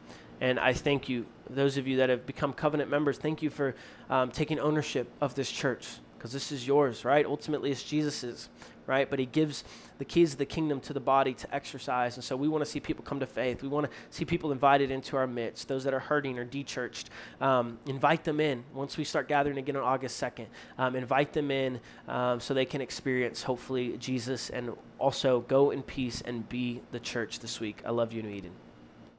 And 0.42 0.60
I 0.60 0.74
thank 0.74 1.08
you, 1.08 1.28
those 1.52 1.78
of 1.78 1.88
you 1.88 1.98
that 1.98 2.10
have 2.10 2.26
become 2.26 2.52
covenant 2.52 2.90
members, 2.90 3.20
thank 3.20 3.44
you 3.44 3.52
for 3.52 3.76
um, 4.10 4.32
taking 4.32 4.60
ownership 4.60 5.08
of 5.22 5.36
this 5.36 5.52
church 5.52 5.88
because 6.18 6.34
this 6.34 6.52
is 6.52 6.66
yours, 6.66 7.06
right? 7.06 7.28
Ultimately, 7.28 7.70
it's 7.70 7.84
Jesus's, 7.84 8.50
right? 8.88 9.10
But 9.10 9.20
he 9.20 9.26
gives 9.26 9.64
the 9.98 10.06
keys 10.06 10.34
of 10.34 10.40
the 10.40 10.46
kingdom 10.46 10.80
to 10.82 10.94
the 10.94 11.00
body 11.00 11.34
to 11.34 11.56
exercise. 11.56 12.16
And 12.16 12.24
so 12.24 12.36
we 12.36 12.48
want 12.48 12.64
to 12.64 12.70
see 12.70 12.80
people 12.80 13.04
come 13.04 13.20
to 13.20 13.26
faith. 13.26 13.62
We 13.62 13.68
want 13.68 13.90
to 13.90 13.92
see 14.10 14.26
people 14.26 14.52
invited 14.52 14.92
into 14.92 15.18
our 15.18 15.28
midst, 15.28 15.68
those 15.68 15.84
that 15.84 15.94
are 15.94 16.00
hurting 16.00 16.38
or 16.40 16.46
dechurched. 16.46 17.06
Um, 17.42 17.80
invite 17.86 18.24
them 18.24 18.40
in 18.40 18.64
once 18.74 18.98
we 18.98 19.04
start 19.04 19.28
gathering 19.28 19.58
again 19.58 19.76
on 19.76 19.84
August 19.84 20.22
2nd. 20.22 20.48
Um, 20.78 20.96
invite 20.96 21.34
them 21.34 21.52
in 21.52 21.80
um, 22.08 22.40
so 22.40 22.54
they 22.54 22.66
can 22.66 22.82
experience, 22.82 23.44
hopefully, 23.44 23.98
Jesus 23.98 24.50
and 24.50 24.72
also 24.98 25.42
go 25.42 25.72
in 25.72 25.84
peace 25.84 26.22
and 26.22 26.48
be 26.48 26.82
the 26.92 27.00
church 27.00 27.40
this 27.40 27.60
week. 27.60 27.82
I 27.86 27.92
love 27.92 28.14
you, 28.14 28.22
New 28.22 28.30
Eden. 28.30 28.65